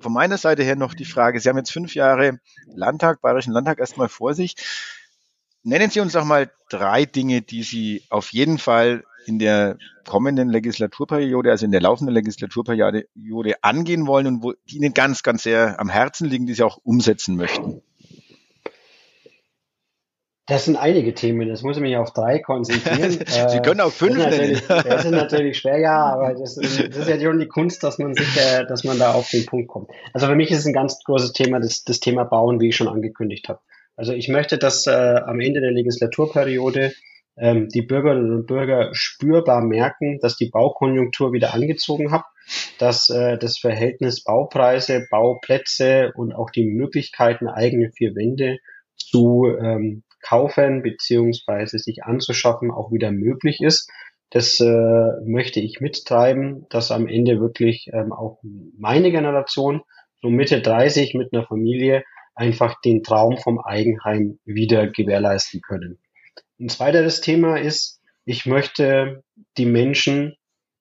von 0.00 0.12
meiner 0.12 0.38
Seite 0.38 0.62
her 0.62 0.74
noch 0.74 0.94
die 0.94 1.04
Frage, 1.04 1.38
Sie 1.38 1.50
haben 1.50 1.58
jetzt 1.58 1.72
fünf 1.72 1.94
Jahre 1.94 2.40
Landtag, 2.74 3.20
Bayerischen 3.20 3.52
Landtag 3.52 3.78
erstmal 3.78 4.08
vor 4.08 4.32
sich. 4.32 4.54
Nennen 5.62 5.90
Sie 5.90 6.00
uns 6.00 6.14
doch 6.14 6.24
mal 6.24 6.50
drei 6.70 7.04
Dinge, 7.04 7.42
die 7.42 7.62
Sie 7.62 8.04
auf 8.08 8.32
jeden 8.32 8.56
Fall 8.56 9.04
in 9.28 9.38
der 9.38 9.76
kommenden 10.06 10.48
Legislaturperiode, 10.48 11.50
also 11.50 11.64
in 11.64 11.72
der 11.72 11.80
laufenden 11.80 12.14
Legislaturperiode 12.14 13.04
angehen 13.62 14.06
wollen 14.06 14.26
und 14.26 14.42
wo 14.42 14.54
die 14.68 14.76
Ihnen 14.76 14.94
ganz, 14.94 15.22
ganz 15.22 15.42
sehr 15.42 15.78
am 15.78 15.88
Herzen 15.88 16.26
liegen, 16.28 16.46
die 16.46 16.54
Sie 16.54 16.62
auch 16.62 16.78
umsetzen 16.82 17.36
möchten? 17.36 17.82
Das 20.46 20.64
sind 20.64 20.76
einige 20.76 21.12
Themen, 21.12 21.46
das 21.46 21.60
muss 21.60 21.76
ich 21.76 21.82
mich 21.82 21.94
auf 21.98 22.14
drei 22.14 22.38
konzentrieren. 22.38 23.10
Sie 23.50 23.60
können 23.60 23.82
auch 23.82 23.92
fünf 23.92 24.16
das 24.16 24.34
nennen. 24.34 24.58
Das 24.66 25.04
ist 25.04 25.10
natürlich 25.10 25.58
schwer, 25.58 25.78
ja, 25.78 26.06
aber 26.06 26.32
das, 26.32 26.54
das, 26.54 26.78
ist 26.78 27.06
ja 27.08 27.20
schon 27.20 27.38
die 27.38 27.48
Kunst, 27.48 27.84
dass 27.84 27.98
man 27.98 28.14
sich, 28.14 28.34
äh, 28.38 28.64
dass 28.64 28.82
man 28.82 28.98
da 28.98 29.12
auf 29.12 29.28
den 29.28 29.44
Punkt 29.44 29.68
kommt. 29.68 29.90
Also 30.14 30.26
für 30.26 30.34
mich 30.36 30.50
ist 30.50 30.60
es 30.60 30.66
ein 30.66 30.72
ganz 30.72 31.04
großes 31.04 31.34
Thema, 31.34 31.60
das, 31.60 31.84
das 31.84 32.00
Thema 32.00 32.24
Bauen, 32.24 32.60
wie 32.60 32.70
ich 32.70 32.76
schon 32.76 32.88
angekündigt 32.88 33.50
habe. 33.50 33.60
Also 33.94 34.14
ich 34.14 34.28
möchte, 34.28 34.56
dass 34.56 34.86
äh, 34.86 34.90
am 34.90 35.38
Ende 35.40 35.60
der 35.60 35.72
Legislaturperiode 35.72 36.94
ähm, 37.40 37.68
die 37.68 37.82
Bürgerinnen 37.82 38.32
und 38.32 38.46
Bürger 38.46 38.90
spürbar 38.92 39.62
merken, 39.62 40.18
dass 40.20 40.36
die 40.36 40.50
Baukonjunktur 40.50 41.32
wieder 41.32 41.54
angezogen 41.54 42.10
hat, 42.10 42.24
dass 42.78 43.10
äh, 43.10 43.38
das 43.38 43.58
Verhältnis 43.58 44.24
Baupreise, 44.24 45.06
Bauplätze 45.10 46.12
und 46.14 46.32
auch 46.34 46.50
die 46.50 46.64
Möglichkeiten, 46.64 47.48
eigene 47.48 47.90
vier 47.92 48.14
Wände 48.14 48.58
zu 48.96 49.46
ähm, 49.46 50.02
kaufen 50.22 50.82
beziehungsweise 50.82 51.78
sich 51.78 52.04
anzuschaffen, 52.04 52.70
auch 52.70 52.92
wieder 52.92 53.10
möglich 53.10 53.60
ist. 53.60 53.90
Das 54.30 54.60
äh, 54.60 55.10
möchte 55.24 55.60
ich 55.60 55.80
mittreiben, 55.80 56.66
dass 56.68 56.90
am 56.90 57.06
Ende 57.06 57.40
wirklich 57.40 57.88
ähm, 57.92 58.12
auch 58.12 58.40
meine 58.76 59.10
Generation, 59.10 59.82
so 60.20 60.28
Mitte 60.28 60.60
30 60.60 61.14
mit 61.14 61.32
einer 61.32 61.46
Familie, 61.46 62.04
einfach 62.34 62.80
den 62.82 63.02
Traum 63.02 63.38
vom 63.38 63.58
Eigenheim 63.58 64.38
wieder 64.44 64.86
gewährleisten 64.88 65.60
können. 65.60 65.98
Ein 66.60 66.68
zweiteres 66.68 67.20
Thema 67.20 67.56
ist, 67.56 68.00
ich 68.24 68.44
möchte 68.44 69.22
die 69.56 69.66
Menschen 69.66 70.34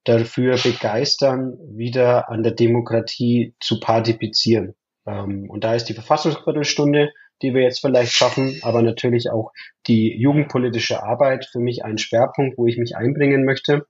dafür 0.06 0.58
begeistern, 0.58 1.58
wieder 1.76 2.30
an 2.30 2.42
der 2.42 2.54
Demokratie 2.54 3.54
zu 3.60 3.80
partizipieren. 3.80 4.74
Ähm, 5.06 5.50
und 5.50 5.64
da 5.64 5.76
ist 5.76 5.86
die 5.86 5.94
Verfassungsviertelstunde, 5.94 7.12
die 7.42 7.54
wir 7.54 7.62
jetzt 7.62 7.82
vielleicht 7.82 8.14
schaffen, 8.14 8.60
aber 8.64 8.82
natürlich 8.82 9.30
auch 9.30 9.52
die 9.86 10.18
jugendpolitische 10.18 11.04
Arbeit 11.04 11.46
für 11.46 11.60
mich 11.60 11.86
ein 11.86 12.00
Schwerpunkt, 12.00 12.58
wo 12.58 12.66
ich 12.66 12.78
mich 12.78 12.96
einbringen 12.96 13.46
möchte, 13.46 13.86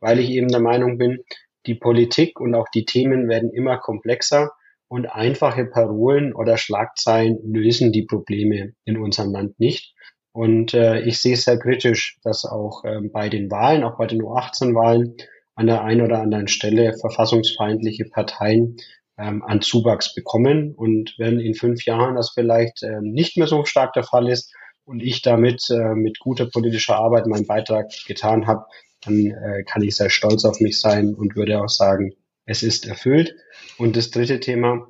weil 0.00 0.18
ich 0.18 0.30
eben 0.30 0.48
der 0.48 0.60
Meinung 0.60 0.98
bin, 0.98 1.18
die 1.66 1.76
Politik 1.76 2.40
und 2.40 2.54
auch 2.54 2.68
die 2.74 2.84
Themen 2.84 3.28
werden 3.28 3.52
immer 3.52 3.78
komplexer 3.78 4.50
und 4.88 5.06
einfache 5.06 5.66
Parolen 5.66 6.34
oder 6.34 6.56
Schlagzeilen 6.56 7.38
lösen 7.44 7.92
die 7.92 8.06
Probleme 8.06 8.72
in 8.84 8.96
unserem 8.96 9.32
Land 9.32 9.60
nicht. 9.60 9.94
Und 10.38 10.72
äh, 10.72 11.00
ich 11.00 11.20
sehe 11.20 11.34
es 11.34 11.42
sehr 11.42 11.58
kritisch, 11.58 12.16
dass 12.22 12.44
auch 12.44 12.84
ähm, 12.84 13.10
bei 13.10 13.28
den 13.28 13.50
Wahlen, 13.50 13.82
auch 13.82 13.98
bei 13.98 14.06
den 14.06 14.22
U18-Wahlen, 14.22 15.16
an 15.56 15.66
der 15.66 15.82
einen 15.82 16.00
oder 16.00 16.20
anderen 16.20 16.46
Stelle 16.46 16.96
verfassungsfeindliche 16.96 18.04
Parteien 18.04 18.76
ähm, 19.18 19.42
an 19.42 19.62
Zuwachs 19.62 20.14
bekommen. 20.14 20.76
Und 20.76 21.16
wenn 21.18 21.40
in 21.40 21.54
fünf 21.54 21.84
Jahren 21.86 22.14
das 22.14 22.30
vielleicht 22.30 22.84
ähm, 22.84 23.10
nicht 23.10 23.36
mehr 23.36 23.48
so 23.48 23.64
stark 23.64 23.94
der 23.94 24.04
Fall 24.04 24.28
ist 24.28 24.54
und 24.84 25.02
ich 25.02 25.22
damit 25.22 25.68
äh, 25.70 25.96
mit 25.96 26.20
guter 26.20 26.46
politischer 26.46 26.94
Arbeit 26.94 27.26
meinen 27.26 27.48
Beitrag 27.48 27.90
getan 28.06 28.46
habe, 28.46 28.64
dann 29.00 29.26
äh, 29.26 29.64
kann 29.64 29.82
ich 29.82 29.96
sehr 29.96 30.08
stolz 30.08 30.44
auf 30.44 30.60
mich 30.60 30.80
sein 30.80 31.16
und 31.16 31.34
würde 31.34 31.60
auch 31.60 31.68
sagen, 31.68 32.12
es 32.44 32.62
ist 32.62 32.86
erfüllt. 32.86 33.34
Und 33.76 33.96
das 33.96 34.12
dritte 34.12 34.38
Thema 34.38 34.86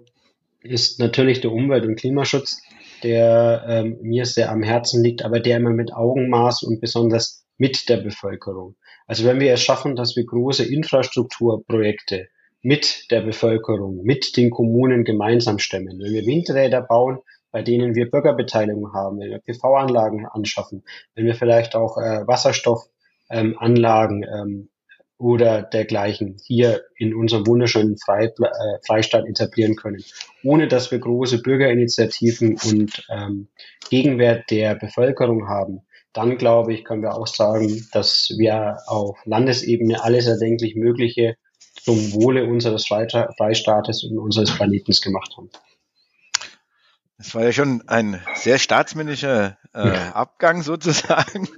ist 0.61 1.01
natürlich 1.01 1.40
der 1.40 1.53
Umwelt- 1.53 1.86
und 1.86 1.96
Klimaschutz, 1.96 2.61
der 3.03 3.64
ähm, 3.68 3.99
mir 4.03 4.26
sehr 4.26 4.51
am 4.51 4.62
Herzen 4.62 5.03
liegt, 5.03 5.24
aber 5.24 5.40
der 5.40 5.57
immer 5.59 5.70
mit 5.70 5.92
Augenmaß 5.92 6.62
und 6.62 6.80
besonders 6.80 7.44
mit 7.57 7.88
der 7.88 7.99
Bevölkerung. 7.99 8.76
Also 9.07 9.24
wenn 9.24 9.40
wir 9.40 9.53
es 9.53 9.62
schaffen, 9.62 9.96
dass 9.96 10.16
wir 10.16 10.24
große 10.24 10.64
Infrastrukturprojekte 10.64 12.28
mit 12.62 13.11
der 13.11 13.22
Bevölkerung, 13.22 14.03
mit 14.03 14.36
den 14.36 14.51
Kommunen 14.51 15.05
gemeinsam 15.05 15.59
stemmen, 15.59 15.99
wenn 16.01 16.12
wir 16.12 16.26
Windräder 16.26 16.82
bauen, 16.82 17.18
bei 17.51 17.62
denen 17.62 17.94
wir 17.94 18.11
Bürgerbeteiligung 18.11 18.92
haben, 18.92 19.20
wenn 19.20 19.30
wir 19.30 19.38
PV-Anlagen 19.38 20.26
anschaffen, 20.26 20.84
wenn 21.14 21.24
wir 21.26 21.34
vielleicht 21.34 21.74
auch 21.74 21.96
äh, 21.96 22.26
Wasserstoffanlagen 22.26 24.22
ähm, 24.22 24.28
ähm, 24.30 24.68
oder 25.18 25.62
dergleichen 25.62 26.36
hier 26.44 26.82
in 26.96 27.14
unserem 27.14 27.46
wunderschönen 27.46 27.96
äh, 28.08 28.28
Freistaat 28.86 29.26
etablieren 29.26 29.74
können, 29.74 30.04
ohne 30.44 30.68
dass 30.68 30.90
wir 30.90 31.00
große 31.00 31.42
Bürgerinitiativen 31.42 32.56
und 32.64 33.04
ähm, 33.10 33.48
Gegenwert 33.90 34.50
der 34.50 34.76
Bevölkerung 34.76 35.48
haben, 35.48 35.82
dann 36.12 36.38
glaube 36.38 36.72
ich, 36.72 36.84
können 36.84 37.02
wir 37.02 37.14
auch 37.14 37.26
sagen, 37.26 37.86
dass 37.92 38.32
wir 38.38 38.78
auf 38.86 39.18
Landesebene 39.24 40.02
alles 40.02 40.26
erdenklich 40.26 40.76
Mögliche 40.76 41.36
zum 41.82 42.12
Wohle 42.12 42.44
unseres 42.44 42.86
Freistaates 42.86 44.04
und 44.04 44.18
unseres 44.18 44.54
Planetens 44.54 45.00
gemacht 45.00 45.34
haben. 45.36 45.50
Das 47.18 47.34
war 47.34 47.44
ja 47.44 47.52
schon 47.52 47.82
ein 47.88 48.22
sehr 48.36 48.58
staatsmännischer 48.58 49.58
äh, 49.74 49.88
Abgang 49.88 50.62
sozusagen. 50.62 51.48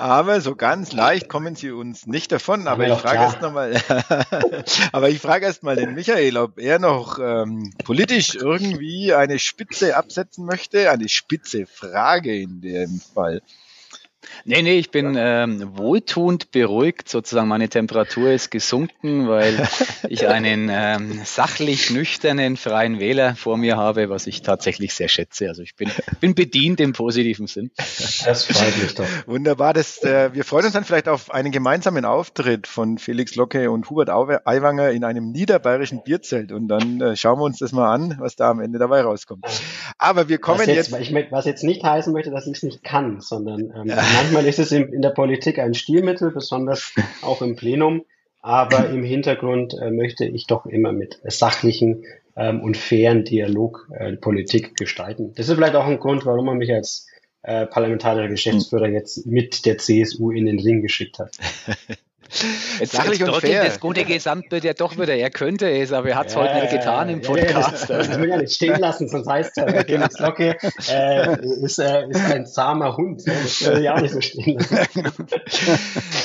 Aber 0.00 0.40
so 0.40 0.56
ganz 0.56 0.92
leicht 0.92 1.28
kommen 1.28 1.56
sie 1.56 1.72
uns 1.72 2.06
nicht 2.06 2.32
davon. 2.32 2.68
Aber 2.68 2.88
ich 2.88 2.98
frage 2.98 3.18
erst 3.18 3.42
nochmal, 3.42 3.74
aber 4.92 5.10
ich 5.10 5.20
frage 5.20 5.44
erst 5.44 5.62
mal 5.62 5.76
den 5.76 5.92
Michael, 5.94 6.38
ob 6.38 6.58
er 6.58 6.78
noch 6.78 7.18
ähm, 7.18 7.74
politisch 7.84 8.34
irgendwie 8.34 9.12
eine 9.12 9.38
Spitze 9.38 9.98
absetzen 9.98 10.46
möchte, 10.46 10.90
eine 10.90 11.10
spitze 11.10 11.66
Frage 11.66 12.34
in 12.34 12.62
dem 12.62 12.98
Fall. 12.98 13.42
Nee, 14.44 14.62
nee, 14.62 14.78
ich 14.78 14.90
bin 14.90 15.16
ähm, 15.18 15.76
wohltuend 15.76 16.50
beruhigt. 16.50 17.08
Sozusagen 17.08 17.48
meine 17.48 17.68
Temperatur 17.68 18.30
ist 18.30 18.50
gesunken, 18.50 19.28
weil 19.28 19.68
ich 20.08 20.28
einen 20.28 20.68
ähm, 20.70 21.20
sachlich 21.24 21.90
nüchternen 21.90 22.56
freien 22.56 23.00
Wähler 23.00 23.34
vor 23.34 23.56
mir 23.56 23.76
habe, 23.76 24.08
was 24.08 24.26
ich 24.26 24.42
tatsächlich 24.42 24.94
sehr 24.94 25.08
schätze. 25.08 25.48
Also 25.48 25.62
ich 25.62 25.74
bin, 25.76 25.90
bin 26.20 26.34
bedient 26.34 26.80
im 26.80 26.92
positiven 26.92 27.46
Sinn. 27.46 27.70
Das 27.76 28.44
freut 28.44 28.76
mich 28.82 28.94
doch. 28.94 29.06
Wunderbar. 29.26 29.74
Das, 29.74 30.02
äh, 30.02 30.32
wir 30.32 30.44
freuen 30.44 30.66
uns 30.66 30.74
dann 30.74 30.84
vielleicht 30.84 31.08
auf 31.08 31.30
einen 31.32 31.52
gemeinsamen 31.52 32.04
Auftritt 32.04 32.66
von 32.66 32.98
Felix 32.98 33.34
Locke 33.36 33.70
und 33.70 33.88
Hubert 33.90 34.10
Aiwanger 34.10 34.90
in 34.90 35.04
einem 35.04 35.32
niederbayerischen 35.32 36.02
Bierzelt. 36.02 36.52
Und 36.52 36.68
dann 36.68 37.00
äh, 37.00 37.16
schauen 37.16 37.38
wir 37.38 37.44
uns 37.44 37.58
das 37.58 37.72
mal 37.72 37.92
an, 37.92 38.16
was 38.18 38.36
da 38.36 38.50
am 38.50 38.60
Ende 38.60 38.78
dabei 38.78 39.02
rauskommt. 39.02 39.44
Aber 39.98 40.28
wir 40.28 40.38
kommen 40.38 40.60
was 40.60 40.66
jetzt, 40.66 40.90
jetzt. 40.90 41.00
Ich, 41.00 41.30
was 41.30 41.44
jetzt 41.44 41.64
nicht 41.64 41.82
heißen 41.82 42.12
möchte, 42.12 42.30
dass 42.30 42.46
ich 42.46 42.56
es 42.56 42.62
nicht 42.62 42.82
kann, 42.82 43.20
sondern 43.20 43.72
ähm, 43.74 43.90
manchmal 44.14 44.46
ist 44.46 44.58
es 44.58 44.72
in, 44.72 44.92
in 44.92 45.02
der 45.02 45.10
Politik 45.10 45.58
ein 45.58 45.74
Stilmittel, 45.74 46.30
besonders 46.30 46.92
auch 47.22 47.42
im 47.42 47.56
Plenum. 47.56 48.04
Aber 48.42 48.88
im 48.88 49.02
Hintergrund 49.02 49.74
äh, 49.74 49.90
möchte 49.90 50.24
ich 50.24 50.46
doch 50.46 50.64
immer 50.64 50.92
mit 50.92 51.20
sachlichen 51.24 52.04
ähm, 52.36 52.62
und 52.62 52.76
fairen 52.76 53.24
Dialog 53.24 53.88
äh, 53.92 54.16
Politik 54.16 54.76
gestalten. 54.76 55.34
Das 55.34 55.48
ist 55.48 55.54
vielleicht 55.54 55.74
auch 55.74 55.86
ein 55.86 55.98
Grund, 55.98 56.24
warum 56.24 56.46
man 56.46 56.56
mich 56.56 56.72
als 56.72 57.06
äh, 57.42 57.66
parlamentarischer 57.66 58.28
Geschäftsführer 58.28 58.88
jetzt 58.88 59.26
mit 59.26 59.66
der 59.66 59.78
CSU 59.78 60.30
in 60.30 60.46
den 60.46 60.58
Ring 60.58 60.80
geschickt 60.80 61.18
hat. 61.18 61.36
Jetzt, 62.78 62.92
Sachlich 62.92 63.18
jetzt 63.18 63.28
und 63.28 63.40
fair. 63.40 63.64
das 63.64 63.80
gute 63.80 64.04
Gesamtbild 64.04 64.64
ja 64.64 64.72
doch 64.72 64.96
wieder. 64.96 65.14
Er 65.14 65.30
könnte 65.30 65.68
es, 65.68 65.92
aber 65.92 66.10
er 66.10 66.16
hat 66.16 66.28
es 66.28 66.34
ja, 66.34 66.40
heute 66.40 66.54
nicht 66.60 66.70
getan 66.70 67.08
im 67.08 67.20
Podcast. 67.22 67.88
Ja, 67.88 67.96
das, 67.98 68.08
das 68.08 68.18
will 68.20 68.28
ja 68.28 68.36
nicht 68.36 68.54
stehen 68.54 68.78
lassen, 68.78 69.08
sonst 69.08 69.28
heißt 69.28 69.52
es 69.56 69.74
ja, 69.74 69.82
Felix 69.84 70.18
Locke 70.18 70.56
äh, 70.88 71.46
ist, 71.64 71.78
äh, 71.78 72.08
ist 72.08 72.24
ein 72.30 72.46
zahmer 72.46 72.96
Hund. 72.96 73.26
Ne? 73.26 73.34
Das 73.42 73.64
würde 73.64 73.82
ich 73.82 73.90
auch 73.90 74.00
nicht 74.00 74.14
so 74.14 74.20
stehen 74.20 74.58
lassen. 74.70 75.04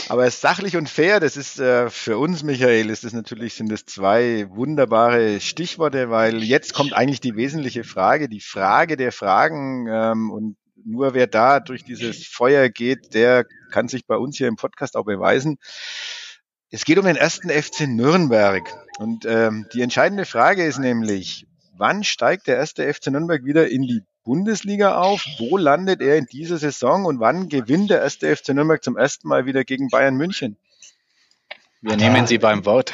aber 0.09 0.29
sachlich 0.29 0.77
und 0.77 0.89
fair, 0.89 1.19
das 1.19 1.37
ist 1.37 1.59
äh, 1.59 1.89
für 1.89 2.17
uns, 2.17 2.43
Michael, 2.43 2.89
ist 2.89 3.03
das 3.03 3.13
natürlich, 3.13 3.55
sind 3.55 3.71
das 3.71 3.85
zwei 3.85 4.47
wunderbare 4.49 5.39
Stichworte, 5.39 6.09
weil 6.11 6.43
jetzt 6.43 6.73
kommt 6.73 6.93
eigentlich 6.93 7.21
die 7.21 7.35
wesentliche 7.35 7.83
Frage, 7.83 8.29
die 8.29 8.41
Frage 8.41 8.95
der 8.95 9.11
Fragen 9.11 9.87
ähm, 9.89 10.31
und 10.31 10.55
nur 10.85 11.13
wer 11.13 11.27
da 11.27 11.59
durch 11.59 11.83
dieses 11.83 12.27
Feuer 12.27 12.69
geht, 12.69 13.13
der 13.13 13.45
kann 13.71 13.87
sich 13.87 14.05
bei 14.05 14.15
uns 14.15 14.37
hier 14.37 14.47
im 14.47 14.55
Podcast 14.55 14.95
auch 14.95 15.05
beweisen. 15.05 15.57
Es 16.69 16.85
geht 16.85 16.97
um 16.97 17.05
den 17.05 17.15
ersten 17.15 17.49
FC 17.49 17.87
Nürnberg. 17.87 18.63
Und 18.99 19.25
ähm, 19.25 19.65
die 19.73 19.81
entscheidende 19.81 20.25
Frage 20.25 20.63
ist 20.63 20.79
nämlich, 20.79 21.47
wann 21.77 22.03
steigt 22.03 22.47
der 22.47 22.57
erste 22.57 22.91
FC 22.91 23.07
Nürnberg 23.07 23.43
wieder 23.43 23.69
in 23.69 23.83
die 23.83 24.01
Bundesliga 24.23 24.97
auf? 24.97 25.25
Wo 25.37 25.57
landet 25.57 26.01
er 26.01 26.17
in 26.17 26.25
dieser 26.25 26.57
Saison? 26.57 27.05
Und 27.05 27.19
wann 27.19 27.49
gewinnt 27.49 27.89
der 27.89 28.01
erste 28.01 28.35
FC 28.35 28.49
Nürnberg 28.49 28.83
zum 28.83 28.97
ersten 28.97 29.27
Mal 29.27 29.45
wieder 29.45 29.63
gegen 29.63 29.89
Bayern 29.89 30.15
München? 30.15 30.57
Wir 31.81 31.97
nehmen 31.97 32.25
Sie 32.25 32.39
beim 32.39 32.65
Wort. 32.65 32.93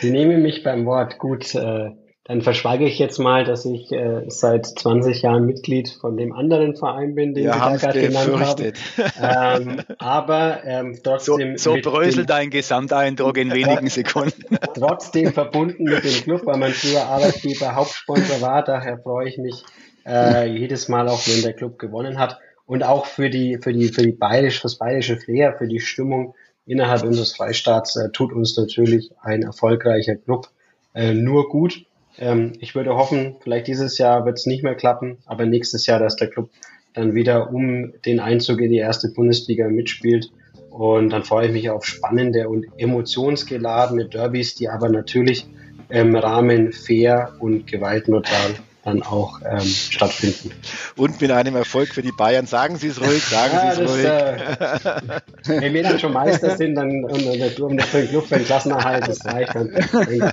Sie 0.00 0.10
nehmen 0.10 0.42
mich 0.42 0.64
beim 0.64 0.86
Wort. 0.86 1.18
Gut, 1.18 1.54
äh, 1.54 1.90
dann 2.24 2.40
verschweige 2.40 2.86
ich 2.86 3.00
jetzt 3.00 3.18
mal, 3.18 3.44
dass 3.44 3.64
ich 3.64 3.90
äh, 3.90 4.22
seit 4.28 4.66
20 4.66 5.22
Jahren 5.22 5.44
Mitglied 5.44 5.88
von 5.88 6.16
dem 6.16 6.32
anderen 6.32 6.76
Verein 6.76 7.16
bin, 7.16 7.34
den 7.34 7.46
Wir 7.46 7.54
Sie 7.54 7.58
da 7.58 7.76
gerade 7.76 8.00
genannt 8.00 8.40
haben. 8.40 8.72
Ähm, 9.20 9.80
aber 9.98 10.64
ähm, 10.64 10.98
trotzdem. 11.02 11.58
So, 11.58 11.74
so 11.74 11.90
bröselt 11.90 12.30
dein 12.30 12.50
Gesamteindruck 12.50 13.36
in 13.38 13.52
wenigen 13.52 13.88
Sekunden. 13.90 14.56
trotzdem 14.74 15.32
verbunden 15.32 15.82
mit 15.82 16.04
dem 16.04 16.22
Club, 16.22 16.42
weil 16.44 16.58
mein 16.58 16.72
früher 16.72 17.04
Arbeitgeber 17.06 17.74
Hauptsponsor 17.74 18.40
war. 18.40 18.62
Daher 18.62 18.98
freue 18.98 19.28
ich 19.28 19.38
mich 19.38 19.64
äh, 20.06 20.46
jedes 20.46 20.88
Mal, 20.88 21.08
auch 21.08 21.26
wenn 21.26 21.42
der 21.42 21.54
Club 21.54 21.80
gewonnen 21.80 22.18
hat. 22.18 22.38
Und 22.66 22.84
auch 22.84 23.06
für 23.06 23.30
die, 23.30 23.58
für 23.60 23.72
die, 23.72 23.88
für 23.88 24.02
die 24.02 24.12
bayerisch, 24.12 24.60
fürs 24.60 24.78
bayerische 24.78 25.16
Flair, 25.16 25.56
für 25.58 25.66
die 25.66 25.80
Stimmung 25.80 26.36
innerhalb 26.66 27.02
unseres 27.02 27.34
Freistaats 27.34 27.96
äh, 27.96 28.10
tut 28.12 28.32
uns 28.32 28.56
natürlich 28.56 29.10
ein 29.20 29.42
erfolgreicher 29.42 30.14
Club 30.14 30.48
äh, 30.94 31.14
nur 31.14 31.48
gut. 31.48 31.84
Ähm, 32.18 32.52
ich 32.60 32.74
würde 32.74 32.94
hoffen, 32.94 33.36
vielleicht 33.40 33.66
dieses 33.66 33.98
Jahr 33.98 34.24
wird 34.24 34.38
es 34.38 34.46
nicht 34.46 34.62
mehr 34.62 34.74
klappen, 34.74 35.18
aber 35.26 35.46
nächstes 35.46 35.86
Jahr, 35.86 35.98
dass 35.98 36.16
der 36.16 36.28
Club 36.28 36.50
dann 36.94 37.14
wieder 37.14 37.52
um 37.52 37.92
den 38.04 38.20
Einzug 38.20 38.60
in 38.60 38.70
die 38.70 38.78
erste 38.78 39.08
Bundesliga 39.08 39.68
mitspielt. 39.68 40.30
Und 40.70 41.10
dann 41.10 41.24
freue 41.24 41.46
ich 41.46 41.52
mich 41.52 41.70
auf 41.70 41.84
spannende 41.84 42.48
und 42.48 42.66
emotionsgeladene 42.76 44.06
Derbys, 44.06 44.54
die 44.54 44.68
aber 44.68 44.88
natürlich 44.88 45.46
im 45.88 46.16
Rahmen 46.16 46.72
fair 46.72 47.34
und 47.40 47.66
gewaltneutral 47.66 48.54
dann 48.84 49.02
auch 49.02 49.40
ähm, 49.48 49.60
stattfinden. 49.60 50.52
Und 50.96 51.20
mit 51.20 51.30
einem 51.30 51.54
Erfolg 51.54 51.90
für 51.90 52.02
die 52.02 52.10
Bayern. 52.10 52.46
Sagen 52.46 52.76
Sie 52.76 52.88
es 52.88 53.00
ruhig, 53.00 53.22
sagen 53.22 53.54
ja, 53.54 53.74
Sie 53.74 53.82
es 53.82 53.90
ruhig. 53.90 54.04
Äh, 54.04 55.60
wenn 55.60 55.74
wir 55.74 55.82
dann 55.84 55.98
schon 55.98 56.12
Meister 56.12 56.56
sind, 56.56 56.74
dann 56.74 57.04
und, 57.04 57.24
und, 57.24 57.60
und 57.60 57.82
für 57.82 57.98
den 57.98 58.08
Club 58.08 58.26
für 58.26 58.36
den 58.36 58.44
Klassenerhalt, 58.44 59.06
das 59.06 59.24
reicht, 59.24 59.54
dann, 59.54 59.70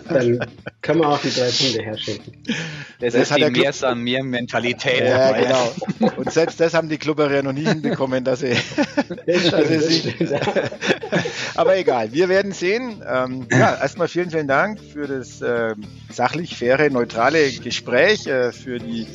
dann 0.10 0.40
können 0.82 1.02
wir 1.02 1.10
auch 1.10 1.22
die 1.22 1.30
drei 1.30 1.50
Punkte 1.50 1.84
herschenken. 1.84 2.34
Das, 3.00 3.14
das 3.14 3.30
ist 3.30 3.38
die 3.38 3.50
Mehrs 3.50 3.84
an 3.84 4.00
mir 4.00 4.24
Mentalität. 4.24 5.04
Ja, 5.04 5.32
genau. 5.32 5.72
Und 6.18 6.32
selbst 6.32 6.60
das 6.60 6.74
haben 6.74 6.90
die 6.90 6.98
Klubber 6.98 7.32
ja 7.32 7.44
noch 7.44 7.54
nie 7.54 7.66
hinbekommen, 7.66 8.24
dass 8.24 8.40
sie, 8.40 8.56
das 9.26 9.44
dass 9.52 9.68
sie 9.68 9.80
sich, 9.80 10.16
Aber 11.56 11.78
egal, 11.78 12.12
wir 12.14 12.30
werden 12.30 12.52
sehen. 12.52 13.04
Ähm, 13.08 13.48
ja, 13.52 13.76
erstmal 13.80 14.08
vielen, 14.08 14.32
vielen 14.32 14.48
Dank 14.48 14.80
für 14.80 15.08
das 15.08 15.42
äh, 15.42 15.76
sachlich 16.10 16.58
faire, 16.58 16.90
neutrale 16.90 17.52
Gespräch. 17.52 18.28
Äh, 18.28 18.39
für 18.52 18.80
die 18.80 19.06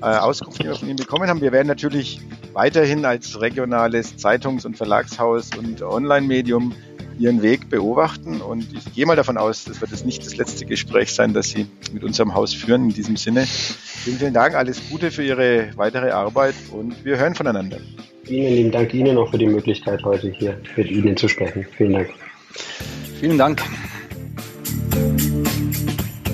äh, 0.00 0.04
Auskunft, 0.04 0.62
die 0.62 0.66
wir 0.66 0.74
von 0.74 0.88
Ihnen 0.88 0.96
bekommen 0.96 1.28
haben. 1.28 1.40
Wir 1.40 1.52
werden 1.52 1.68
natürlich 1.68 2.20
weiterhin 2.52 3.04
als 3.04 3.40
regionales 3.40 4.16
Zeitungs- 4.16 4.66
und 4.66 4.76
Verlagshaus 4.76 5.50
und 5.56 5.82
Online-Medium 5.82 6.74
Ihren 7.18 7.42
Weg 7.42 7.68
beobachten 7.68 8.40
und 8.40 8.66
ich 8.72 8.94
gehe 8.94 9.06
mal 9.06 9.16
davon 9.16 9.36
aus, 9.36 9.64
das 9.64 9.80
wird 9.80 9.90
jetzt 9.90 10.06
nicht 10.06 10.24
das 10.24 10.36
letzte 10.36 10.64
Gespräch 10.64 11.12
sein, 11.12 11.34
das 11.34 11.50
Sie 11.50 11.66
mit 11.92 12.02
unserem 12.04 12.34
Haus 12.34 12.54
führen. 12.54 12.84
In 12.84 12.94
diesem 12.94 13.16
Sinne, 13.16 13.44
vielen, 13.46 14.16
vielen 14.16 14.34
Dank, 14.34 14.54
alles 14.54 14.80
Gute 14.90 15.10
für 15.10 15.22
Ihre 15.22 15.70
weitere 15.76 16.10
Arbeit 16.10 16.54
und 16.70 17.04
wir 17.04 17.18
hören 17.18 17.34
voneinander. 17.34 17.78
Vielen 18.24 18.54
lieben 18.54 18.70
Dank 18.70 18.94
Ihnen 18.94 19.18
auch 19.18 19.30
für 19.30 19.38
die 19.38 19.46
Möglichkeit, 19.46 20.02
heute 20.04 20.30
hier 20.30 20.58
mit 20.76 20.90
Ihnen 20.90 21.16
zu 21.16 21.28
sprechen. 21.28 21.66
Vielen 21.76 21.92
Dank. 21.92 22.10
Vielen 23.20 23.38
Dank. 23.38 23.62